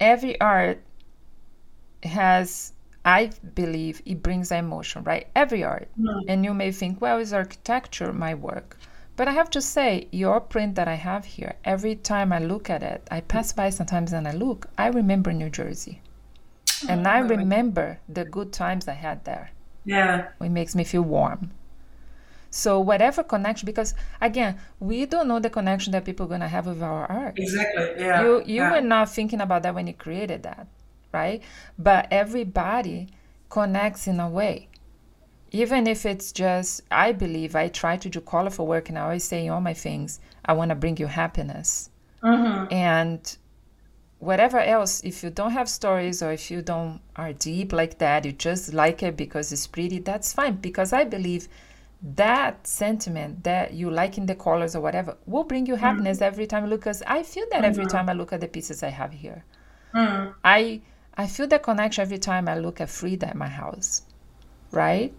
every 0.00 0.40
art 0.40 0.80
has, 2.02 2.72
I 3.06 3.30
believe, 3.54 4.02
it 4.04 4.22
brings 4.22 4.50
emotion, 4.50 5.04
right? 5.04 5.28
Every 5.34 5.62
art. 5.62 5.88
Mm. 5.98 6.24
And 6.28 6.44
you 6.44 6.52
may 6.52 6.72
think, 6.72 7.00
well, 7.00 7.18
is 7.18 7.32
architecture 7.32 8.12
my 8.12 8.34
work? 8.34 8.76
But 9.14 9.28
I 9.28 9.30
have 9.30 9.48
to 9.50 9.62
say, 9.62 10.08
your 10.10 10.40
print 10.40 10.74
that 10.74 10.88
I 10.88 10.94
have 10.96 11.24
here, 11.24 11.54
every 11.64 11.94
time 11.94 12.32
I 12.32 12.40
look 12.40 12.68
at 12.68 12.82
it, 12.82 13.06
I 13.10 13.20
pass 13.20 13.52
by 13.52 13.70
sometimes 13.70 14.12
and 14.12 14.28
I 14.28 14.32
look, 14.32 14.66
I 14.76 14.88
remember 14.88 15.32
New 15.32 15.48
Jersey 15.48 16.02
and 16.88 17.06
I 17.06 17.20
remember 17.20 17.98
the 18.08 18.24
good 18.24 18.52
times 18.52 18.88
I 18.88 18.92
had 18.92 19.24
there. 19.24 19.50
Yeah. 19.84 20.28
It 20.40 20.50
makes 20.50 20.74
me 20.74 20.84
feel 20.84 21.02
warm. 21.02 21.52
So 22.50 22.80
whatever 22.80 23.22
connection, 23.22 23.66
because 23.66 23.94
again, 24.20 24.58
we 24.80 25.06
don't 25.06 25.28
know 25.28 25.40
the 25.40 25.50
connection 25.50 25.92
that 25.92 26.04
people 26.04 26.26
are 26.26 26.28
gonna 26.28 26.48
have 26.48 26.66
with 26.66 26.82
our 26.82 27.06
art. 27.06 27.38
Exactly. 27.38 27.92
Yeah. 27.98 28.22
You 28.22 28.42
you 28.46 28.62
yeah. 28.62 28.72
were 28.72 28.80
not 28.80 29.10
thinking 29.10 29.40
about 29.40 29.62
that 29.62 29.74
when 29.74 29.86
you 29.86 29.94
created 29.94 30.42
that, 30.42 30.66
right? 31.20 31.42
But 31.78 32.02
everybody 32.10 33.08
connects 33.48 34.06
in 34.06 34.20
a 34.20 34.28
way. 34.28 34.68
Even 35.52 35.86
if 35.86 36.04
it's 36.12 36.32
just, 36.32 36.82
I 36.90 37.12
believe 37.12 37.56
I 37.56 37.68
try 37.68 37.96
to 37.96 38.08
do 38.08 38.20
colorful 38.20 38.66
work, 38.66 38.88
and 38.88 38.98
I 38.98 39.02
always 39.02 39.24
say 39.24 39.48
all 39.48 39.60
my 39.70 39.74
things, 39.86 40.20
I 40.44 40.52
want 40.52 40.70
to 40.70 40.74
bring 40.74 40.96
you 40.98 41.06
happiness. 41.06 41.90
Mm-hmm. 42.22 42.72
And 42.72 43.22
whatever 44.18 44.58
else 44.58 45.02
if 45.04 45.22
you 45.22 45.30
don't 45.30 45.52
have 45.52 45.68
stories 45.68 46.22
or 46.22 46.32
if 46.32 46.50
you 46.50 46.62
don't 46.62 47.00
are 47.16 47.32
deep 47.34 47.72
like 47.72 47.98
that 47.98 48.24
you 48.24 48.32
just 48.32 48.72
like 48.72 49.02
it 49.02 49.14
because 49.16 49.52
it's 49.52 49.66
pretty 49.66 49.98
that's 49.98 50.32
fine 50.32 50.54
because 50.54 50.92
i 50.92 51.04
believe 51.04 51.48
that 52.02 52.66
sentiment 52.66 53.44
that 53.44 53.74
you 53.74 53.90
like 53.90 54.16
in 54.16 54.26
the 54.26 54.34
colors 54.34 54.74
or 54.74 54.80
whatever 54.80 55.16
will 55.26 55.44
bring 55.44 55.66
you 55.66 55.74
mm-hmm. 55.74 55.84
happiness 55.84 56.16
mm-hmm. 56.16 56.24
every 56.32 56.46
time 56.46 56.64
you 56.64 56.70
look 56.70 56.80
because 56.80 57.02
i 57.06 57.22
feel 57.22 57.44
that 57.50 57.62
mm-hmm. 57.62 57.80
every 57.80 57.86
time 57.86 58.08
i 58.08 58.12
look 58.14 58.32
at 58.32 58.40
the 58.40 58.48
pieces 58.48 58.82
i 58.82 58.88
have 58.88 59.12
here 59.12 59.44
mm-hmm. 59.94 60.30
i 60.44 60.80
i 61.16 61.26
feel 61.26 61.46
the 61.46 61.58
connection 61.58 62.02
every 62.02 62.18
time 62.18 62.48
i 62.48 62.56
look 62.56 62.80
at 62.80 62.90
frida 62.90 63.28
at 63.28 63.36
my 63.36 63.48
house 63.48 64.02
right? 64.70 65.12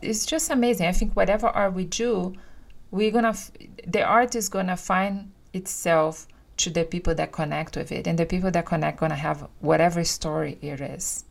It's 0.00 0.26
just 0.26 0.50
amazing. 0.50 0.86
I 0.86 0.92
think 0.92 1.14
whatever 1.14 1.48
art 1.48 1.74
we 1.74 1.84
do 1.84 2.34
we're 2.90 3.10
gonna 3.10 3.34
the 3.86 4.02
art 4.02 4.34
is 4.34 4.48
gonna 4.48 4.76
find 4.76 5.30
itself 5.52 6.26
to 6.56 6.70
the 6.70 6.84
people 6.84 7.14
that 7.14 7.32
connect 7.32 7.76
with 7.76 7.92
it 7.92 8.06
and 8.06 8.18
the 8.18 8.24
people 8.24 8.50
that 8.50 8.64
connect 8.64 9.00
to 9.00 9.14
have 9.14 9.46
whatever 9.60 10.02
story 10.04 10.56
it 10.62 10.80
is. 10.80 11.24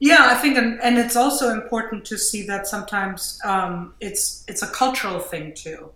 Yeah 0.00 0.26
i 0.30 0.34
think 0.34 0.56
and, 0.58 0.80
and 0.80 0.98
it's 0.98 1.14
also 1.14 1.50
important 1.50 2.04
to 2.06 2.18
see 2.18 2.44
that 2.46 2.66
sometimes 2.66 3.40
um, 3.44 3.94
it's 4.00 4.44
it's 4.48 4.62
a 4.62 4.66
cultural 4.68 5.20
thing 5.20 5.54
too 5.54 5.90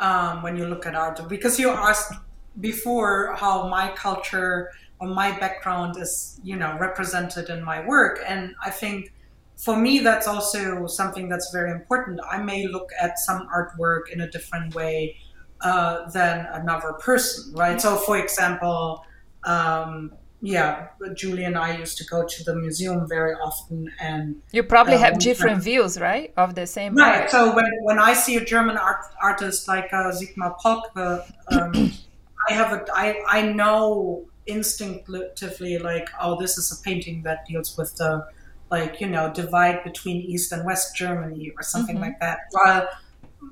um, 0.00 0.42
when 0.42 0.56
you 0.56 0.66
look 0.66 0.86
at 0.86 0.94
art 0.96 1.28
because 1.28 1.58
you 1.58 1.70
asked 1.70 2.12
before 2.60 3.34
how 3.36 3.68
my 3.68 3.88
culture 3.90 4.70
or 5.00 5.08
my 5.08 5.36
background 5.38 5.96
is 5.96 6.40
you 6.42 6.56
know 6.56 6.76
represented 6.78 7.48
in 7.48 7.62
my 7.62 7.84
work 7.86 8.20
and 8.26 8.54
i 8.64 8.70
think 8.70 9.12
for 9.56 9.76
me 9.76 9.98
that's 9.98 10.26
also 10.26 10.86
something 10.86 11.28
that's 11.28 11.50
very 11.52 11.70
important 11.70 12.20
i 12.30 12.38
may 12.42 12.66
look 12.66 12.90
at 13.00 13.18
some 13.18 13.46
artwork 13.48 14.08
in 14.12 14.20
a 14.20 14.30
different 14.30 14.74
way 14.74 15.16
uh, 15.62 16.08
than 16.10 16.46
another 16.52 16.94
person, 16.94 17.52
right? 17.54 17.80
So, 17.80 17.96
for 17.96 18.16
example, 18.16 19.04
um, 19.44 20.12
yeah, 20.40 20.88
Julie 21.14 21.44
and 21.44 21.58
I 21.58 21.76
used 21.76 21.98
to 21.98 22.04
go 22.06 22.24
to 22.26 22.44
the 22.44 22.56
museum 22.56 23.06
very 23.06 23.34
often, 23.34 23.90
and 24.00 24.40
you 24.52 24.62
probably 24.62 24.94
uh, 24.94 25.00
have 25.00 25.18
different 25.18 25.62
views, 25.62 26.00
right, 26.00 26.32
of 26.38 26.54
the 26.54 26.66
same. 26.66 26.94
Right. 26.94 27.22
Art. 27.22 27.30
So 27.30 27.54
when, 27.54 27.66
when 27.82 27.98
I 27.98 28.14
see 28.14 28.36
a 28.36 28.44
German 28.44 28.78
art, 28.78 29.04
artist 29.20 29.68
like 29.68 29.92
uh, 29.92 30.10
Sigmar 30.12 30.58
Polke, 30.58 31.26
um, 31.52 31.92
I 32.48 32.54
have 32.54 32.72
a 32.72 32.86
I 32.94 33.20
I 33.28 33.42
know 33.42 34.24
instinctively 34.50 35.78
like 35.78 36.08
oh 36.20 36.38
this 36.38 36.58
is 36.58 36.72
a 36.72 36.82
painting 36.82 37.22
that 37.22 37.46
deals 37.46 37.76
with 37.76 37.96
the 37.96 38.26
like 38.70 39.00
you 39.00 39.08
know 39.08 39.32
divide 39.32 39.82
between 39.84 40.18
East 40.22 40.52
and 40.52 40.64
West 40.64 40.96
Germany 40.96 41.52
or 41.56 41.62
something 41.62 41.96
mm-hmm. 41.96 42.04
like 42.04 42.20
that. 42.20 42.38
While 42.52 42.88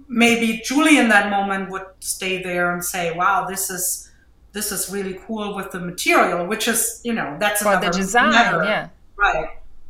maybe 0.06 0.62
Julie 0.64 0.98
in 0.98 1.08
that 1.08 1.30
moment 1.30 1.70
would 1.70 1.86
stay 2.00 2.42
there 2.42 2.72
and 2.72 2.84
say, 2.84 3.12
wow, 3.12 3.46
this 3.46 3.70
is 3.70 4.10
this 4.52 4.72
is 4.72 4.90
really 4.90 5.18
cool 5.26 5.54
with 5.54 5.70
the 5.72 5.80
material, 5.80 6.46
which 6.46 6.68
is, 6.68 7.00
you 7.04 7.12
know, 7.12 7.36
that's 7.38 7.62
for 7.62 7.78
the 7.78 7.90
design, 7.90 8.30
matter. 8.30 8.64
yeah, 8.64 8.88
right. 9.16 9.48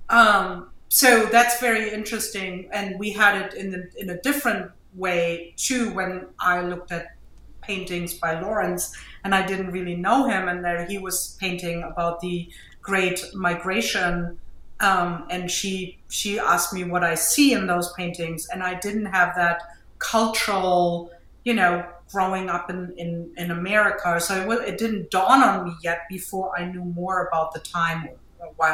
Um, 0.09 0.71
so 0.89 1.27
that's 1.27 1.61
very 1.61 1.91
interesting, 1.93 2.69
and 2.73 2.99
we 2.99 3.13
had 3.13 3.41
it 3.41 3.55
in 3.55 3.71
the, 3.71 3.91
in 3.97 4.11
a 4.11 4.21
different 4.21 4.71
way 4.95 5.55
too 5.57 5.93
when 5.95 6.27
I 6.41 6.63
looked 6.63 6.91
at 6.91 7.15
paintings 7.61 8.15
by 8.15 8.41
Lawrence, 8.41 8.97
and 9.25 9.35
I 9.35 9.47
didn't 9.47 9.71
really 9.71 9.97
know 9.97 10.29
him, 10.29 10.49
and 10.49 10.65
there 10.65 10.87
he 10.87 10.99
was 10.99 11.37
painting 11.41 11.83
about 11.83 12.21
the 12.21 12.49
Great 12.83 13.25
Migration. 13.35 14.39
Um, 14.81 15.27
and 15.29 15.51
she 15.51 15.99
she 16.09 16.39
asked 16.39 16.73
me 16.73 16.85
what 16.85 17.03
I 17.03 17.15
see 17.17 17.53
in 17.53 17.67
those 17.67 17.93
paintings, 17.95 18.49
and 18.49 18.63
I 18.63 18.75
didn't 18.79 19.07
have 19.07 19.35
that 19.35 19.61
cultural, 19.99 21.11
you 21.45 21.55
know, 21.55 21.85
growing 22.13 22.49
up 22.49 22.71
in, 22.71 22.95
in, 22.97 23.31
in 23.37 23.51
America. 23.51 24.21
So 24.21 24.51
it, 24.51 24.69
it 24.69 24.79
didn't 24.79 25.11
dawn 25.11 25.43
on 25.43 25.65
me 25.65 25.75
yet 25.83 26.03
before 26.09 26.59
I 26.59 26.65
knew 26.65 26.85
more 26.85 27.27
about 27.27 27.53
the 27.53 27.61
time 27.61 28.09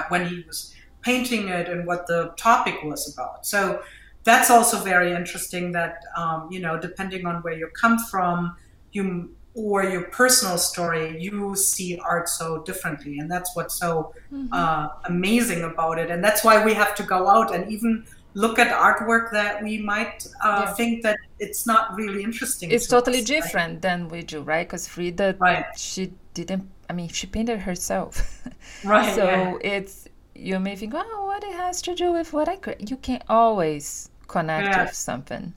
when 0.08 0.26
he 0.26 0.44
was 0.46 0.74
painting 1.02 1.48
it 1.48 1.68
and 1.68 1.86
what 1.86 2.06
the 2.06 2.32
topic 2.36 2.82
was 2.84 3.12
about. 3.12 3.46
So 3.46 3.82
that's 4.24 4.50
also 4.50 4.78
very 4.78 5.12
interesting 5.12 5.72
that, 5.72 6.02
um, 6.16 6.48
you 6.50 6.60
know, 6.60 6.78
depending 6.78 7.26
on 7.26 7.42
where 7.42 7.54
you 7.54 7.68
come 7.68 7.98
from, 7.98 8.56
you 8.92 9.34
or 9.54 9.84
your 9.84 10.02
personal 10.02 10.58
story, 10.58 11.20
you 11.20 11.54
see 11.54 11.98
art 11.98 12.28
so 12.28 12.62
differently. 12.62 13.18
And 13.18 13.30
that's 13.30 13.54
what's 13.54 13.76
so 13.76 14.12
mm-hmm. 14.32 14.52
uh, 14.52 14.88
amazing 15.04 15.62
about 15.62 15.98
it. 15.98 16.10
And 16.10 16.22
that's 16.22 16.42
why 16.42 16.64
we 16.64 16.74
have 16.74 16.94
to 16.96 17.02
go 17.04 17.28
out 17.28 17.54
and 17.54 17.70
even 17.70 18.04
look 18.34 18.58
at 18.58 18.68
artwork 18.72 19.30
that 19.30 19.62
we 19.62 19.78
might 19.78 20.26
uh, 20.42 20.64
yeah. 20.64 20.74
think 20.74 21.02
that 21.02 21.18
it's 21.38 21.66
not 21.66 21.94
really 21.94 22.22
interesting. 22.24 22.70
It's 22.70 22.86
to 22.86 22.96
totally 22.96 23.20
us, 23.20 23.24
different 23.24 23.74
right? 23.74 23.82
than 23.82 24.08
we 24.08 24.22
do, 24.22 24.42
right? 24.42 24.66
Because 24.66 24.88
Frida, 24.88 25.36
right. 25.38 25.66
she 25.76 26.12
didn't. 26.34 26.68
I 26.90 26.92
mean, 26.92 27.08
she 27.08 27.26
painted 27.26 27.60
herself, 27.60 28.46
right? 28.84 29.14
so 29.14 29.24
yeah. 29.24 29.56
it's 29.62 30.08
you 30.34 30.58
may 30.58 30.76
think, 30.76 30.92
oh, 30.94 31.24
what 31.26 31.44
it 31.44 31.52
has 31.52 31.80
to 31.82 31.94
do 31.94 32.12
with 32.12 32.32
what 32.32 32.48
I 32.48 32.56
create. 32.56 32.90
You 32.90 32.96
can 32.96 33.22
always 33.28 34.10
connect 34.26 34.66
yeah. 34.66 34.84
with 34.84 34.94
something. 34.94 35.54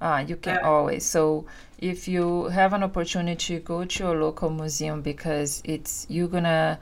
Uh, 0.00 0.24
you 0.26 0.36
can 0.36 0.58
always. 0.58 1.04
So 1.04 1.46
if 1.78 2.06
you 2.06 2.44
have 2.44 2.72
an 2.72 2.82
opportunity, 2.82 3.58
go 3.58 3.84
to 3.84 4.12
a 4.12 4.14
local 4.14 4.50
museum 4.50 5.02
because 5.02 5.62
it's 5.64 6.06
you're 6.08 6.28
gonna 6.28 6.78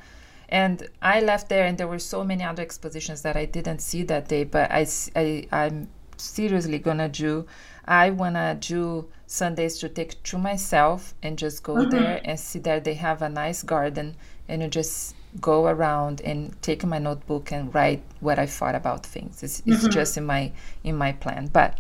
and 0.49 0.89
I 1.03 1.21
left 1.21 1.49
there, 1.49 1.65
and 1.67 1.79
there 1.79 1.89
were 1.89 1.99
so 1.99 2.23
many 2.23 2.45
other 2.45 2.63
expositions 2.63 3.23
that 3.23 3.37
I 3.37 3.45
didn't 3.45 3.81
see 3.81 4.03
that 4.05 4.29
day. 4.29 4.45
But 4.45 4.71
I, 4.71 4.87
I 5.17 5.49
I'm 5.51 5.89
seriously 6.17 6.79
gonna 6.79 7.09
do. 7.09 7.47
I 7.87 8.11
wanna 8.11 8.57
do 8.61 9.09
Sundays 9.27 9.79
to 9.79 9.89
take 9.89 10.23
to 10.25 10.39
myself 10.39 11.15
and 11.23 11.39
just 11.39 11.63
go 11.63 11.75
mm-hmm. 11.75 11.91
there 11.91 12.21
and 12.25 12.39
see 12.39 12.59
that 12.61 12.85
they 12.85 12.95
have 12.95 13.23
a 13.23 13.29
nice 13.29 13.63
garden, 13.63 14.17
and 14.49 14.63
you 14.63 14.69
just 14.69 15.15
go 15.41 15.67
around 15.67 16.21
and 16.21 16.55
take 16.63 16.85
my 16.85 16.99
notebook 16.99 17.51
and 17.51 17.75
write 17.75 18.03
what 18.21 18.39
I 18.39 18.47
thought 18.47 18.77
about 18.77 19.05
things. 19.05 19.43
It's, 19.43 19.61
mm-hmm. 19.61 19.73
it's 19.73 19.89
just 19.89 20.17
in 20.17 20.25
my 20.25 20.53
in 20.85 20.97
my 20.97 21.13
plan. 21.13 21.49
But 21.53 21.79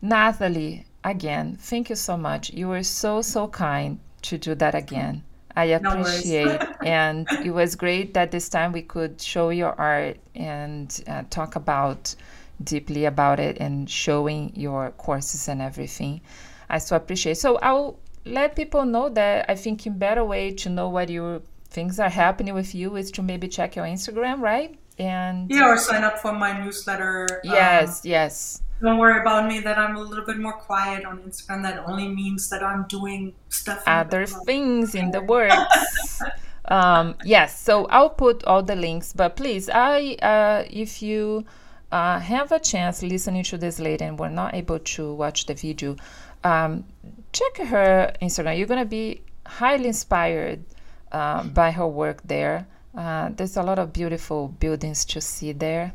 Nathalie, 0.00 0.86
again, 1.04 1.56
thank 1.60 1.90
you 1.90 1.96
so 1.96 2.16
much. 2.16 2.52
You 2.52 2.68
were 2.68 2.82
so 2.82 3.22
so 3.22 3.48
kind 3.48 3.98
to 4.22 4.38
do 4.38 4.54
that 4.54 4.74
again. 4.74 5.24
I 5.56 5.64
appreciate. 5.64 6.60
No 6.60 6.74
and 6.84 7.26
it 7.44 7.50
was 7.50 7.74
great 7.74 8.14
that 8.14 8.30
this 8.30 8.48
time 8.48 8.72
we 8.72 8.82
could 8.82 9.20
show 9.20 9.50
your 9.50 9.72
art 9.72 10.18
and 10.34 11.02
uh, 11.08 11.24
talk 11.30 11.56
about 11.56 12.14
deeply 12.62 13.06
about 13.06 13.40
it 13.40 13.58
and 13.58 13.90
showing 13.90 14.52
your 14.54 14.90
courses 14.92 15.48
and 15.48 15.60
everything. 15.60 16.20
I 16.68 16.78
so 16.78 16.96
appreciate. 16.96 17.38
So 17.38 17.56
I'll 17.58 17.98
let 18.24 18.54
people 18.54 18.84
know 18.84 19.08
that 19.08 19.46
I 19.48 19.56
think 19.56 19.86
a 19.86 19.90
better 19.90 20.24
way 20.24 20.52
to 20.52 20.68
know 20.68 20.88
what 20.88 21.08
your 21.08 21.40
things 21.70 21.98
are 21.98 22.08
happening 22.08 22.54
with 22.54 22.74
you 22.74 22.96
is 22.96 23.10
to 23.12 23.22
maybe 23.22 23.48
check 23.48 23.74
your 23.74 23.84
Instagram, 23.84 24.40
right? 24.40 24.78
And 24.98 25.50
yeah, 25.50 25.68
or 25.68 25.76
sign 25.76 26.04
up 26.04 26.18
for 26.18 26.32
my 26.32 26.62
newsletter. 26.62 27.40
Yes, 27.44 28.04
um, 28.04 28.10
yes 28.10 28.62
don't 28.80 28.98
worry 28.98 29.20
about 29.20 29.48
me 29.48 29.60
that 29.60 29.76
I'm 29.78 29.96
a 29.96 30.00
little 30.00 30.24
bit 30.24 30.38
more 30.38 30.52
quiet 30.52 31.04
on 31.04 31.18
Instagram. 31.18 31.62
That 31.62 31.84
only 31.86 32.08
means 32.08 32.48
that 32.50 32.62
I'm 32.62 32.84
doing 32.88 33.34
stuff. 33.48 33.82
Other 33.86 34.26
things 34.26 34.94
in 34.94 35.10
the 35.10 35.20
works. 35.20 36.22
um, 36.66 37.16
yes, 37.24 37.60
so 37.60 37.86
I'll 37.86 38.10
put 38.10 38.44
all 38.44 38.62
the 38.62 38.76
links. 38.76 39.12
But 39.12 39.36
please, 39.36 39.68
I 39.68 40.16
uh, 40.22 40.64
if 40.70 41.02
you 41.02 41.44
uh, 41.90 42.20
have 42.20 42.52
a 42.52 42.60
chance 42.60 43.02
listening 43.02 43.42
to 43.44 43.58
this 43.58 43.80
later 43.80 44.04
and 44.04 44.18
were 44.18 44.30
not 44.30 44.54
able 44.54 44.78
to 44.78 45.12
watch 45.14 45.46
the 45.46 45.54
video, 45.54 45.96
um, 46.44 46.84
check 47.32 47.66
her 47.66 48.12
Instagram. 48.22 48.58
You're 48.58 48.68
gonna 48.68 48.84
be 48.84 49.22
highly 49.44 49.88
inspired 49.88 50.64
uh, 51.10 51.42
by 51.42 51.72
her 51.72 51.86
work 51.86 52.22
there. 52.24 52.66
Uh, 52.96 53.30
there's 53.34 53.56
a 53.56 53.62
lot 53.62 53.78
of 53.78 53.92
beautiful 53.92 54.48
buildings 54.48 55.04
to 55.06 55.20
see 55.20 55.52
there 55.52 55.92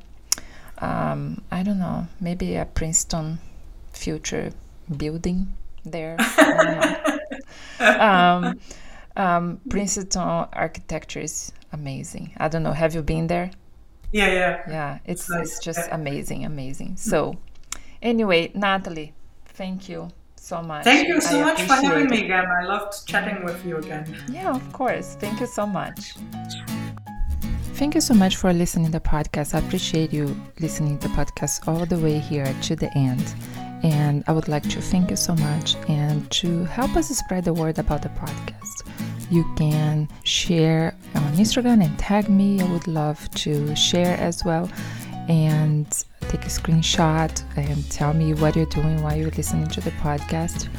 um, 0.83 1.41
I 1.51 1.63
don't 1.63 1.79
know, 1.79 2.07
maybe 2.19 2.55
a 2.55 2.65
Princeton 2.65 3.39
future 3.91 4.51
building 4.97 5.53
there. 5.85 6.17
um, 7.79 8.59
um, 9.15 9.61
Princeton 9.69 10.21
architecture 10.21 11.21
is 11.21 11.51
amazing. 11.71 12.33
I 12.37 12.49
don't 12.49 12.63
know. 12.63 12.73
Have 12.73 12.93
you 12.95 13.01
been 13.01 13.27
there? 13.27 13.51
Yeah, 14.11 14.31
yeah. 14.31 14.61
Yeah, 14.67 14.99
it's 15.05 15.29
it's 15.31 15.59
just 15.59 15.87
amazing, 15.91 16.45
amazing. 16.45 16.97
So, 16.97 17.35
anyway, 18.01 18.51
Nathalie, 18.53 19.13
thank 19.45 19.89
you 19.89 20.09
so 20.35 20.61
much. 20.61 20.83
Thank 20.83 21.07
you 21.07 21.21
so 21.21 21.39
I 21.39 21.43
much 21.43 21.61
for 21.61 21.75
having 21.75 22.05
it. 22.05 22.11
me 22.11 22.25
again. 22.25 22.45
I 22.45 22.65
loved 22.65 23.07
chatting 23.07 23.43
with 23.43 23.65
you 23.65 23.77
again. 23.77 24.05
Yeah, 24.29 24.53
of 24.53 24.71
course. 24.73 25.15
Thank 25.19 25.39
you 25.39 25.47
so 25.47 25.65
much. 25.65 26.13
Thank 27.73 27.95
you 27.95 28.01
so 28.01 28.13
much 28.13 28.35
for 28.35 28.53
listening 28.53 28.85
to 28.85 28.91
the 28.91 28.99
podcast. 28.99 29.55
I 29.55 29.57
appreciate 29.57 30.13
you 30.13 30.35
listening 30.59 30.99
to 30.99 31.07
the 31.07 31.13
podcast 31.15 31.67
all 31.67 31.85
the 31.87 31.97
way 31.97 32.19
here 32.19 32.45
to 32.61 32.75
the 32.75 32.95
end. 32.95 33.33
And 33.83 34.23
I 34.27 34.31
would 34.31 34.47
like 34.47 34.63
to 34.69 34.79
thank 34.79 35.09
you 35.09 35.15
so 35.15 35.35
much 35.35 35.75
and 35.89 36.29
to 36.31 36.65
help 36.65 36.95
us 36.95 37.09
spread 37.09 37.45
the 37.45 37.53
word 37.53 37.79
about 37.79 38.03
the 38.03 38.09
podcast. 38.09 38.87
You 39.31 39.43
can 39.57 40.07
share 40.23 40.95
on 41.15 41.33
Instagram 41.33 41.83
and 41.83 41.97
tag 41.97 42.29
me. 42.29 42.61
I 42.61 42.71
would 42.71 42.87
love 42.87 43.29
to 43.31 43.75
share 43.75 44.17
as 44.17 44.45
well 44.45 44.69
and 45.27 45.89
take 46.29 46.45
a 46.45 46.49
screenshot 46.49 47.43
and 47.57 47.89
tell 47.89 48.13
me 48.13 48.35
what 48.35 48.55
you're 48.55 48.67
doing 48.67 49.01
while 49.01 49.17
you're 49.17 49.31
listening 49.31 49.67
to 49.69 49.81
the 49.81 49.91
podcast 49.91 50.69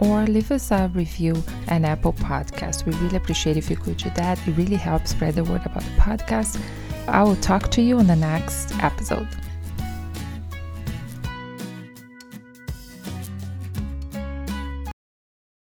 or 0.00 0.24
leave 0.26 0.50
us 0.50 0.70
a 0.70 0.90
review 0.94 1.42
on 1.68 1.84
Apple 1.84 2.12
Podcast. 2.14 2.86
We 2.86 2.92
really 2.94 3.16
appreciate 3.16 3.56
if 3.56 3.70
you 3.70 3.76
could 3.76 3.98
do 3.98 4.10
that. 4.16 4.38
It 4.46 4.56
really 4.56 4.76
helps 4.76 5.10
spread 5.10 5.34
the 5.34 5.44
word 5.44 5.62
about 5.64 5.82
the 5.82 5.90
podcast. 5.92 6.60
I 7.06 7.22
will 7.22 7.36
talk 7.36 7.70
to 7.72 7.82
you 7.82 7.98
on 7.98 8.06
the 8.06 8.16
next 8.16 8.72
episode. 8.82 9.28